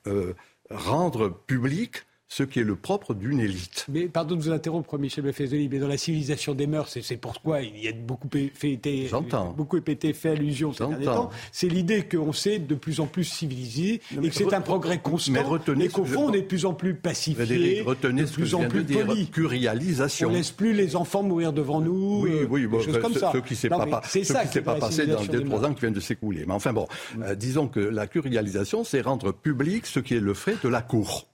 [0.07, 0.33] euh,
[0.69, 3.85] rendre public ce qui est le propre d'une élite.
[3.89, 7.61] Mais pardon de vous interrompre, Michel Beffezoli, mais dans la civilisation des mœurs, c'est pourquoi
[7.63, 9.09] il y a beaucoup fait, été,
[9.57, 13.23] beaucoup été fait allusion ces derniers temps, c'est l'idée qu'on s'est de plus en plus
[13.23, 16.45] civilisé et que c'est un progrès constant mais retenez et qu'au fond, on est de
[16.45, 19.27] plus en plus pacifié, retenez de plus en plus poli.
[19.29, 20.29] Curialisation.
[20.29, 23.31] On laisse plus les enfants mourir devant nous, oui, euh, oui, bon, choses comme ça.
[23.33, 26.45] Ce qui s'est pas, pas passé dans les trois ans qui viennent de s'écouler.
[26.45, 27.23] Mais enfin bon, mm.
[27.23, 30.81] euh, disons que la curialisation, c'est rendre public ce qui est le fait de la
[30.81, 31.27] cour.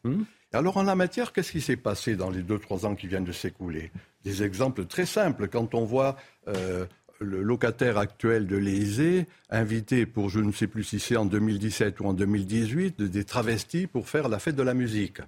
[0.56, 3.26] Alors en la matière, qu'est-ce qui s'est passé dans les deux, trois ans qui viennent
[3.26, 3.92] de s'écouler?
[4.24, 5.50] Des exemples très simples.
[5.50, 6.16] Quand on voit
[6.48, 6.86] euh,
[7.20, 12.00] le locataire actuel de l'Élysée invité pour, je ne sais plus si c'est en 2017
[12.00, 15.20] ou en 2018, des travestis pour faire la fête de la musique.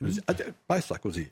[0.00, 0.08] Mmh.
[0.26, 0.34] Ah,
[0.66, 1.28] pas ça, così.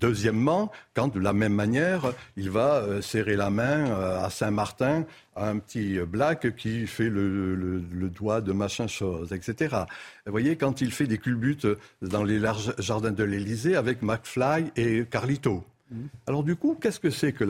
[0.00, 5.04] Deuxièmement, quand de la même manière, il va euh, serrer la main euh, à Saint-Martin
[5.34, 9.76] à un petit black qui fait le, doigt de machin chose, etc.
[10.26, 11.66] Vous voyez, quand il fait des culbutes
[12.02, 15.64] dans les larges jardins de l'Élysée avec McFly et Carlito.
[15.90, 16.06] Mm.
[16.26, 17.44] Alors du coup, qu'est-ce que c'est que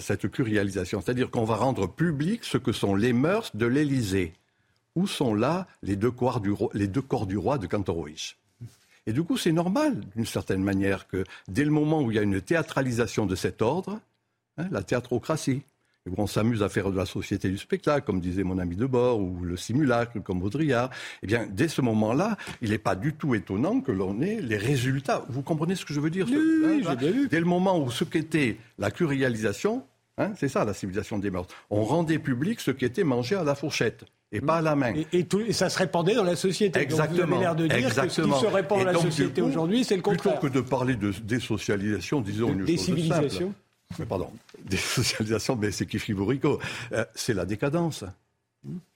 [0.00, 1.00] cette curialisation?
[1.00, 4.32] C'est-à-dire qu'on va rendre public ce que sont les mœurs de l'Élysée.
[4.96, 8.36] Où sont là les deux corps du roi, les deux corps du roi de Cantorowicz?
[9.06, 12.18] Et du coup, c'est normal, d'une certaine manière, que dès le moment où il y
[12.18, 14.00] a une théâtralisation de cet ordre,
[14.56, 15.62] hein, la théatrocratie,
[16.08, 19.20] où on s'amuse à faire de la société du spectacle, comme disait mon ami Debord,
[19.20, 20.90] ou le simulacre, comme Baudrillard,
[21.22, 24.58] eh bien, dès ce moment-là, il n'est pas du tout étonnant que l'on ait les
[24.58, 25.24] résultats.
[25.28, 27.28] Vous comprenez ce que je veux dire Oui, j'ai bien vu.
[27.28, 29.86] Dès le moment où ce qu'était la curialisation,
[30.18, 33.44] hein, c'est ça la civilisation des meurtres, on rendait public ce qui était mangé à
[33.44, 34.04] la fourchette
[34.34, 34.92] et pas à la main.
[35.12, 36.80] Et, et, ça se répandait dans la société.
[36.80, 37.18] Exactement.
[37.18, 38.08] Donc vous avez l'air de dire Exactement.
[38.08, 40.40] que ce qui se répand dans la société aujourd'hui, c'est le contraire.
[40.40, 43.54] Plutôt que de parler de désocialisation, disons une des chose civilisations.
[43.90, 43.98] simple.
[44.00, 44.30] Mais pardon,
[44.64, 46.58] désocialisation, mais c'est qui friborico.
[46.92, 48.04] Euh, c'est la décadence.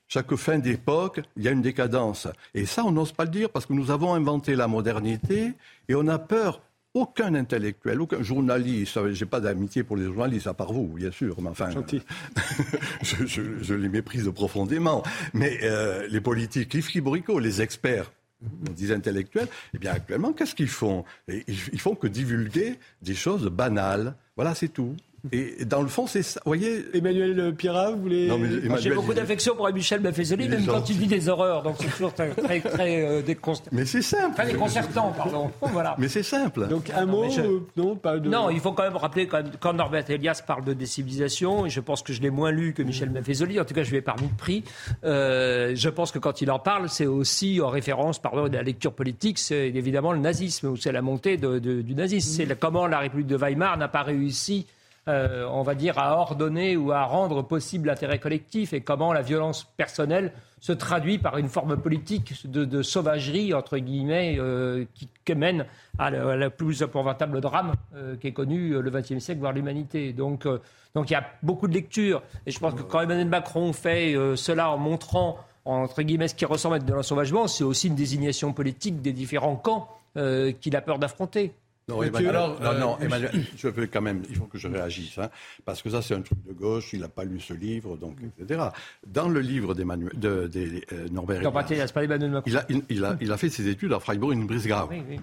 [0.08, 2.26] Chaque fin d'époque, il y a une décadence.
[2.54, 5.52] Et ça, on n'ose pas le dire parce que nous avons inventé la modernité
[5.88, 6.62] et on a peur
[6.94, 11.40] aucun intellectuel, aucun journaliste, j'ai pas d'amitié pour les journalistes, à part vous, bien sûr,
[11.40, 11.70] mais enfin,
[13.02, 15.02] je, je, je, les méprise profondément.
[15.34, 18.10] Mais euh, les politiques, les friboricots, les experts,
[18.42, 21.04] on dit intellectuels, eh bien actuellement, qu'est-ce qu'ils font?
[21.28, 24.14] Ils font que divulguer des choses banales.
[24.36, 24.94] Voilà, c'est tout.
[25.32, 26.40] Et dans le fond, c'est ça.
[26.44, 28.30] Vous voyez Emmanuel Pirard, vous voulez.
[28.78, 31.62] J'ai beaucoup d'affection pour Michel Maffezoli, même quand il dit des horreurs.
[31.62, 33.70] Donc c'est toujours très, très, très euh, déconcertant.
[33.72, 34.32] Mais c'est simple.
[34.32, 35.50] Enfin, déconcertant, pardon.
[35.60, 35.96] voilà.
[35.98, 36.68] Mais c'est simple.
[36.68, 37.40] Donc un mot, je...
[37.40, 38.28] euh, non, pas de.
[38.28, 41.70] Non, il faut quand même rappeler quand, même, quand Norbert Elias parle de décivilisation, et
[41.70, 43.98] je pense que je l'ai moins lu que Michel Maffezoli, en tout cas je lui
[43.98, 44.62] ai parmi de prix.
[45.04, 48.62] Euh, je pense que quand il en parle, c'est aussi en référence, pardon, de la
[48.62, 52.30] lecture politique, c'est évidemment le nazisme, ou c'est la montée de, de, du nazisme.
[52.36, 54.66] C'est comment la République de Weimar n'a pas réussi
[55.08, 59.22] euh, on va dire, à ordonner ou à rendre possible l'intérêt collectif et comment la
[59.22, 65.66] violence personnelle se traduit par une forme politique de, sauvagerie, entre guillemets, euh, qui, mène
[65.98, 70.12] à le plus épouvantable drame euh, qui est connu le XXe siècle, voire l'humanité.
[70.12, 70.58] Donc, euh,
[70.94, 72.22] donc il y a beaucoup de lectures.
[72.46, 76.34] Et je pense que quand Emmanuel Macron fait euh, cela en montrant, entre guillemets, ce
[76.34, 80.74] qui ressemble à de l'ensauvagement, c'est aussi une désignation politique des différents camps euh, qu'il
[80.76, 81.52] a peur d'affronter.
[81.88, 85.16] Non, Emmanuel, Alors, non, non, Emmanuel, je veux quand même, il faut que je réagisse,
[85.18, 85.30] hein,
[85.64, 88.18] parce que ça c'est un truc de gauche, il n'a pas lu ce livre, donc,
[88.38, 88.60] etc.
[89.06, 92.50] Dans le livre d'Emmanuel, de, de, de euh, Norbert non, pas Emmanuel Macron.
[92.50, 94.88] Il a, il, il, a, il a fait ses études à Freiburg une brise grave.
[94.90, 95.18] Oui, oui.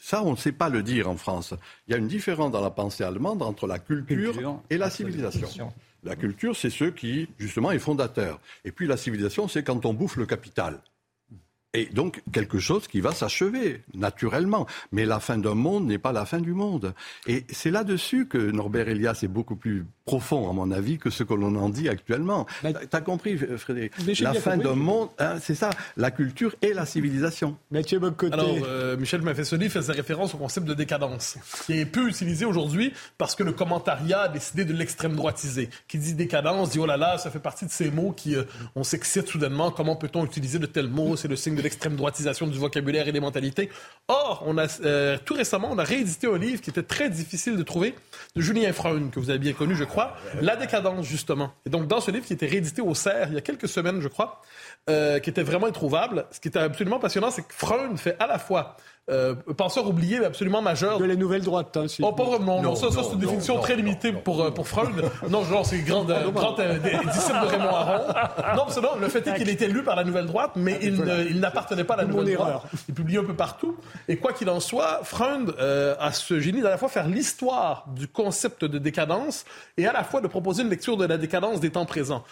[0.00, 1.54] Ça, on ne sait pas le dire en France.
[1.86, 4.90] Il y a une différence dans la pensée allemande entre la culture, culture et la
[4.90, 5.72] civilisation.
[6.04, 8.40] La culture, c'est ce qui, justement, est fondateur.
[8.64, 10.80] Et puis la civilisation, c'est quand on bouffe le capital.
[11.72, 14.66] Et donc, quelque chose qui va s'achever, naturellement.
[14.90, 16.94] Mais la fin d'un monde n'est pas la fin du monde.
[17.28, 21.22] Et c'est là-dessus que Norbert Elias est beaucoup plus profond, à mon avis, que ce
[21.22, 22.44] que l'on en dit actuellement.
[22.64, 23.92] Mais- Tu as compris, Frédéric?
[24.04, 27.56] Mais j'ai La fin d'un monde, hein, c'est ça, la culture et la civilisation.
[27.70, 28.32] Mathieu Bocoté.
[28.32, 32.92] Alors, euh, Michel Maffesoli faisait référence au concept de décadence, qui est peu utilisé aujourd'hui
[33.18, 35.70] parce que le commentariat a décidé de l'extrême droitiser.
[35.86, 38.42] Qui dit décadence dit oh là là, ça fait partie de ces mots qui, euh,
[38.74, 39.70] on s'excite soudainement.
[39.70, 41.14] Comment peut-on utiliser de tels mots?
[41.14, 43.70] C'est le signe de l'extrême droitisation du vocabulaire et des mentalités.
[44.08, 47.56] Or, on a euh, tout récemment, on a réédité un livre qui était très difficile
[47.56, 47.94] de trouver
[48.36, 51.52] de Julien Freund, que vous avez bien connu, je crois, La décadence justement.
[51.66, 54.00] Et donc, dans ce livre qui était réédité au CERF il y a quelques semaines,
[54.00, 54.40] je crois,
[54.88, 56.26] euh, qui était vraiment introuvable.
[56.30, 58.76] Ce qui était absolument passionnant, c'est que Freund fait à la fois
[59.10, 60.98] euh, penseur oublié, mais absolument majeur.
[60.98, 61.76] de la nouvelle droite.
[61.76, 62.56] Hein, si- Oh, pas vraiment.
[62.62, 64.50] Non, Non, ça, ça c'est une non, définition non, très non, limitée non, pour, euh,
[64.50, 64.90] pour Freud.
[65.28, 66.78] Non, genre, c'est grand, euh, grand euh,
[67.12, 68.06] disciple de Raymond Aron.
[68.56, 70.78] Non, parce que non, le fait est qu'il était lu par la Nouvelle Droite, mais
[70.82, 72.46] il, ne- il n'appartenait pas à la Mon Nouvelle erreur.
[72.60, 72.72] Droite.
[72.88, 73.76] Il publie un peu partout.
[74.08, 77.86] Et quoi qu'il en soit, Freud euh, a ce génie d'à la fois faire l'histoire
[77.94, 79.44] du concept de décadence
[79.76, 82.22] et à la fois de proposer une lecture de la décadence des temps présents.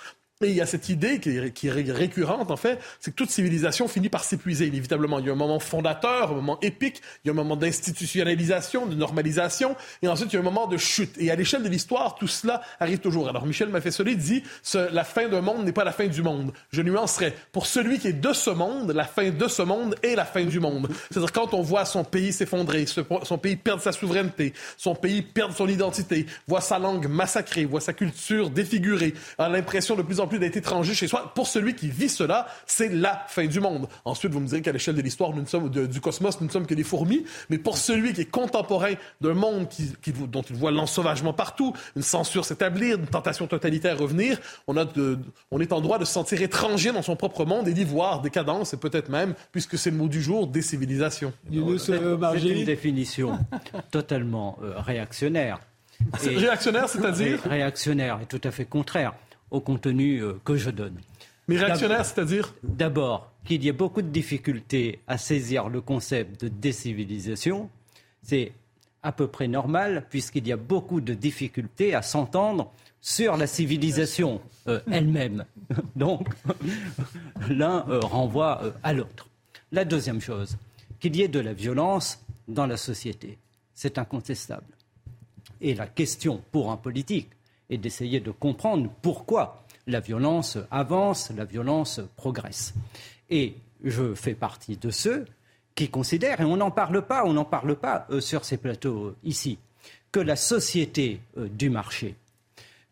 [0.40, 1.30] Et il y a cette idée qui
[1.66, 5.18] est, récurrente, en fait, c'est que toute civilisation finit par s'épuiser, inévitablement.
[5.18, 8.86] Il y a un moment fondateur, un moment épique, il y a un moment d'institutionnalisation,
[8.86, 11.16] de normalisation, et ensuite il y a un moment de chute.
[11.18, 13.28] Et à l'échelle de l'histoire, tout cela arrive toujours.
[13.28, 14.44] Alors Michel Maffesoli dit,
[14.92, 16.52] la fin d'un monde n'est pas la fin du monde.
[16.70, 20.14] Je nuancerais, pour celui qui est de ce monde, la fin de ce monde est
[20.14, 20.88] la fin du monde.
[21.10, 25.56] C'est-à-dire quand on voit son pays s'effondrer, son pays perdre sa souveraineté, son pays perdre
[25.56, 30.27] son identité, voit sa langue massacrée, voit sa culture défigurée, a l'impression de plus en
[30.28, 31.32] plus d'être étranger chez soi.
[31.34, 33.88] Pour celui qui vit cela, c'est la fin du monde.
[34.04, 36.46] Ensuite, vous me direz qu'à l'échelle de l'histoire, nous ne sommes de- du cosmos, nous
[36.46, 37.24] ne sommes que des fourmis.
[37.50, 41.72] Mais pour celui qui est contemporain d'un monde qui, qui- dont il voit l'ensauvagement partout,
[41.96, 45.18] une censure s'établir, une tentation totalitaire revenir, on, a de-
[45.50, 48.20] on est en droit de se sentir étranger dans son propre monde et d'y voir
[48.20, 51.32] décadence et peut-être même, puisque c'est le mot du jour, décivilisation.
[51.50, 53.38] Younous, C'est euh, c'est une définition
[53.90, 55.58] totalement euh, réactionnaire.
[56.24, 59.14] Et- réactionnaire, c'est-à-dire réactionnaire et tout à fait contraire
[59.50, 60.96] au contenu euh, que je donne.
[61.48, 66.48] Mais réactionnaire, c'est-à-dire D'abord, qu'il y ait beaucoup de difficultés à saisir le concept de
[66.48, 67.70] décivilisation,
[68.22, 68.52] c'est
[69.02, 72.70] à peu près normal, puisqu'il y a beaucoup de difficultés à s'entendre
[73.00, 75.44] sur la civilisation euh, elle-même.
[75.96, 76.28] Donc,
[77.48, 79.28] l'un euh, renvoie euh, à l'autre.
[79.72, 80.56] La deuxième chose,
[81.00, 83.38] qu'il y ait de la violence dans la société.
[83.74, 84.74] C'est incontestable.
[85.60, 87.30] Et la question pour un politique
[87.70, 92.74] est d'essayer de comprendre pourquoi la violence avance, la violence progresse.
[93.30, 95.24] Et je fais partie de ceux
[95.74, 99.06] qui considèrent, et on n'en parle pas, on n'en parle pas euh, sur ces plateaux
[99.06, 99.58] euh, ici,
[100.10, 102.16] que la société euh, du marché,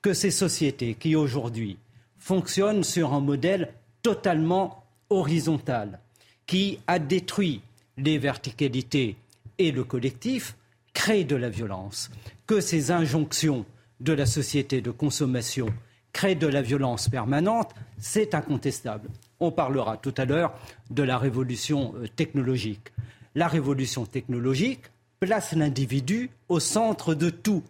[0.03, 1.79] que ces sociétés qui aujourd'hui
[2.19, 3.73] fonctionnent sur un modèle
[4.03, 5.99] totalement horizontal,
[6.47, 7.61] qui a détruit
[7.97, 9.17] les verticalités
[9.59, 10.57] et le collectif,
[10.93, 12.11] crée de la violence,
[12.47, 13.67] que ces injonctions
[14.01, 15.67] de la société de consommation
[16.13, 19.11] créent de la violence permanente, c'est incontestable.
[19.39, 20.55] On parlera tout à l'heure
[20.91, 22.93] de la révolution euh, technologique.
[23.35, 24.81] La révolution technologique
[25.21, 27.63] place l'individu au centre de tout.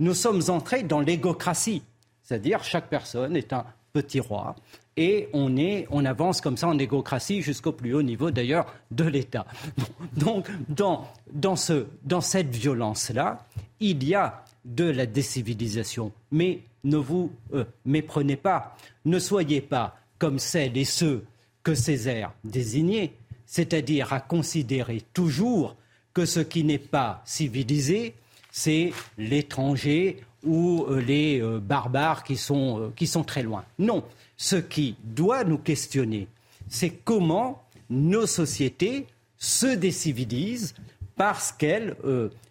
[0.00, 1.82] Nous sommes entrés dans l'égocratie,
[2.22, 4.54] c'est-à-dire chaque personne est un petit roi
[4.96, 9.04] et on, est, on avance comme ça en égocratie jusqu'au plus haut niveau d'ailleurs de
[9.04, 9.46] l'État.
[10.16, 13.46] Donc dans, dans, ce, dans cette violence-là,
[13.80, 16.12] il y a de la décivilisation.
[16.30, 21.24] Mais ne vous euh, méprenez pas, ne soyez pas comme celles et ceux
[21.62, 23.12] que Césaire désignait,
[23.46, 25.76] c'est-à-dire à considérer toujours
[26.12, 28.14] que ce qui n'est pas civilisé,
[28.50, 32.92] c'est l'étranger ou euh, les euh, barbares qui sont,
[33.26, 33.64] très loin.
[33.78, 34.04] Non,
[34.36, 36.28] ce qui doit nous questionner,
[36.68, 40.74] c'est comment nos sociétés se décivilisent
[41.16, 41.96] parce qu'elles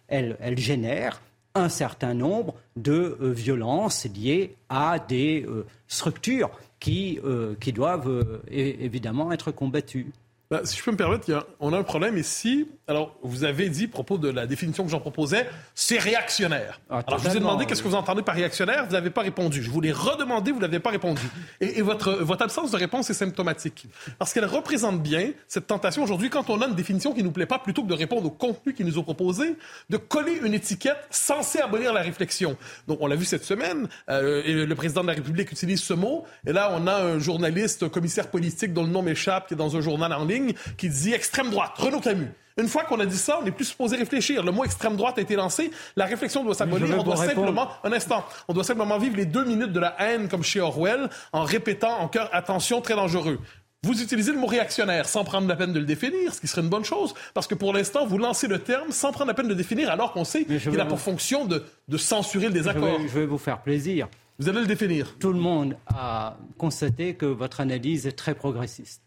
[0.08, 1.20] elles génèrent
[1.54, 6.50] un certain nombre de euh, violences liées à des euh, structures
[6.80, 10.12] qui, euh, qui doivent évidemment être combattues.
[10.54, 12.68] Bah, si je peux me permettre, on a un problème ici.
[12.86, 16.80] Alors, vous avez dit, à propos de la définition que j'en proposais, c'est réactionnaire.
[16.88, 19.22] Ah, Alors, je vous ai demandé qu'est-ce que vous entendez par réactionnaire, vous n'avez pas
[19.22, 19.64] répondu.
[19.64, 21.22] Je vous l'ai redemandé, vous n'avez pas répondu.
[21.60, 23.88] Et, votre, votre absence de réponse est symptomatique.
[24.16, 27.32] Parce qu'elle représente bien cette tentation aujourd'hui, quand on a une définition qui ne nous
[27.32, 29.56] plaît pas, plutôt que de répondre au contenu qu'ils nous ont proposé,
[29.90, 32.56] de coller une étiquette censée abolir la réflexion.
[32.86, 35.94] Donc, on l'a vu cette semaine, euh, et le président de la République utilise ce
[35.94, 39.54] mot, et là, on a un journaliste, un commissaire politique dont le nom m'échappe, qui
[39.54, 40.43] est dans un journal en ligne,
[40.76, 42.32] qui dit extrême droite, Renaud Camus.
[42.56, 44.44] Une fois qu'on a dit ça, on n'est plus supposé réfléchir.
[44.44, 45.72] Le mot extrême droite a été lancé.
[45.96, 46.98] La réflexion doit s'abolir.
[46.98, 50.28] On doit simplement, un instant, on doit simplement vivre les deux minutes de la haine
[50.28, 53.40] comme chez Orwell en répétant en cœur attention, très dangereux.
[53.82, 56.62] Vous utilisez le mot réactionnaire sans prendre la peine de le définir, ce qui serait
[56.62, 59.44] une bonne chose, parce que pour l'instant, vous lancez le terme sans prendre la peine
[59.44, 61.62] de le définir, alors qu'on sait qu'il a pour fonction de,
[61.98, 62.98] censurer le désaccord.
[63.00, 64.08] je vais vous faire plaisir.
[64.38, 65.16] Vous allez le définir.
[65.20, 69.03] Tout le monde a constaté que votre analyse est très progressiste.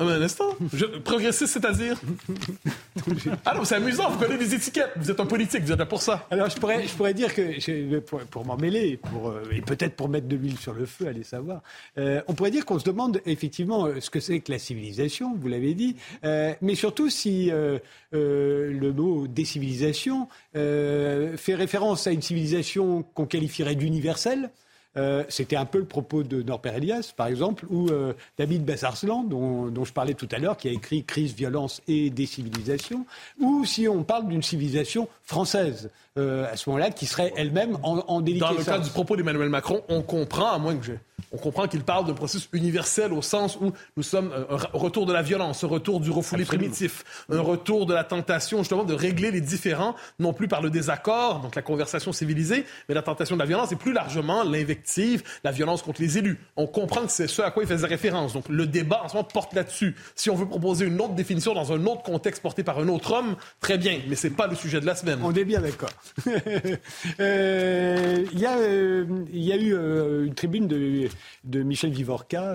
[0.00, 0.56] Ah, un instant.
[1.04, 2.00] Progressiste, c'est-à-dire?
[3.44, 4.92] Alors, c'est amusant, vous connaissez les étiquettes.
[4.94, 6.24] Vous êtes un politique, vous êtes là pour ça.
[6.30, 9.96] Alors, je pourrais, je pourrais dire que, pour, pour m'en mêler, pour, euh, et peut-être
[9.96, 11.62] pour mettre de l'huile sur le feu, allez savoir,
[11.98, 15.34] euh, on pourrait dire qu'on se demande effectivement euh, ce que c'est que la civilisation,
[15.36, 17.50] vous l'avez dit, mais surtout si
[18.12, 24.50] le mot décivilisation fait référence à une civilisation qu'on qualifierait d'universelle.
[24.98, 29.22] Euh, c'était un peu le propos de Norbert Elias, par exemple, ou euh, David Bassarslan,
[29.22, 33.06] dont, dont, je parlais tout à l'heure, qui a écrit Crise, violence et décivilisation,
[33.40, 38.20] ou si on parle d'une civilisation française, à ce moment-là, qui serait elle-même en, en
[38.20, 40.98] Dans le cas du propos d'Emmanuel Macron, on comprend, à moins que j'ai
[41.32, 45.12] on comprend qu'il parle d'un processus universel au sens où nous sommes un retour de
[45.12, 49.30] la violence, un retour du refoulé primitif, un retour de la tentation justement de régler
[49.30, 53.40] les différends, non plus par le désaccord, donc la conversation civilisée, mais la tentation de
[53.40, 56.40] la violence et plus largement l'invective, la violence contre les élus.
[56.56, 58.32] On comprend que c'est ce à quoi il faisait référence.
[58.32, 59.96] Donc le débat en ce moment porte là-dessus.
[60.14, 63.12] Si on veut proposer une autre définition dans un autre contexte porté par un autre
[63.12, 65.18] homme, très bien, mais c'est pas le sujet de la semaine.
[65.22, 65.90] On est bien d'accord.
[67.20, 71.08] Euh, il y, euh, y, a eu euh, une tribune de
[71.44, 72.54] de Michel Vivorca,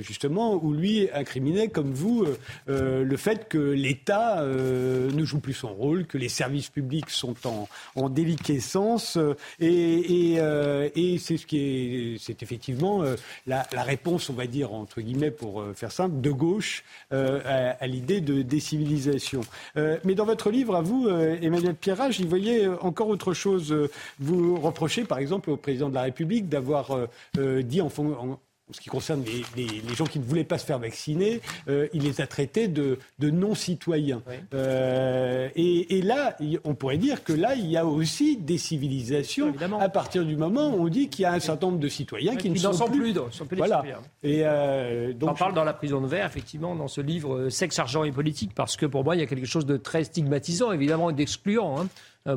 [0.00, 2.26] justement, où lui incriminait, comme vous,
[2.66, 7.68] le fait que l'État ne joue plus son rôle, que les services publics sont en,
[7.94, 9.16] en déliquescence.
[9.60, 10.38] et,
[11.18, 13.04] c'est ce qui est, c'est effectivement
[13.46, 18.42] la, réponse, on va dire, entre guillemets, pour faire simple, de gauche à, l'idée de
[18.42, 19.42] décivilisation.
[19.76, 23.74] mais dans votre livre, à vous, Emmanuel Pierrat, j'y voyais encore autre chose.
[24.18, 26.96] Vous reprochez, par exemple, au président de la République d'avoir
[27.34, 28.38] dit en, en,
[28.72, 29.22] en ce qui concerne
[29.56, 32.98] les, gens qui ne voulaient pas se faire vacciner, euh, il les a traités de,
[33.20, 34.22] non-citoyens.
[34.54, 39.88] Euh, et, là, on pourrait dire que là, il y a aussi des civilisations à
[39.88, 42.50] partir du moment où on dit qu'il y a un certain nombre de citoyens qui,
[42.50, 43.84] ne sont, plus, sont plus voilà.
[44.22, 47.78] Et euh, donc, on parle dans la prison de verre, effectivement, dans ce livre Sexe,
[47.78, 50.72] argent et politique, parce que pour moi, il y a quelque chose de très stigmatisant,
[50.72, 51.88] évidemment, et d'excluant, hein,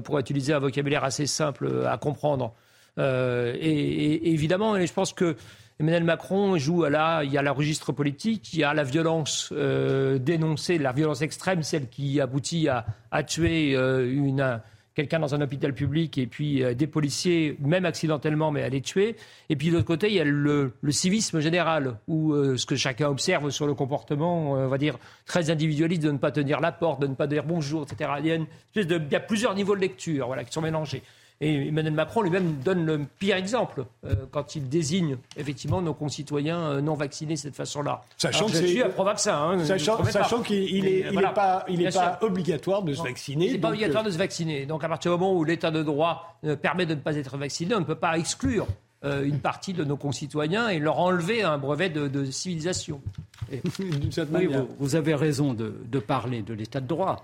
[0.04, 2.54] pour utiliser un vocabulaire assez simple à comprendre.
[2.98, 5.36] et, évidemment, je pense que
[5.80, 8.84] Emmanuel Macron joue à la, il y a le registre politique, il y a la
[8.84, 14.62] violence euh, dénoncée, la violence extrême, celle qui aboutit à, tuer euh, une,
[14.96, 18.82] quelqu'un dans un hôpital public et puis euh, des policiers, même accidentellement, mais à les
[18.82, 19.16] tuer.
[19.50, 23.10] Et puis de l'autre côté, il y a le, civisme général, où ce que chacun
[23.10, 27.02] observe sur le comportement, on va dire, très individualiste de ne pas tenir la porte,
[27.02, 28.12] de ne pas dire bonjour, etc.
[28.20, 28.38] Il y a,
[28.76, 31.04] il y a plusieurs niveaux de lecture voilà, qui sont mélangés.
[31.42, 36.60] Et Emmanuel Macron lui-même donne le pire exemple euh, quand il désigne effectivement nos concitoyens
[36.60, 38.04] euh, non vaccinés de cette façon-là.
[38.18, 39.36] Sachant que c'est pro-vaccin.
[39.36, 43.48] Hein, sachant, qu'il n'est pas, il est pas obligatoire de se vacciner.
[43.48, 44.66] Il n'est pas obligatoire de se vacciner.
[44.66, 47.38] Donc à partir du moment où l'état de droit euh, permet de ne pas être
[47.38, 48.68] vacciné, on ne peut pas exclure
[49.04, 53.02] une partie de nos concitoyens et leur enlever un brevet de, civilisation.
[53.52, 54.50] oui,
[54.80, 57.24] vous, avez raison de, de parler de l'état de droit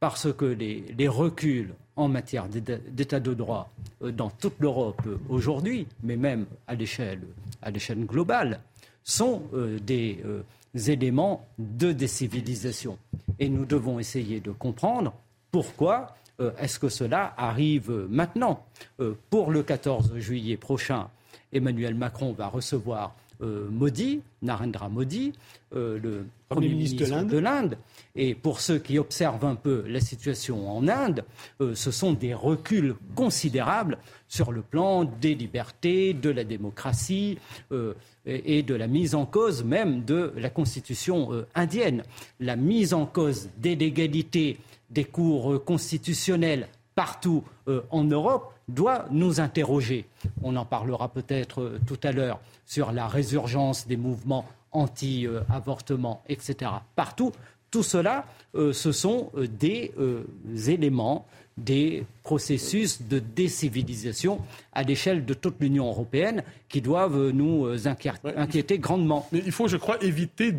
[0.00, 3.70] parce que les, les reculs en matière d'état de droit
[4.02, 7.20] euh, dans toute l'Europe euh, aujourd'hui, mais même à l'échelle
[8.06, 8.60] globale,
[9.02, 10.22] sont euh, des
[10.90, 12.98] éléments de décivilisation.
[13.38, 15.12] Et nous devons essayer de comprendre
[15.50, 16.14] pourquoi
[16.58, 18.64] est-ce que cela arrive maintenant.
[19.28, 21.08] pour le 14 juillet prochain,
[21.52, 25.32] Emmanuel Macron va recevoir Modi, Narendra Modi,
[25.72, 27.76] le Premier, ministre, de l'Inde.
[28.16, 31.24] Et pour ceux qui observent un peu la situation en Inde,
[31.60, 33.98] euh, ce sont des reculs considérables
[34.28, 37.38] sur le plan des libertés, de la démocratie
[37.72, 37.94] euh,
[38.26, 42.02] et de la mise en cause même de la constitution euh, indienne.
[42.40, 44.58] La mise en cause des légalités
[44.90, 46.66] des cours constitutionnels
[46.98, 47.44] partout
[47.90, 50.04] en Europe doit nous interroger.
[50.42, 56.72] On en parlera peut-être tout à l'heure sur la résurgence des mouvements anti-avortement, etc.
[56.96, 57.30] Partout,
[57.70, 58.24] tout cela,
[58.56, 60.24] euh, ce sont euh, des euh,
[60.66, 61.24] éléments
[61.56, 64.42] des processus de décivilisation
[64.74, 69.26] à l'échelle de toute l'Union européenne qui doivent nous inquiéter, grandement.
[69.32, 70.52] Mais il faut, je crois, éviter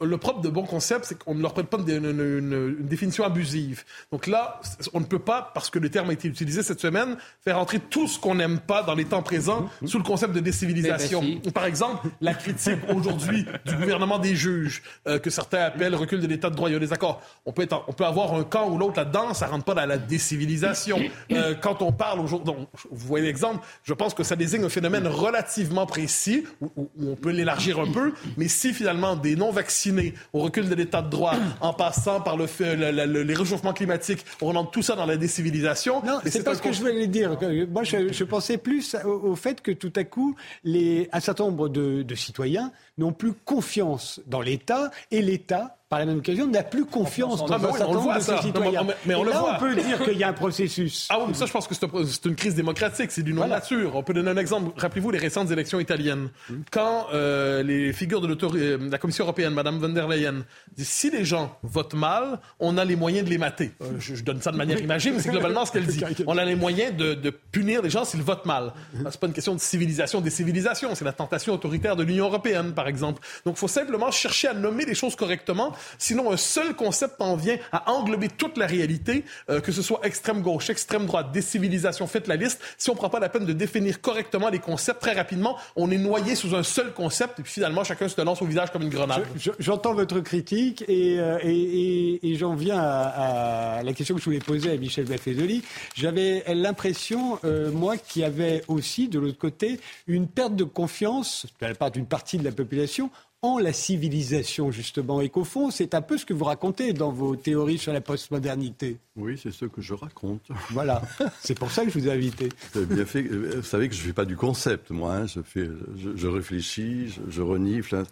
[0.00, 3.84] le propre de bon concept, c'est qu'on ne leur prête pas une, définition abusive.
[4.10, 4.58] Donc là,
[4.94, 7.78] on ne peut pas, parce que le terme a été utilisé cette semaine, faire entrer
[7.78, 9.86] tout ce qu'on n'aime pas dans les temps présents mmh.
[9.88, 11.20] sous le concept de décivilisation.
[11.22, 15.94] Eh ben, Par exemple, la critique aujourd'hui du gouvernement des juges, euh, que certains appellent
[15.94, 16.70] recul de l'état de droit.
[16.70, 17.20] Il y a des accords.
[17.44, 19.98] On peut, on peut avoir un camp ou l'autre là-dedans, ça rentre pas dans la
[19.98, 21.01] décivilisation.
[21.32, 22.54] Euh, quand on parle aujourd'hui,
[22.90, 27.30] vous voyez l'exemple, je pense que ça désigne un phénomène relativement précis, où, on peut
[27.30, 31.72] l'élargir un peu, mais si finalement des non-vaccinés, au recul de l'état de droit, en
[31.72, 36.02] passant par le, fait, les réchauffements climatiques, on rentre tout ça dans la décivilisation.
[36.04, 37.38] Non, c'est pas ce que je voulais dire.
[37.70, 42.02] Moi, je, pensais plus au, fait que tout à coup, les, un certain nombre de,
[42.02, 46.86] de citoyens n'ont plus confiance dans l'État et l'État par la même occasion, n'a plus
[46.86, 48.86] confiance dans un certain nombre de ses citoyens.
[49.04, 51.06] mais, on là, on peut dire qu'il y a un processus.
[51.10, 53.94] Ah oui, ça, je pense que c'est une crise démocratique, c'est d'une nature.
[53.94, 54.70] On peut donner un exemple.
[54.80, 56.30] Rappelez-vous les récentes élections italiennes.
[56.48, 56.62] Hum.
[56.70, 61.10] Quand euh, les figures de euh, la Commission européenne, Mme von der Leyen, disent si
[61.10, 63.72] les gens votent mal, on a les moyens de les mater.
[63.82, 66.02] Euh, je, donne ça de manière imagée, mais c'est globalement ce qu'elle dit.
[66.26, 68.72] On a les moyens de, de punir les gens s'ils votent mal.
[68.94, 69.08] Hum.
[69.10, 70.94] C'est pas une question de civilisation, des civilisations.
[70.94, 73.20] C'est la tentation autoritaire de l'Union européenne, par exemple.
[73.44, 77.36] Donc, il faut simplement chercher à nommer les choses correctement Sinon, un seul concept en
[77.36, 82.06] vient à englober toute la réalité, euh, que ce soit extrême gauche, extrême droite, décivilisation,
[82.06, 82.60] faites la liste.
[82.78, 85.90] Si on ne prend pas la peine de définir correctement les concepts, très rapidement, on
[85.90, 88.82] est noyé sous un seul concept et puis finalement, chacun se lance au visage comme
[88.82, 89.24] une grenade.
[89.58, 94.70] J'entends votre critique euh, et, et, j'en viens à, la question que je voulais poser
[94.70, 95.62] à Michel Baffezoli.
[95.94, 101.46] J'avais l'impression, euh, moi, qu'il y avait aussi, de l'autre côté, une perte de confiance
[101.60, 103.10] de la part d'une partie de la population
[103.44, 107.10] en la civilisation, justement, et qu'au fond, c'est un peu ce que vous racontez dans
[107.10, 108.98] vos théories sur la postmodernité.
[109.16, 110.48] Oui, c'est ce que je raconte.
[110.70, 111.02] Voilà,
[111.40, 112.50] c'est pour ça que je vous ai invité.
[112.72, 113.22] Vous bien fait.
[113.22, 115.16] Vous savez que je ne fais pas du concept, moi.
[115.16, 115.26] Hein.
[115.26, 115.68] Je, fais,
[116.14, 117.96] je, réfléchis, je, renifle.
[117.96, 118.04] Hein.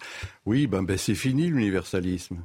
[0.46, 2.38] Oui, ben, ben c'est fini l'universalisme.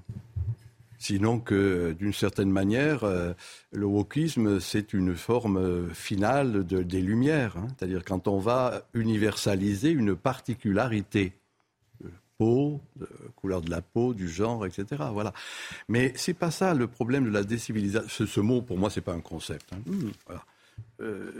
[0.99, 3.33] Sinon que, d'une certaine manière, euh,
[3.71, 7.57] le wokisme, c'est une forme finale de, des Lumières.
[7.57, 7.67] Hein.
[7.75, 11.33] C'est-à-dire quand on va universaliser une particularité
[12.37, 15.03] peau, de couleur de la peau, du genre, etc.
[15.11, 15.33] Voilà.
[15.87, 18.25] Mais c'est pas ça le problème de la décivilisation.
[18.25, 19.71] Ce, mot, pour moi, c'est pas un concept.
[19.73, 19.79] Hein.
[19.85, 20.11] Mmh.
[21.01, 21.31] Euh,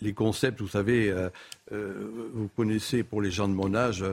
[0.00, 1.28] les, concepts, vous savez, euh,
[1.72, 4.04] euh, vous connaissez pour les gens de mon âge,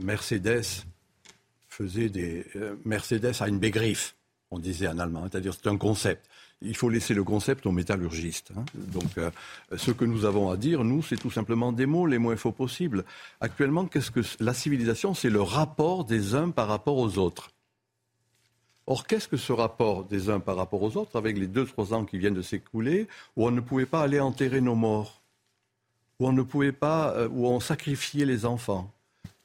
[0.00, 0.84] Mercedes
[1.68, 2.46] faisait des
[2.84, 4.14] Mercedes a une bégriffe,
[4.52, 6.28] on disait en allemand, c'est-à-dire c'est un concept
[6.64, 8.52] il faut laisser le concept aux métallurgistes.
[8.56, 8.64] Hein.
[8.74, 9.30] Donc, euh,
[9.76, 12.52] ce que nous avons à dire, nous, c'est tout simplement des mots les moins faux
[12.52, 13.04] possibles.
[13.40, 17.50] Actuellement, qu'est-ce que la civilisation C'est le rapport des uns par rapport aux autres.
[18.86, 21.94] Or, qu'est-ce que ce rapport des uns par rapport aux autres, avec les deux, trois
[21.94, 25.22] ans qui viennent de s'écouler, où on ne pouvait pas aller enterrer nos morts,
[26.20, 28.93] où on ne pouvait pas, euh, où on sacrifiait les enfants,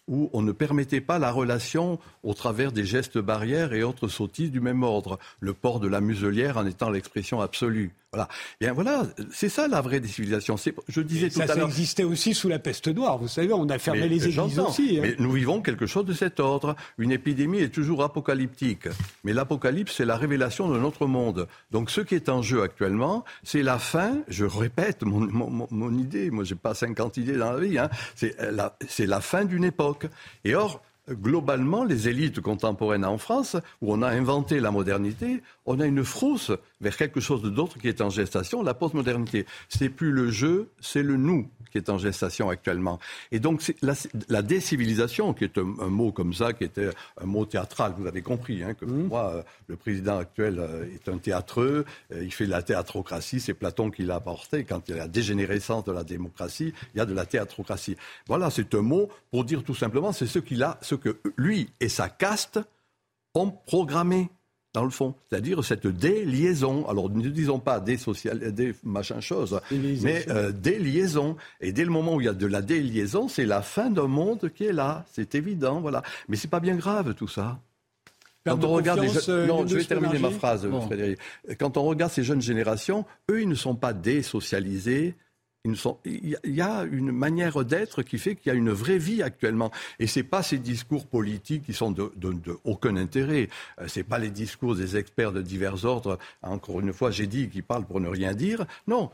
[0.09, 4.51] où on ne permettait pas la relation au travers des gestes barrières et autres sottises
[4.51, 5.19] du même ordre.
[5.39, 7.93] Le port de la muselière en étant l'expression absolue.
[8.11, 8.27] Voilà.
[8.59, 10.55] Bien voilà, c'est ça la vraie civilisation.
[10.87, 11.55] Je disais tout à l'heure.
[11.57, 13.19] Ça existait aussi sous la peste noire.
[13.19, 14.97] Vous savez, on a fermé les églises aussi.
[14.97, 15.01] Hein.
[15.03, 16.75] Mais nous vivons quelque chose de cet ordre.
[16.97, 18.87] Une épidémie est toujours apocalyptique,
[19.23, 21.47] mais l'apocalypse c'est la révélation de notre monde.
[21.69, 24.17] Donc ce qui est en jeu actuellement, c'est la fin.
[24.27, 26.31] Je répète mon, mon, mon idée.
[26.31, 27.77] Moi, j'ai pas 50 idées dans la vie.
[27.77, 27.89] Hein.
[28.15, 30.07] C'est la, la fin d'une époque.
[30.45, 30.81] Et or,
[31.11, 36.03] globalement, les élites contemporaines en France, où on a inventé la modernité, on a une
[36.03, 39.45] frousse vers quelque chose d'autre qui est en gestation, la postmodernité.
[39.67, 42.99] C'est plus le jeu, c'est le nous qui est en gestation actuellement.
[43.31, 43.93] Et donc la,
[44.27, 46.89] la, décivilisation, qui est un, mot comme ça, qui était
[47.21, 49.07] un mot théâtral, vous avez compris, hein, que pour mmh.
[49.07, 53.39] moi, euh, le président actuel euh, est un théâtreux, euh, il fait de la théâtrocratie,
[53.39, 56.97] c'est Platon qui l'a apporté, quand il y a la dégénérescence de la démocratie, il
[56.97, 57.95] y a de la théâtrocratie.
[58.27, 61.69] Voilà, c'est un mot pour dire tout simplement, c'est ce qu'il a, ce que lui
[61.79, 62.59] et sa caste
[63.33, 64.29] ont programmé
[64.73, 66.87] dans le fond, c'est-à-dire cette déliaison.
[66.87, 71.37] Alors ne disons pas des social, des machin choses, mais euh, des liaisons.
[71.59, 74.07] Et dès le moment où il y a de la déliaison, c'est la fin d'un
[74.07, 75.05] monde qui est là.
[75.11, 76.03] C'est évident, voilà.
[76.27, 77.59] Mais c'est pas bien grave tout ça.
[78.45, 81.19] Quand on regarde les euh, non, je vais terminer ma phrase, Frédéric.
[81.59, 85.15] Quand on regarde ces jeunes générations, eux, ils ne sont pas désocialisés,
[85.65, 89.71] il y a une manière d'être qui fait qu'il y a une vraie vie actuellement.
[89.99, 92.11] Et ce n'est pas ces discours politiques qui sont de,
[92.63, 93.49] aucun intérêt.
[93.79, 97.27] Euh, ce n'est pas les discours des experts de divers ordres, encore une fois, j'ai
[97.27, 98.65] dit, qui parlent pour ne rien dire.
[98.87, 99.11] Non,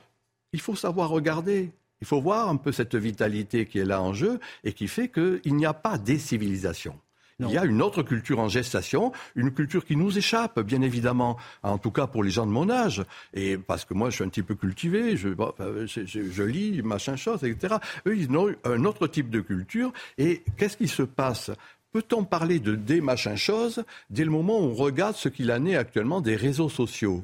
[0.54, 1.72] il faut savoir regarder.
[2.02, 5.10] Il faut voir un peu cette vitalité qui est là en jeu et qui fait
[5.10, 7.00] qu'il n'y a pas des civilisations.
[7.40, 11.38] Il y a une autre culture en gestation, une culture qui nous échappe, bien évidemment,
[11.64, 13.04] en tout cas pour les gens de mon âge.
[13.34, 17.76] Et parce que moi, je suis un petit peu cultivé, je, lis, machin chose, etc.
[18.08, 19.92] Eux, ils ont un autre type de culture.
[20.18, 21.52] Et qu'est-ce qui se passe?
[21.92, 25.66] Peut-on parler de des machins choses dès le moment où on regarde ce qu'il en
[25.66, 27.24] est actuellement des réseaux sociaux?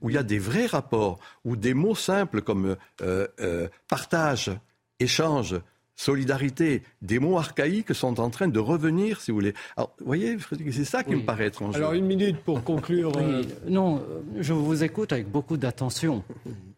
[0.00, 4.50] Où il y a des vrais rapports, où des mots simples comme euh, euh, partage,
[4.98, 5.56] échange,
[6.00, 9.54] solidarité, des mots archaïques sont en train de revenir, si vous voulez.
[9.76, 10.38] Alors, vous voyez,
[10.72, 11.76] c'est ça qui me paraît étrange.
[11.76, 13.12] Alors, une minute pour conclure.
[13.16, 13.42] Euh.
[13.68, 16.24] Non, euh, je vous écoute avec beaucoup d'attention.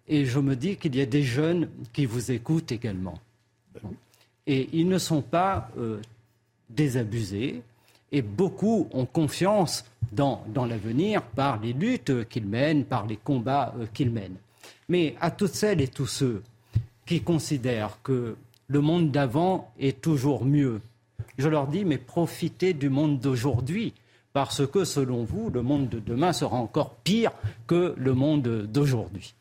[0.09, 3.15] Et je me dis qu'il y a des jeunes qui vous écoutent également.
[4.49, 6.01] Et ils ne sont pas euh,
[6.69, 7.63] désabusés.
[8.11, 13.73] Et beaucoup ont confiance dans, dans l'avenir par les luttes qu'ils mènent, par les combats
[13.95, 14.37] qu'ils mènent.
[14.89, 16.43] Mais à toutes celles et tous ceux
[17.07, 18.37] qui considèrent que
[18.73, 20.81] le monde d'avant est toujours mieux.
[21.37, 23.93] Je leur dis, mais profitez du monde d'aujourd'hui,
[24.33, 27.33] parce que selon vous, le monde de demain sera encore pire
[27.67, 29.35] que le monde d'aujourd'hui.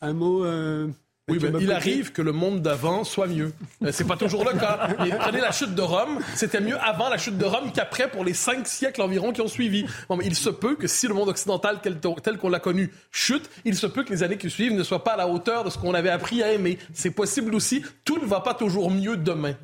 [0.00, 0.88] Un mot euh,
[1.30, 3.52] oui, mais il arrive que le monde d'avant soit mieux.
[3.84, 4.88] Euh, c'est pas toujours le cas.
[5.18, 8.34] prenez la chute de Rome, c'était mieux avant la chute de Rome qu'après pour les
[8.34, 9.86] cinq siècles environ qui ont suivi.
[10.22, 13.86] il se peut que si le monde occidental tel, qu'on l'a connu chute, il se
[13.86, 15.94] peut que les années qui suivent ne soient pas à la hauteur de ce qu'on
[15.94, 16.78] avait appris à aimer.
[16.92, 17.82] C'est possible aussi.
[18.04, 19.54] Tout ne va pas toujours mieux demain.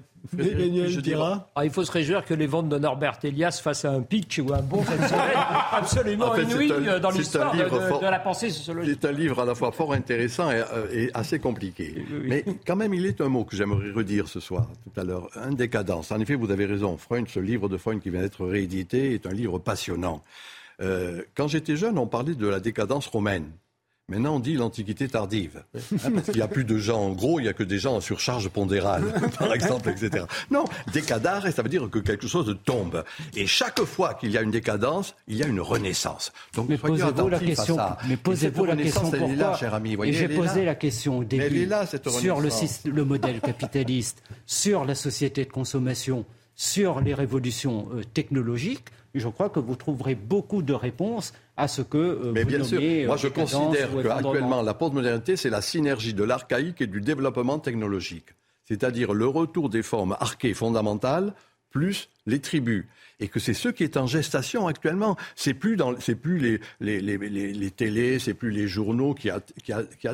[1.55, 4.53] Ah, il faut se réjouir que les ventes de Norbert Elias fassent un pitch ou
[4.53, 4.85] un bon
[5.73, 8.99] absolument inouï euh, dans l'histoire de, la pensée sociologique.
[9.01, 12.05] C'est un livre à la fois fort intéressant et, euh, assez compliqué.
[12.25, 15.29] Mais quand même, il est un mot que j'aimerais redire ce soir, tout à l'heure,
[15.37, 16.13] un décadence.
[16.13, 19.27] En effet, vous avez raison, Freund, ce livre de Freund qui vient d'être réédité est
[19.27, 20.23] un livre passionnant.
[20.81, 23.51] Euh, quand j'étais jeune, on parlait de la décadence romaine.
[24.09, 25.65] Maintenant, on dit l'Antiquité tardive.
[25.75, 27.81] Hein, parce qu'il n'y a plus de gens en gros, il n'y a que des
[27.81, 29.03] gens en surcharge pondérale,
[29.39, 30.27] par exemple, etc.
[30.49, 33.03] Non, décadare, ça veut dire que quelque chose tombe.
[33.35, 36.33] Et chaque fois qu'il y a une décadence, il y a une renaissance.
[36.55, 37.79] Donc, mais posez-vous la question.
[38.09, 39.97] Mais posez-vous la question pourquoi là, cher ami.
[39.97, 41.69] Voyez, Et j'ai posé la question au début
[42.09, 42.51] sur le,
[42.85, 46.25] le modèle capitaliste, sur la société de consommation,
[46.57, 48.89] sur les révolutions euh, technologiques.
[49.15, 52.81] Je crois que vous trouverez beaucoup de réponses à ce que euh, Mais bien sûr,
[52.81, 57.59] moi euh, je considère qu'actuellement la postmodernité, c'est la synergie de l'archaïque et du développement
[57.59, 58.27] technologique.
[58.65, 61.35] C'est-à-dire le retour des formes archées fondamentales
[61.71, 62.85] plus les tribus.
[63.21, 65.17] Et que c'est ce qui est en gestation actuellement.
[65.37, 69.15] C'est plus dans, c'est plus les, les, les, les, les télés, c'est plus les journaux
[69.15, 69.31] qui,
[69.63, 70.09] qui, qui,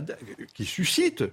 [0.54, 1.24] qui suscitent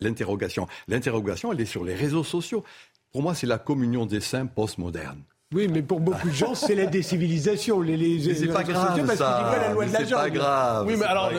[0.00, 0.66] l'interrogation.
[0.88, 2.64] L'interrogation, elle est sur les réseaux sociaux.
[3.12, 5.22] Pour moi, c'est la communion des saints postmodernes.
[5.52, 7.80] Oui, mais pour beaucoup de gens, c'est la décivilisation.
[7.80, 9.52] Les, les, c'est pas grave, parce ça.
[9.60, 10.86] la loi de la C'est pas grave.
[10.86, 11.30] Oui, mais alors,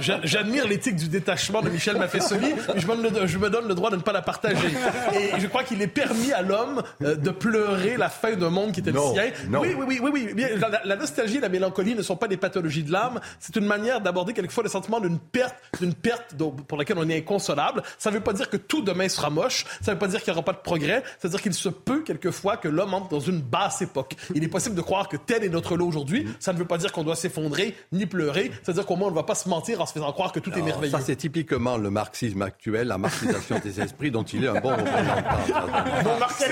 [0.00, 3.90] j'admire l'éthique du détachement de Michel Maffesoli, mais je me, je me, donne le droit
[3.90, 4.68] de ne pas la partager.
[5.36, 8.72] Et je crois qu'il est permis à l'homme euh, de pleurer la fin d'un monde
[8.72, 9.24] qui était le sien.
[9.50, 10.44] Oui, oui, oui, oui, oui.
[10.84, 13.20] La, nostalgie et la mélancolie ne sont pas des pathologies de l'âme.
[13.40, 16.34] C'est une manière d'aborder quelquefois le sentiment d'une perte, d'une perte
[16.66, 17.82] pour laquelle on est inconsolable.
[17.98, 19.66] Ça ne veut pas dire que tout demain sera moche.
[19.82, 21.02] Ça ne veut pas dire qu'il n'y aura pas de progrès.
[21.18, 24.16] Ça veut dire qu'il se peut quelquefois que l'homme dans une basse époque.
[24.34, 26.26] Il est possible de croire que tel est notre lot aujourd'hui.
[26.40, 28.50] Ça ne veut pas dire qu'on doit s'effondrer ni pleurer.
[28.62, 30.52] C'est-à-dire qu'au moins on ne va pas se mentir en se faisant croire que tout
[30.52, 30.92] est merveilleux.
[30.92, 34.70] Ça, c'est typiquement le marxisme actuel, la marxisation des esprits dont il est un bon
[34.70, 36.04] représentant.
[36.04, 36.44] Non, Marx,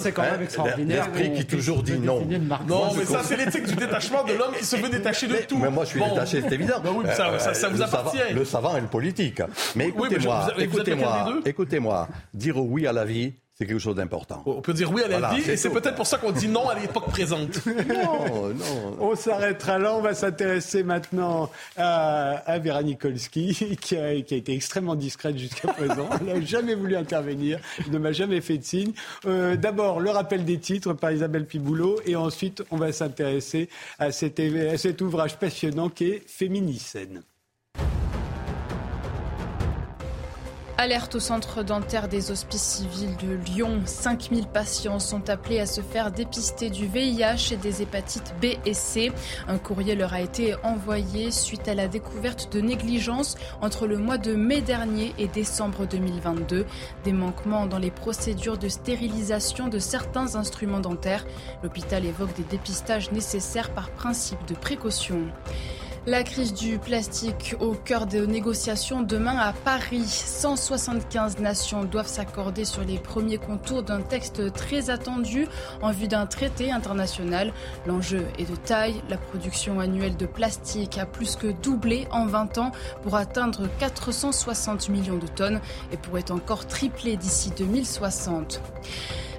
[0.00, 1.08] c'est quand même extraordinaire.
[1.12, 2.26] L'esprit qui toujours dit non.
[2.66, 5.58] Non, mais ça, c'est l'éthique du détachement de l'homme qui se veut détacher de tout.
[5.58, 6.82] Mais moi, je suis détaché, c'est évident.
[7.14, 8.18] ça, vous appartient.
[8.34, 9.42] Le savant et le politique.
[9.76, 12.08] Mais écoutez-moi, écoutez-moi, écoutez-moi.
[12.34, 14.42] Dire oui à la vie, c'est quelque chose d'important.
[14.44, 16.68] On peut dire oui à la vie, et c'est peut-être pour ça qu'on dit non
[16.68, 17.64] à l'époque présente.
[17.66, 18.96] non, non.
[18.98, 19.94] On s'arrêtera là.
[19.94, 26.08] On va s'intéresser maintenant à, Vera Nikolski, qui a, été extrêmement discrète jusqu'à présent.
[26.20, 27.60] Elle n'a jamais voulu intervenir,
[27.90, 28.92] ne m'a jamais fait de signe.
[29.26, 33.68] Euh, d'abord, le rappel des titres par Isabelle Piboulot, et ensuite, on va s'intéresser
[34.00, 37.22] à, à cet ouvrage passionnant qui est Féminicène.
[40.82, 43.82] Alerte au centre dentaire des hospices civils de Lyon.
[43.84, 48.74] 5000 patients sont appelés à se faire dépister du VIH et des hépatites B et
[48.74, 49.12] C.
[49.46, 54.18] Un courrier leur a été envoyé suite à la découverte de négligence entre le mois
[54.18, 56.66] de mai dernier et décembre 2022.
[57.04, 61.24] Des manquements dans les procédures de stérilisation de certains instruments dentaires.
[61.62, 65.28] L'hôpital évoque des dépistages nécessaires par principe de précaution.
[66.04, 70.04] La crise du plastique au cœur des négociations demain à Paris.
[70.04, 75.46] 175 nations doivent s'accorder sur les premiers contours d'un texte très attendu
[75.80, 77.52] en vue d'un traité international.
[77.86, 79.00] L'enjeu est de taille.
[79.08, 82.72] La production annuelle de plastique a plus que doublé en 20 ans
[83.04, 85.60] pour atteindre 460 millions de tonnes
[85.92, 88.60] et pourrait encore tripler d'ici 2060.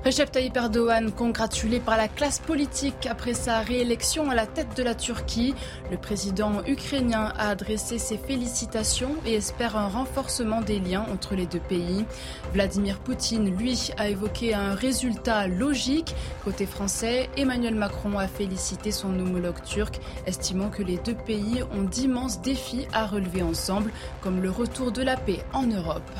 [0.05, 4.83] Recep Tayyip Erdogan congratulé par la classe politique après sa réélection à la tête de
[4.83, 5.55] la Turquie.
[5.91, 11.45] Le président ukrainien a adressé ses félicitations et espère un renforcement des liens entre les
[11.45, 12.03] deux pays.
[12.51, 16.13] Vladimir Poutine, lui, a évoqué un résultat logique.
[16.43, 21.83] Côté français, Emmanuel Macron a félicité son homologue turc, estimant que les deux pays ont
[21.83, 26.11] d'immenses défis à relever ensemble, comme le retour de la paix en Europe.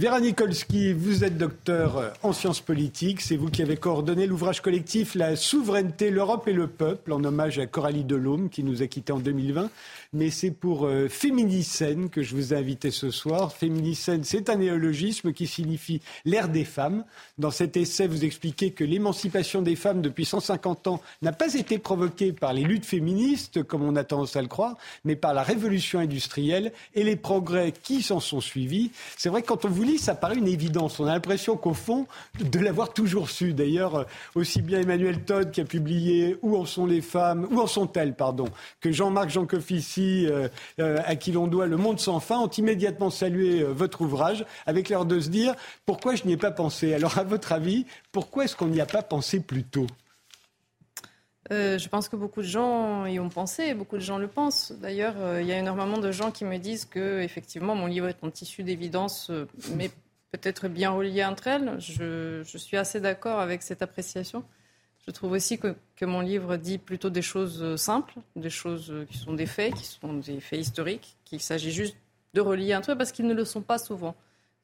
[0.00, 3.20] Vera Nikolski, vous êtes docteur en sciences politiques.
[3.20, 7.58] C'est vous qui avez coordonné l'ouvrage collectif La souveraineté, l'Europe et le peuple, en hommage
[7.58, 9.68] à Coralie Delhomme, qui nous a quittés en 2020
[10.12, 13.52] mais c'est pour euh, Féminicène que je vous ai invité ce soir.
[13.52, 17.04] Féminicène, c'est un néologisme qui signifie l'ère des femmes.
[17.38, 21.78] Dans cet essai, vous expliquez que l'émancipation des femmes depuis 150 ans n'a pas été
[21.78, 25.42] provoquée par les luttes féministes, comme on a tendance à le croire, mais par la
[25.42, 28.90] révolution industrielle et les progrès qui s'en sont suivis.
[29.16, 31.00] C'est vrai que quand on vous ça paraît une évidence.
[31.00, 32.06] On a l'impression qu'au fond,
[32.40, 33.52] de l'avoir toujours su.
[33.52, 37.66] D'ailleurs, aussi bien Emmanuel Todd qui a publié Où en sont les femmes, où en
[37.66, 38.46] sont-elles, pardon,
[38.80, 40.48] que Jean-Marc Jancovici euh,
[40.78, 44.44] euh, à qui l'on doit Le Monde sans fin, ont immédiatement salué euh, votre ouvrage
[44.66, 45.54] avec l'air de se dire
[45.86, 46.94] pourquoi je n'y ai pas pensé?
[46.94, 49.86] Alors, à votre avis, pourquoi est-ce qu'on n'y a pas pensé plus tôt?
[51.50, 54.72] Je pense que beaucoup de gens y ont pensé, beaucoup de gens le pensent.
[54.80, 58.22] D'ailleurs, il y a énormément de gens qui me disent que, effectivement, mon livre est
[58.22, 59.30] un tissu d'évidence,
[59.74, 59.90] mais
[60.30, 61.76] peut-être bien relié entre elles.
[61.78, 64.44] je suis assez d'accord avec cette appréciation.
[65.06, 69.04] Je trouve aussi que, mon livre dit plutôt des choses euh, simples, des choses euh,
[69.06, 71.96] qui sont des faits, qui sont des faits historiques, qu'il s'agit juste
[72.34, 74.14] de relier un truc parce qu'ils ne le sont pas souvent.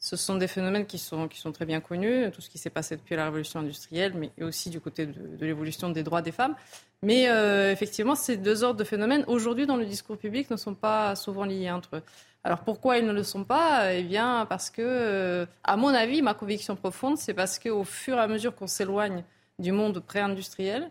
[0.06, 3.16] Ce sont des phénomènes qui sont, très bien connus, tout ce qui s'est passé depuis
[3.16, 6.54] la révolution industrielle, mais aussi du côté de, l'évolution des droits des femmes.
[7.02, 10.74] Mais euh, effectivement, ces deux ordres de phénomènes, aujourd'hui, dans le discours public, ne sont
[10.74, 12.02] pas souvent liés entre eux.
[12.44, 13.94] Alors pourquoi ils ne le sont pas?
[13.94, 18.20] Eh bien, parce que, à mon avis, ma conviction profonde, c'est parce qu'au fur et
[18.20, 19.24] à mesure qu'on s'éloigne
[19.58, 20.88] du monde pré-industriel,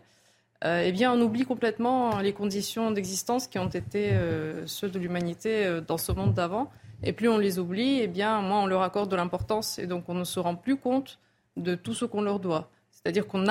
[0.64, 4.98] euh, eh bien, on oublie complètement les conditions d'existence qui ont été euh, ceux de
[4.98, 6.70] l'humanité euh, dans ce monde d'avant.
[7.06, 10.08] Et plus on les oublie, eh bien, moins on leur accorde de l'importance et donc
[10.08, 11.20] on ne se rend plus compte
[11.56, 12.68] de tout ce qu'on leur doit.
[12.90, 13.44] C'est-à-dire qu'on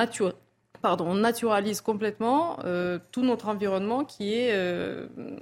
[0.84, 2.58] on naturalise complètement
[3.10, 4.54] tout notre environnement qui est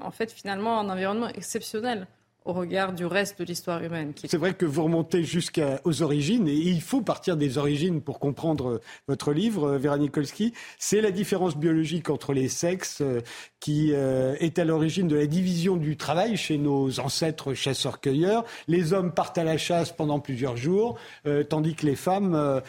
[0.00, 2.06] en fait finalement un environnement exceptionnel
[2.44, 4.12] au regard du reste de l'histoire humaine.
[4.16, 8.68] C'est vrai que vous remontez jusqu'aux origines, et il faut partir des origines pour comprendre
[8.68, 10.52] euh, votre livre, euh, Vera Nikolsky.
[10.78, 13.20] C'est la différence biologique entre les sexes euh,
[13.60, 18.44] qui est à l'origine de la division du travail chez nos ancêtres chasseurs-cueilleurs.
[18.68, 20.98] Les hommes partent à la chasse pendant plusieurs jours,
[21.48, 22.60] tandis que les femmes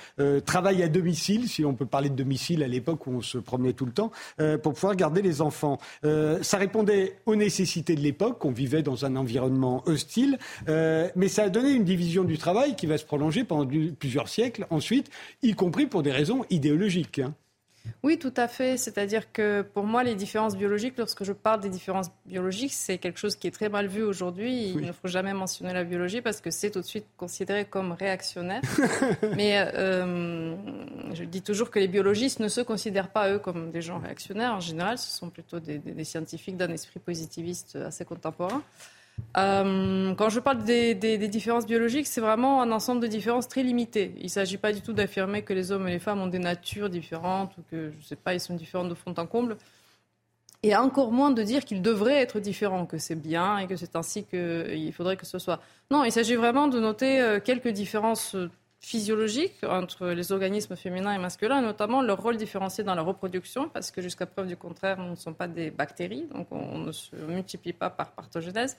[0.46, 3.74] travaillent à domicile, si on peut parler de domicile à l'époque où on se promenait
[3.74, 4.10] tout le temps,
[4.64, 5.80] pour pouvoir garder les enfants.
[6.02, 8.46] ça répondait aux nécessités de l'époque.
[8.46, 10.38] On vivait dans un environnement hostile.
[10.68, 13.70] Euh, mais ça a donné une division du travail qui va se prolonger pendant
[14.00, 15.10] plusieurs siècles ensuite,
[15.42, 17.20] y compris pour des raisons idéologiques.
[17.20, 17.34] Hein.
[18.04, 18.78] Oui, tout à fait.
[18.78, 23.20] C'est-à-dire que pour moi, les différences biologiques, lorsque je parle des différences biologiques, c'est quelque
[23.20, 24.70] chose qui est très mal vu aujourd'hui.
[24.70, 27.92] Il ne faut jamais mentionner la biologie parce que c'est tout de suite considéré comme
[27.94, 28.62] réactionnaire.
[29.36, 30.56] Mais euh,
[31.14, 34.54] je dis toujours que les biologistes ne se considèrent pas, eux, comme des gens réactionnaires.
[34.54, 38.62] En général, ce sont plutôt des scientifiques d'un esprit positiviste assez contemporain.
[39.38, 40.96] Euh, quand je parle des,
[41.28, 44.14] différences biologiques, c'est vraiment un ensemble de différences très limitées.
[44.18, 46.40] Il ne s'agit pas du tout d'affirmer que les hommes et les femmes ont des
[46.40, 49.58] natures différentes ou que, je ne sais pas, ils sont différents de fond en comble.
[50.64, 53.96] Et encore moins de dire qu'ils devraient être différents, que c'est bien et que c'est
[53.96, 55.60] ainsi qu'il faudrait que ce soit.
[55.92, 58.36] Non, il s'agit vraiment de noter euh, quelques différences
[58.86, 63.90] physiologiques entre les organismes féminins et masculins, notamment leur rôle différencié dans la reproduction, parce
[63.90, 67.16] que jusqu'à preuve du contraire, nous ne sommes pas des bactéries, donc on ne se
[67.16, 68.78] multiplie pas par parthogenèse.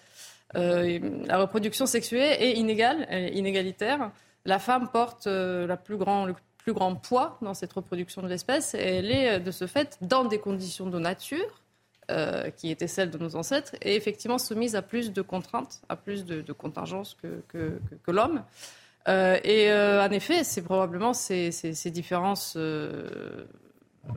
[0.54, 4.12] Euh, la reproduction sexuée est inégale, inégalitaire.
[4.44, 8.28] La femme porte euh, la plus grand, le plus grand poids dans cette reproduction de
[8.28, 11.64] l'espèce, et elle est de ce fait dans des conditions de nature
[12.12, 15.96] euh, qui étaient celles de nos ancêtres, et effectivement soumise à plus de contraintes, à
[15.96, 17.80] plus de, contingences que
[18.12, 18.44] l'homme.
[19.08, 21.50] Euh, et euh, en effet, c'est probablement ces,
[21.86, 23.46] différences euh,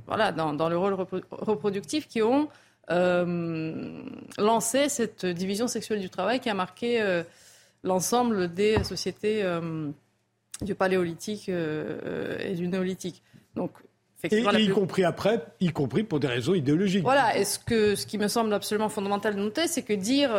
[0.07, 0.95] voilà, dans, le rôle
[1.31, 2.49] reproductif qui ont
[2.89, 7.23] lancé cette division sexuelle du travail qui a marqué
[7.83, 9.43] l'ensemble des sociétés
[10.61, 13.21] du paléolithique et du néolithique.
[13.55, 13.71] Donc,
[14.23, 17.03] et, y compris après, y compris pour des raisons idéologiques.
[17.03, 20.31] Voilà, et ce, que, ce qui me semble absolument fondamental de noter, c'est que dire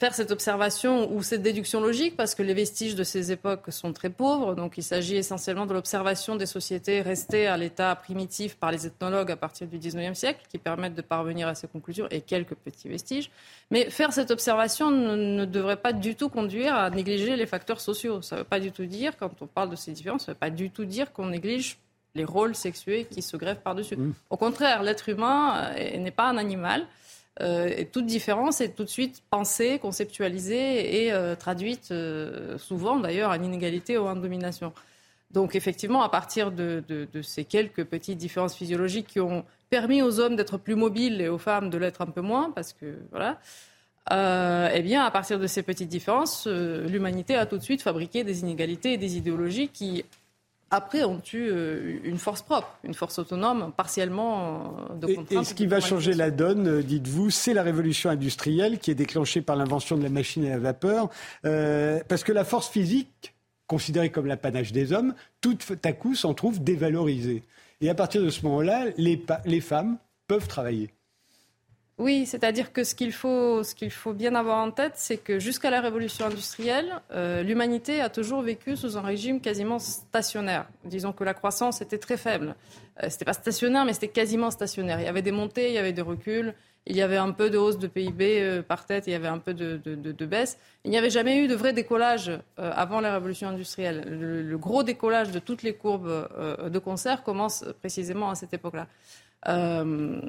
[0.00, 3.92] faire cette observation ou cette déduction logique parce que les vestiges de ces époques sont
[3.92, 4.54] très pauvres.
[4.54, 9.30] Donc il s'agit essentiellement de l'observation des sociétés restées à l'état primitif par les ethnologues
[9.30, 12.88] à partir du 19e siècle qui permettent de parvenir à ces conclusions et quelques petits
[12.88, 13.30] vestiges.
[13.70, 18.22] Mais faire cette observation ne, devrait pas du tout conduire à négliger les facteurs sociaux.
[18.22, 20.34] Ça ne veut pas du tout dire, quand on parle de ces différences, ça ne
[20.34, 21.76] veut pas du tout dire qu'on néglige
[22.14, 23.96] les rôles sexués qui se greffent par-dessus.
[23.96, 24.14] Mmh.
[24.30, 26.86] Au contraire, l'être humain euh, n'est pas un animal.
[27.40, 33.30] Euh, toute différence est tout de suite pensée, conceptualisée et euh, traduite euh, souvent d'ailleurs
[33.30, 34.72] en inégalité ou en domination.
[35.30, 36.82] Donc effectivement, à partir de,
[37.22, 41.38] ces quelques petites différences physiologiques qui ont permis aux hommes d'être plus mobiles et aux
[41.38, 43.38] femmes de l'être un peu moins, parce que voilà,
[44.10, 48.40] eh bien, à partir de ces petites différences, l'humanité a tout de suite fabriqué des
[48.40, 50.04] inégalités et des idéologies qui
[50.70, 55.42] après ont eu euh, une force propre, une force autonome, partiellement euh, de contrainte.
[55.42, 58.94] Et, ce qui va changer la donne, euh, dites-vous, c'est la révolution industrielle qui est
[58.94, 61.10] déclenchée par l'invention de la machine à la vapeur.
[61.42, 63.34] parce que la force physique,
[63.66, 67.42] considérée comme l'apanage des hommes, tout à coup s'en trouve dévalorisée.
[67.80, 70.90] Et à partir de ce moment-là, les, les femmes peuvent travailler.
[72.00, 73.62] Oui, c'est-à-dire que ce qu'il faut,
[74.14, 78.74] bien avoir en tête, c'est que jusqu'à la révolution industrielle, euh, l'humanité a toujours vécu
[78.74, 80.66] sous un régime quasiment stationnaire.
[80.86, 82.56] Disons que la croissance était très faible.
[83.02, 84.98] Euh, c'était pas stationnaire, mais c'était quasiment stationnaire.
[84.98, 86.54] Il y avait des montées, il y avait des reculs,
[86.86, 89.28] il y avait un peu de hausse de PIB euh, par tête, il y avait
[89.28, 90.58] un peu de, baisse.
[90.86, 94.06] Il n'y avait jamais eu de vrai décollage euh, avant la révolution industrielle.
[94.08, 96.28] Le, gros décollage de toutes les courbes
[96.66, 98.86] de concert commence précisément à cette époque-là.
[99.48, 100.20] Euh,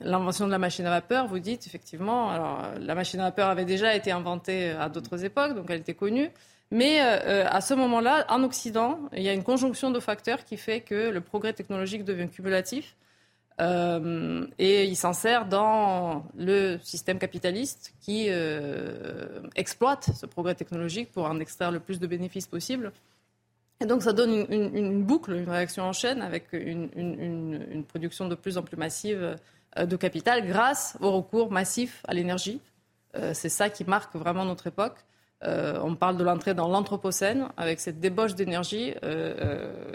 [0.00, 3.64] l'invention de la machine à vapeur, vous dites effectivement, alors, la machine à vapeur avait
[3.64, 6.30] déjà été inventée à d'autres époques, donc elle était connue.
[6.70, 10.56] Mais euh, à ce moment-là, en Occident, il y a une conjonction de facteurs qui
[10.56, 12.96] fait que le progrès technologique devient cumulatif.
[13.60, 18.28] Euh, et il s'insère dans le système capitaliste qui
[19.56, 22.92] exploite ce progrès technologique pour en extraire le plus de bénéfices possible.
[23.82, 28.58] Et donc ça donne une, boucle, une réaction en chaîne avec une, production de plus
[28.58, 29.36] en plus massive
[29.78, 32.60] euh, de capital grâce au recours massif à l'énergie.
[33.16, 34.96] Euh, c'est ça qui marque vraiment notre époque.
[35.44, 38.92] Euh, on parle de l'entrée dans l'Anthropocène avec cette débauche d'énergie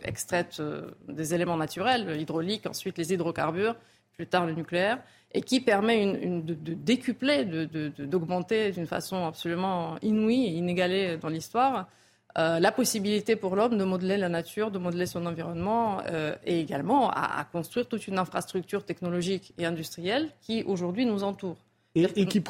[0.02, 0.60] extraite
[1.08, 3.76] des éléments naturels, l'hydraulique, ensuite les hydrocarbures,
[4.14, 4.98] plus tard le nucléaire,
[5.32, 6.08] et qui permet
[6.42, 11.88] de, décupler, d'augmenter d'une façon absolument inouïe et inégalée dans l'histoire
[12.38, 16.60] euh, la possibilité pour l'homme de modeler la nature, de modeler son environnement euh, et
[16.60, 21.58] également à, construire toute une infrastructure technologique et industrielle qui aujourd'hui nous entoure.
[21.98, 22.42] Et, qui,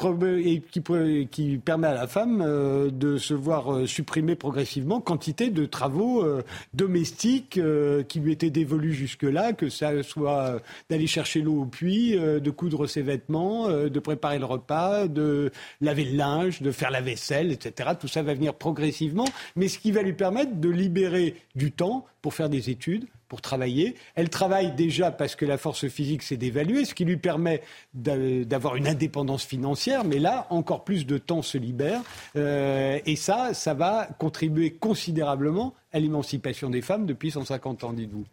[1.64, 6.42] permet à la femme euh, de se voir euh, supprimer progressivement quantité de travaux euh,
[6.74, 7.60] domestiques
[8.08, 10.60] qui lui étaient dévolus jusque-là, que ça soit
[10.90, 16.04] d'aller chercher l'eau au puits, de coudre ses vêtements, de préparer le repas, de laver
[16.04, 17.90] le linge, de faire la vaisselle, etc.
[17.98, 22.04] Tout ça va venir progressivement, mais ce qui va lui permettre de libérer du temps
[22.20, 23.94] pour faire des études, pour travailler.
[24.14, 27.62] Elle travaille déjà parce que la force physique s'est dévaluée, ce qui lui permet
[27.94, 32.02] d'avoir une indépendance financière, mais là, encore plus de temps se libère.
[32.36, 38.24] Euh, et ça, ça va contribuer considérablement à l'émancipation des femmes depuis 150 ans, dites-vous.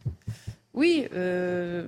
[0.74, 1.86] Oui, euh,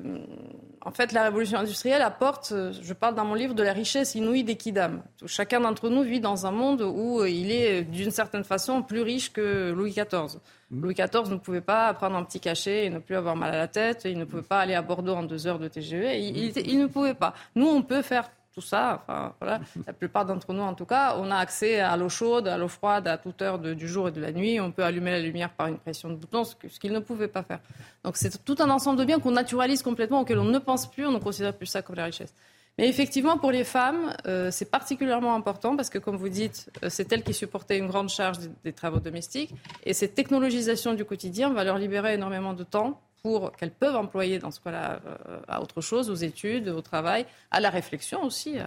[0.86, 4.44] en fait, la révolution industrielle apporte, je parle dans mon livre, de la richesse inouïe
[4.44, 5.02] des kidam.
[5.26, 9.34] Chacun d'entre nous vit dans un monde où il est, d'une certaine façon, plus riche
[9.34, 10.38] que Louis XIV.
[10.70, 10.82] Mmh.
[10.82, 13.57] Louis XIV ne pouvait pas prendre un petit cachet et ne plus avoir mal à
[13.57, 14.03] la tête.
[14.06, 16.20] Il ne pouvait pas aller à Bordeaux en deux heures de TGV.
[16.20, 17.34] il ne pouvait pas.
[17.56, 19.03] Nous, on peut faire tout ça.
[19.03, 19.60] Enfin, voilà.
[19.86, 22.69] La plupart d'entre nous, en tout cas, on a accès à l'eau chaude, à l'eau
[22.69, 24.60] froide, à toute heure du jour et de la nuit.
[24.61, 27.44] On peut allumer la lumière par une pression de bouton, ce qu'ils ne pouvaient pas
[27.44, 27.60] faire.
[28.03, 31.06] Donc c'est tout un ensemble de biens qu'on naturalise complètement, auxquels on ne pense plus,
[31.06, 32.34] on ne considère plus ça comme la richesse.
[32.77, 36.88] Mais effectivement, pour les femmes, euh, c'est particulièrement important parce que, comme vous dites, euh,
[36.90, 39.53] c'est elles qui supportaient une grande charge des, travaux domestiques.
[39.86, 44.38] Et cette technologisation du quotidien va leur libérer énormément de temps pour qu'elles peuvent employer
[44.38, 48.57] dans ce cas-là euh, à autre chose, aux études, au travail, à la réflexion aussi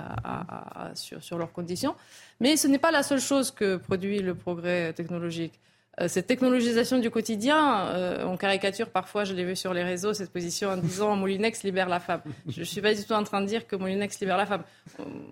[0.94, 1.94] sur, sur leurs conditions.
[2.40, 5.60] Mais ce n'est pas la seule chose que produit le progrès technologique.
[6.00, 10.14] Euh, cette technologisation du quotidien, euh, on caricature parfois, je l'ai vu sur les réseaux,
[10.14, 12.20] cette position en disant Moulinex libère la femme.
[12.48, 14.62] Je ne suis pas du tout en train de dire que Moulinex libère la femme.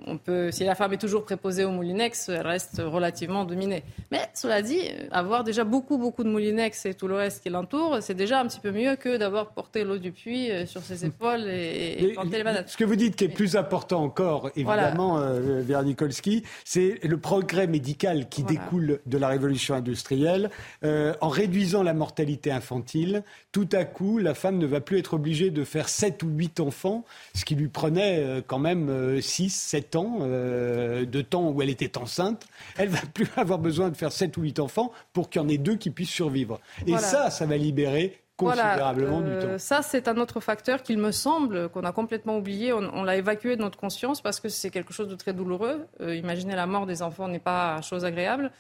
[0.06, 3.84] On peut, si la femme est toujours préposée au Moulinex, elle reste relativement dominée.
[4.10, 4.80] Mais cela dit,
[5.12, 8.46] avoir déjà beaucoup, beaucoup de Moulinex et tout le reste qui l'entoure, c'est déjà un
[8.46, 12.12] petit peu mieux que d'avoir porté l'eau du puits euh, sur ses épaules et, et
[12.12, 12.52] planter les.
[12.66, 15.82] Ce que vous dites qui est plus important encore, évidemment, voilà.
[15.84, 20.50] Nikolski, c'est le progrès médical qui découle de la révolution industrielle
[20.84, 23.22] euh, en réduisant la mortalité infantile,
[23.52, 26.60] tout à coup, la femme ne va plus être obligée de faire 7 ou 8
[26.60, 27.04] enfants,
[27.34, 31.70] ce qui lui prenait euh, quand même 6, euh, 7 ans de temps où elle
[31.70, 32.46] était enceinte.
[32.76, 35.48] Elle va plus avoir besoin de faire 7 ou 8 enfants pour qu'il y en
[35.48, 36.60] ait deux qui puissent survivre.
[36.86, 39.58] Et ça, ça va libérer considérablement du temps.
[39.58, 42.72] Ça, c'est un autre facteur qu'il me semble qu'on a complètement oublié.
[42.72, 45.86] On, l'a évacué de notre conscience parce que c'est quelque chose de très douloureux.
[46.00, 48.50] imaginer la mort des enfants n'est pas chose agréable.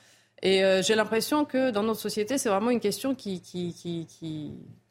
[0.42, 3.16] Et euh, j'ai l'impression que dans notre société, c'est vraiment une question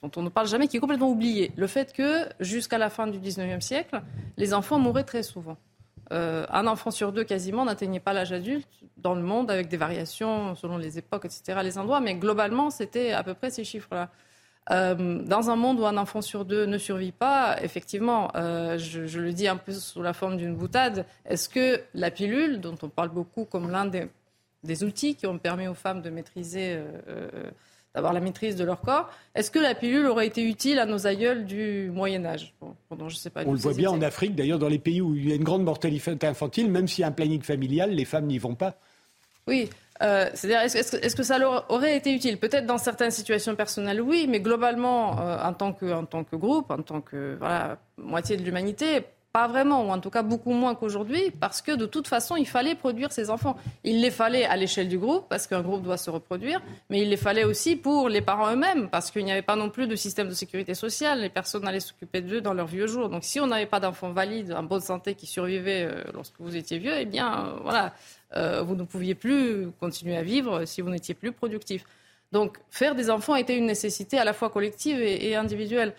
[0.01, 1.51] dont on ne parle jamais, qui est complètement oubliée.
[1.55, 4.01] Le fait que jusqu'à la fin du 19e siècle,
[4.37, 5.57] les enfants mouraient très souvent.
[6.11, 8.67] Euh, un enfant sur deux quasiment n'atteignait pas l'âge adulte
[8.97, 13.11] dans le monde, avec des variations selon les époques, etc., les endroits, mais globalement, c'était
[13.11, 14.09] à peu près ces chiffres-là.
[14.71, 19.31] Euh, dans un monde où un enfant sur deux ne survit pas, effectivement, je, le
[19.31, 23.09] dis un peu sous la forme d'une boutade, est-ce que la pilule, dont on parle
[23.09, 24.07] beaucoup comme l'un des
[24.65, 27.29] des outils qui ont permis aux femmes de maîtriser, euh, euh,
[27.93, 29.09] d'avoir la maîtrise de leur corps.
[29.33, 32.53] Est-ce que la pilule aurait été utile à nos aïeuls du Moyen Âge?
[32.89, 35.15] Pendant, je sais pas, On le voit bien en Afrique, d'ailleurs, dans les pays où
[35.15, 38.05] il y a une grande mortalité infantile, même s'il y a un planning familial, les
[38.05, 38.77] femmes n'y vont pas.
[39.47, 39.69] Oui,
[40.01, 42.39] euh, c'est-à-dire, est-ce, que ça leur aurait été utile?
[42.39, 46.71] Peut-être dans certaines situations personnelles, oui, mais globalement, en, tant que, en tant que groupe,
[46.71, 49.05] en tant que voilà, moitié de l'humanité,
[49.35, 52.47] pas vraiment, ou en tout cas beaucoup moins qu'aujourd'hui, parce que de toute façon, il
[52.47, 53.57] fallait produire ces enfants.
[53.83, 57.09] Il les fallait à l'échelle du groupe, parce qu'un groupe doit se reproduire, mais il
[57.09, 59.95] les fallait aussi pour les parents eux-mêmes, parce qu'il n'y avait pas non plus de
[59.97, 63.09] système de sécurité sociale, les personnes n'allaient s'occuper d'eux dans leurs vieux jours.
[63.09, 66.55] Donc si on n'avait pas d'enfants valides, en bonne santé, qui survivaient euh, lorsque vous
[66.55, 67.93] étiez vieux, eh bien, euh, voilà,
[68.37, 71.83] euh, vous ne pouviez plus continuer à vivre si vous n'étiez plus productif.
[72.31, 75.93] Donc faire des enfants était une nécessité à la fois collective et individuelle.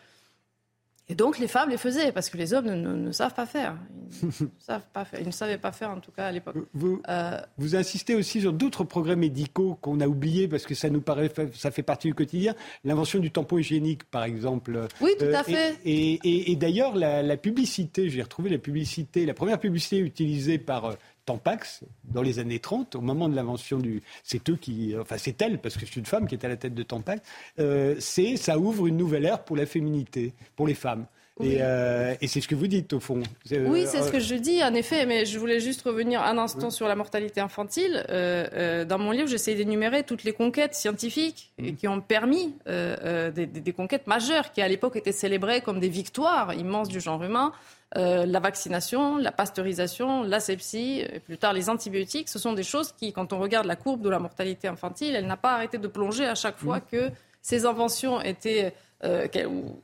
[1.09, 3.77] Et donc les femmes les faisaient parce que les hommes ne, savent pas faire.
[4.23, 5.21] Ils ne, savent pas faire.
[5.21, 6.57] Ils ne savaient pas faire en tout cas à l'époque.
[6.75, 10.91] Vous, euh, vous, insistez aussi sur d'autres progrès médicaux qu'on a oubliés parce que ça
[10.91, 12.55] nous paraît, ça fait partie du quotidien.
[12.83, 14.89] L'invention du tampon hygiénique, par exemple.
[15.01, 15.79] Oui, tout à euh, fait.
[15.85, 20.95] Et, d'ailleurs, la, la, publicité, j'ai retrouvé la publicité, la première publicité utilisée par euh,
[21.27, 24.03] Tampax dans les années 30, au moment de l'invention du.
[24.23, 24.95] C'est eux qui.
[24.99, 27.21] Enfin, c'est elle, parce que c'est une femme qui est à la tête de Tampax.
[27.59, 31.07] Euh, c'est ça ouvre une nouvelle ère pour la féminité, pour les femmes.
[31.43, 33.23] Euh, et, c'est ce que vous dites, au fond.
[33.53, 36.39] Euh, oui, c'est ce que je dis, en effet, mais je voulais juste revenir un
[36.39, 38.05] instant sur la mortalité infantile.
[38.09, 41.73] dans mon livre, j'essaie d'énumérer toutes les conquêtes scientifiques mmh.
[41.73, 46.55] qui ont permis des, des, conquêtes majeures qui, à l'époque, étaient célébrées comme des victoires
[46.55, 47.53] immenses du genre humain.
[47.97, 52.93] Euh, la vaccination, la pasteurisation, l'asepsie, et plus tard les antibiotiques, ce sont des choses
[52.93, 55.87] qui, quand on regarde la courbe de la mortalité infantile, elle n'a pas arrêté de
[55.87, 56.91] plonger à chaque fois mmh.
[56.91, 57.11] que
[57.43, 59.29] ces inventions étaient, euh,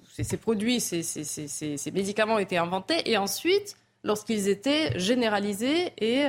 [0.09, 3.10] ces, produits, ces, médicaments étaient inventés.
[3.10, 6.28] Et ensuite, lorsqu'ils étaient généralisés et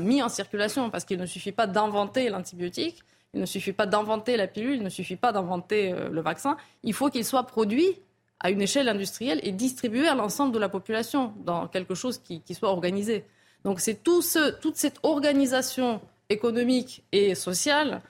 [0.00, 3.02] mis en circulation, parce qu'il ne suffit pas d'inventer l'antibiotique,
[3.32, 6.94] il ne suffit pas d'inventer la pilule, il ne suffit pas d'inventer le vaccin, il
[6.94, 8.00] faut qu'il soit produit
[8.40, 12.42] à une échelle industrielle et distribué à l'ensemble de la population dans quelque chose qui,
[12.54, 13.24] soit organisé.
[13.64, 14.22] Donc c'est tout
[14.60, 16.00] toute cette organisation
[16.30, 18.00] économique et sociale euh, euh,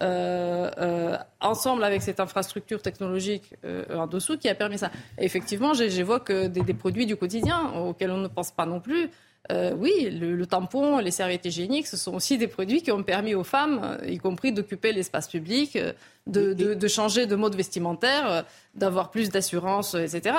[0.00, 4.90] ensemble avec cette infrastructure technologique euh, en dessous qui a permis ça.
[5.18, 9.10] Et effectivement, j'évoque des, des, produits du quotidien auxquels on ne pense pas non plus.
[9.50, 13.34] Euh, oui, le, tampon, les serviettes hygiéniques, ce sont aussi des produits qui ont permis
[13.34, 15.94] aux femmes, euh, y compris d'occuper l'espace public, euh,
[16.26, 18.44] de, changer de mode vestimentaire,
[18.74, 20.36] d'avoir plus d'assurance, etc.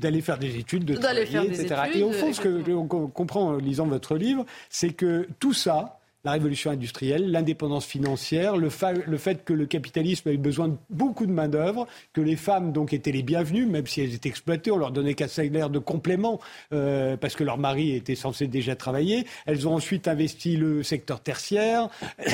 [0.00, 1.76] D'aller faire des études, de travailler, etc.
[1.94, 5.97] et au fond, ce que on comprend en lisant votre livre, c'est que tout ça,
[6.24, 11.26] la révolution industrielle, l'indépendance financière, le, fait que le capitalisme a eu besoin de beaucoup
[11.26, 14.78] de main-d'œuvre, que les femmes donc étaient les bienvenues, même si elles étaient exploitées, on
[14.78, 16.40] leur donnait qu'un salaire de complément
[16.72, 19.26] euh, parce que leur mari était censé déjà travailler.
[19.46, 21.88] Elles ont ensuite investi le secteur tertiaire,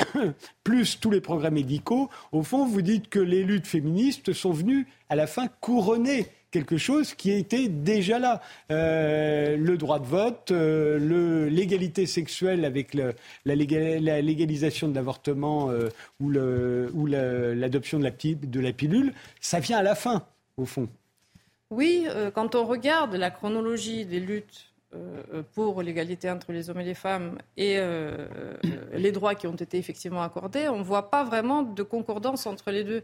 [0.65, 2.09] plus tous les progrès médicaux.
[2.33, 6.77] Au fond, vous dites que les luttes féministes sont venues à la fin couronner quelque
[6.79, 8.41] chose qui était déjà là.
[8.71, 13.13] Euh, le droit de vote, euh, l'égalité sexuelle avec la,
[13.45, 15.89] légalisation de l'avortement euh,
[16.21, 20.25] ou l'adoption de, la, de la pilule, ça vient à la fin,
[20.57, 20.89] au fond.
[21.71, 24.73] Oui, quand on regarde la chronologie des luttes
[25.55, 27.81] pour l'égalité entre les hommes et les femmes et
[28.93, 32.71] les droits qui ont été effectivement accordés, on ne voit pas vraiment de concordance entre
[32.71, 33.03] les deux.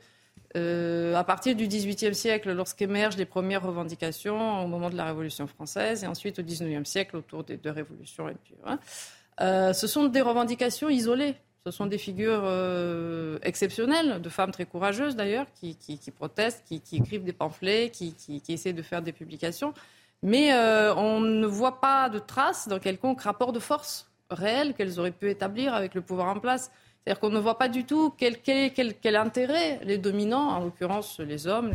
[0.57, 5.47] Euh, à partir du XVIIIe siècle, lorsqu'émergent les premières revendications au moment de la Révolution
[5.47, 8.27] française, et ensuite au XIXe siècle autour des deux révolutions.
[8.67, 8.81] Hein,
[9.41, 11.37] euh, ce sont des revendications isolées.
[11.65, 15.77] Ce sont des figures euh, exceptionnelles, de femmes très courageuses d'ailleurs, qui,
[16.17, 19.73] protestent, qui, écrivent des pamphlets, qui, essaient de faire des publications.
[20.23, 20.53] Mais
[20.97, 25.31] on ne voit pas de traces d'un quelconque rapport de force réel qu'elles auraient pu
[25.31, 26.71] établir avec le pouvoir en place.
[27.05, 31.71] C'est-à-dire qu'on ne voit pas du tout quel, intérêt les dominants, en l'occurrence les hommes,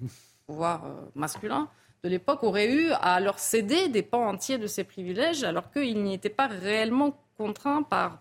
[0.00, 0.08] le
[0.46, 1.68] pouvoir euh, masculin
[2.02, 6.02] de l'époque, auraient eu à leur céder des pans entiers de ces privilèges, alors qu'ils
[6.02, 8.20] n'y étaient pas réellement contraints par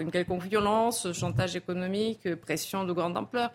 [0.00, 3.50] une quelconque violence, chantage économique, pression de grande ampleur.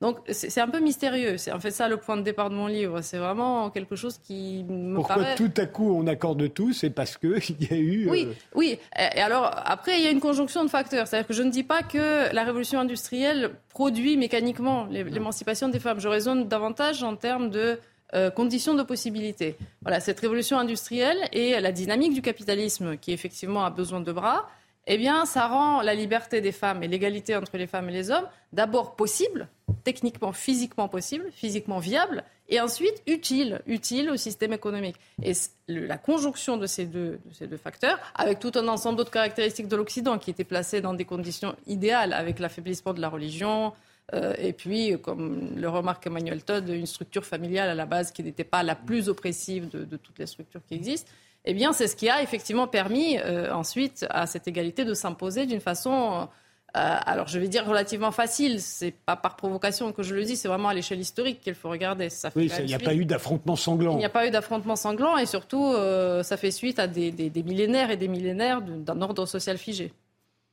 [0.00, 1.36] Donc c'est un peu mystérieux.
[1.36, 3.02] C'est en fait ça le point de départ de mon livre.
[3.02, 7.18] C'est vraiment quelque chose qui me Pourquoi tout à coup on accorde tout C'est parce
[7.18, 8.08] qu'il y a eu...
[8.08, 8.78] Oui, euh, oui.
[8.96, 11.06] Et alors après, il y a une conjonction de facteurs.
[11.06, 16.00] C'est-à-dire que je ne dis pas que la révolution industrielle produit mécaniquement l'émancipation des femmes.
[16.00, 17.78] Je raisonne davantage en termes de
[18.14, 19.56] euh, conditions de possibilité.
[19.82, 24.48] Voilà, cette révolution industrielle et la dynamique du capitalisme qui effectivement a besoin de bras,
[24.92, 28.10] eh bien, ça rend la liberté des femmes et l'égalité entre les femmes et les
[28.10, 29.46] hommes d'abord possible,
[29.84, 34.96] techniquement, physiquement possible, physiquement viable, et ensuite utile, utile au système économique.
[35.22, 35.30] Et
[35.68, 37.20] la conjonction de ces, deux,
[37.62, 41.54] facteurs, avec tout un ensemble d'autres caractéristiques de l'Occident qui étaient placées dans des conditions
[41.68, 43.72] idéales, avec l'affaiblissement de la religion,
[44.12, 48.24] euh, et puis, comme le remarque Emmanuel Todd, une structure familiale à la base qui
[48.24, 51.12] n'était pas la plus oppressive de toutes les structures qui existent,
[51.50, 55.46] eh bien, c'est ce qui a effectivement permis euh, ensuite à cette égalité de s'imposer
[55.46, 56.28] d'une façon,
[56.76, 58.60] euh, alors je vais dire relativement facile.
[58.60, 61.68] C'est pas par provocation que je le dis, c'est vraiment à l'échelle historique qu'il faut
[61.68, 62.08] regarder.
[62.08, 63.94] Ça oui, il n'y a pas eu d'affrontement sanglant.
[63.94, 67.10] Il n'y a pas eu d'affrontement sanglant et surtout, euh, ça fait suite à des,
[67.10, 69.92] des millénaires et des millénaires d'un ordre social figé.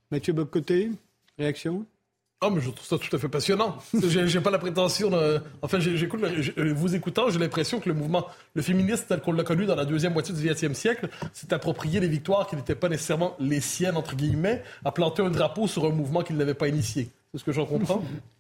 [0.10, 0.90] Mathieu Boccoté,
[1.38, 1.86] réaction?
[2.42, 3.78] Oh, mais je trouve ça tout à fait passionnant.
[4.04, 5.42] j'ai pas la prétention de...
[5.64, 9.66] Enfin, j'écoute, vous écoutant, j'ai l'impression que le mouvement, le féminisme tel qu'on l'a connu
[9.66, 13.36] dans la deuxième moitié du XXe siècle, s'est approprié des victoires qui n'étaient pas nécessairement
[13.40, 17.10] les siennes, entre guillemets, à planter un drapeau sur un mouvement qu'il n'avait pas initié.
[17.32, 18.04] C'est ce que j'en comprends?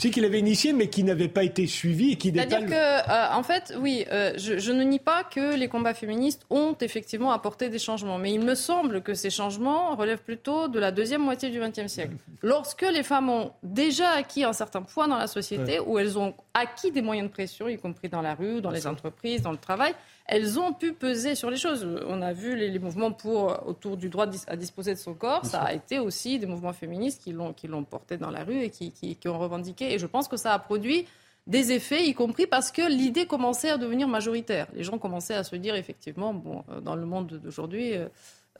[0.00, 3.32] c'est qu'il avait initié, mais qui n'avait pas été suivi et qui C'est-à-dire que, euh,
[3.34, 7.68] en fait, oui, euh, je, ne nie pas que les combats féministes ont effectivement apporté
[7.68, 11.50] des changements, mais il me semble que ces changements relèvent plutôt de la deuxième moitié
[11.50, 12.14] du XXe siècle.
[12.42, 16.34] Lorsque les femmes ont déjà acquis un certain poids dans la société, où elles ont
[16.54, 19.58] acquis des moyens de pression, y compris dans la rue, dans les entreprises, dans le
[19.58, 19.94] travail,
[20.26, 21.86] elles ont pu peser sur les choses.
[22.06, 25.44] On a vu les, mouvements pour, autour du droit à disposer de son corps.
[25.44, 28.62] Ça a été aussi des mouvements féministes qui l'ont, qui l'ont porté dans la rue
[28.62, 29.92] et qui, qui, ont revendiqué.
[29.92, 31.06] Et je pense que ça a produit
[31.46, 34.68] des effets, y compris parce que l'idée commençait à devenir majoritaire.
[34.74, 38.06] Les gens commençaient à se dire, effectivement, bon, euh, dans le monde d'aujourd'hui, euh,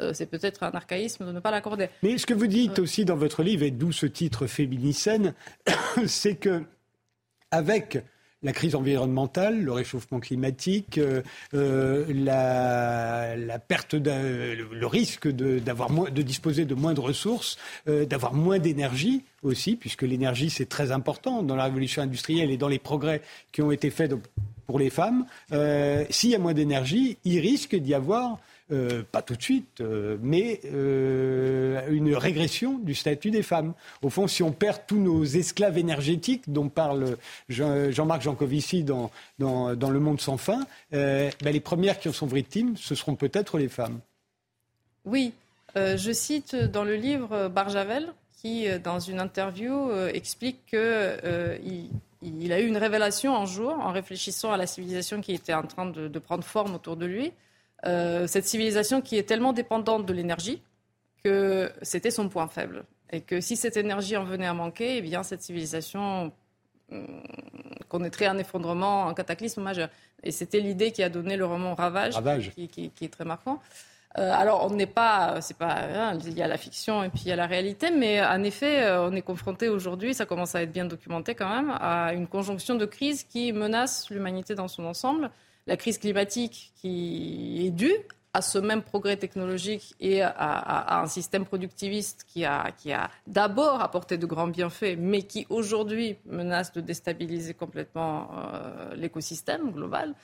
[0.00, 1.88] euh, c'est peut-être un archaïsme de ne pas l'accorder.
[2.02, 5.34] Mais ce que vous dites aussi dans votre livre, et d'où ce titre Féminicène,
[6.06, 6.64] c'est que
[7.51, 8.02] avec
[8.43, 11.22] la crise environnementale, le réchauffement climatique, euh,
[11.55, 15.60] euh, la, le risque de,
[16.22, 17.59] disposer de moins de ressources,
[17.89, 22.56] euh, d'avoir moins d'énergie aussi, puisque l'énergie c'est très important dans la révolution industrielle et
[22.56, 23.20] dans les progrès
[23.52, 24.14] qui ont été faits
[24.66, 25.27] pour les femmes.
[26.10, 28.39] S'il y a moins d'énergie, il risque d'y avoir
[28.72, 33.74] euh, pas tout de suite, euh, mais une régression du statut des femmes.
[34.02, 37.16] Au fond, si on perd tous nos esclaves énergétiques dont parle
[37.48, 42.26] Jean-Marc Jancovici dans, dans, dans, Le Monde sans fin, ben les premières qui en sont
[42.26, 44.01] victimes, ce seront peut-être les femmes.
[45.05, 45.32] Oui,
[45.74, 51.90] je cite dans le livre Barjavel, qui, dans une interview, explique qu'il
[52.22, 55.62] il a eu une révélation un jour en réfléchissant à la civilisation qui était en
[55.62, 57.32] train de, prendre forme autour de lui.
[57.86, 60.62] Euh, cette civilisation qui est tellement dépendante de l'énergie
[61.24, 62.85] que c'était son point faible.
[63.11, 66.32] Et que si cette énergie en venait à manquer, eh bien cette civilisation
[67.89, 69.89] connaîtrait un effondrement, un cataclysme majeur.
[70.23, 72.15] Et c'était l'idée qui a donné le roman Ravage,
[72.66, 73.61] qui, est très marquant.
[74.19, 77.23] Euh, alors, on n'est pas, c'est pas, hein, il y a la fiction et puis
[77.27, 80.57] il y a la réalité, mais en effet, euh, on est confronté aujourd'hui, ça commence
[80.57, 84.66] à être bien documenté quand même, à une conjonction de crises qui menace l'humanité dans
[84.66, 85.31] son ensemble.
[85.70, 87.94] La crise climatique qui est due
[88.34, 92.74] à ce même progrès technologique et à, un système productiviste qui a,
[93.28, 100.16] d'abord apporté de grands bienfaits, mais qui aujourd'hui menace de déstabiliser complètement euh, l'écosystème global.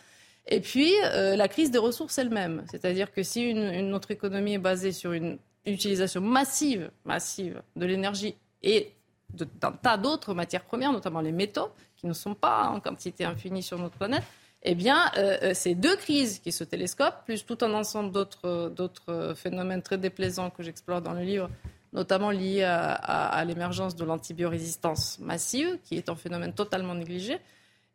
[0.49, 2.65] Et puis, euh, la crise des ressources elle-même.
[2.69, 8.35] C'est-à-dire que si une, notre économie est basée sur une utilisation massive, massive de l'énergie
[8.65, 8.91] et
[9.33, 13.63] d'un tas d'autres matières premières, notamment les métaux, qui ne sont pas en quantité infinie
[13.63, 14.25] sur notre planète,
[14.67, 19.35] eh bien, euh, euh, ces deux crises qui se télescopent, plus tout un ensemble d'autres
[19.37, 21.49] phénomènes très déplaisants que j'explore dans le livre,
[21.93, 27.39] notamment liés à l'émergence de l'antibiorésistance massive, qui est un phénomène totalement négligé,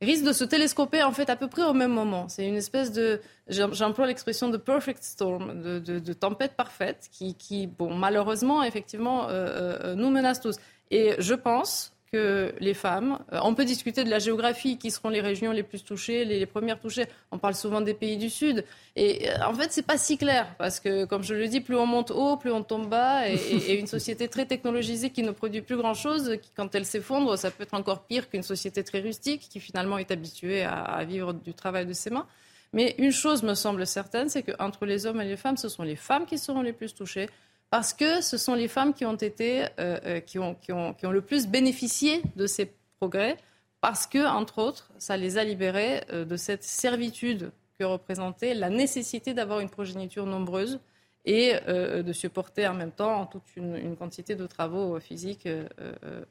[0.02, 2.28] risque de se télescoper en fait à peu près au même moment.
[2.28, 8.64] C'est une espèce de, j'emploie l'expression de perfect storm, de, tempête parfaite qui, bon, malheureusement,
[8.64, 10.58] effectivement, euh, euh, nous menace tous.
[10.90, 13.20] Et je pense que les femmes.
[13.32, 16.46] Euh, on peut discuter de la géographie, qui seront les régions les plus touchées, les,
[16.46, 17.06] premières touchées.
[17.32, 18.66] On parle souvent des pays du Sud.
[18.96, 21.76] Et euh, en fait, c'est pas si clair, parce que, comme je le dis, plus
[21.76, 23.30] on monte haut, plus on tombe bas.
[23.30, 27.50] Et, une société très technologisée qui ne produit plus grand-chose, qui, quand elle s'effondre, ça
[27.50, 31.34] peut être encore pire qu'une société très rustique, qui finalement est habituée à, à vivre
[31.34, 32.28] du travail de ses mains.
[32.74, 35.84] Mais une chose me semble certaine, c'est qu'entre les hommes et les femmes, ce sont
[35.84, 37.30] les femmes qui seront les plus touchées
[37.72, 41.12] parce que ce sont les femmes qui ont été, euh, euh, qui, ont, qui, ont,
[41.12, 43.38] le plus bénéficié de ces progrès,
[43.80, 48.70] parce que, entre autres, ça les a libérées euh, de cette servitude que représentait la
[48.70, 50.80] nécessité d'avoir une progéniture nombreuse
[51.26, 56.22] et euh, de supporter en même temps toute une, quantité de travaux physiques euh, euh,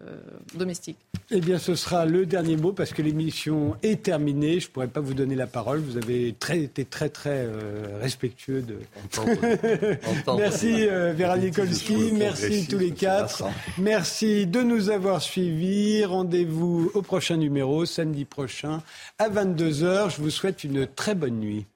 [0.54, 0.98] domestiques.
[1.30, 4.58] Eh bien, ce sera le dernier mot parce que l'émission est terminée.
[4.58, 5.78] Je ne pourrais pas vous donner la parole.
[5.80, 7.46] Vous avez très, été très, très
[8.00, 8.78] respectueux de.
[10.36, 13.44] merci Vera Nikolski, merci tous les quatre.
[13.78, 16.04] Merci de nous avoir suivis.
[16.04, 18.82] Rendez-vous au prochain numéro, samedi prochain,
[19.18, 20.16] à 22h.
[20.16, 21.66] Je vous souhaite une très bonne nuit.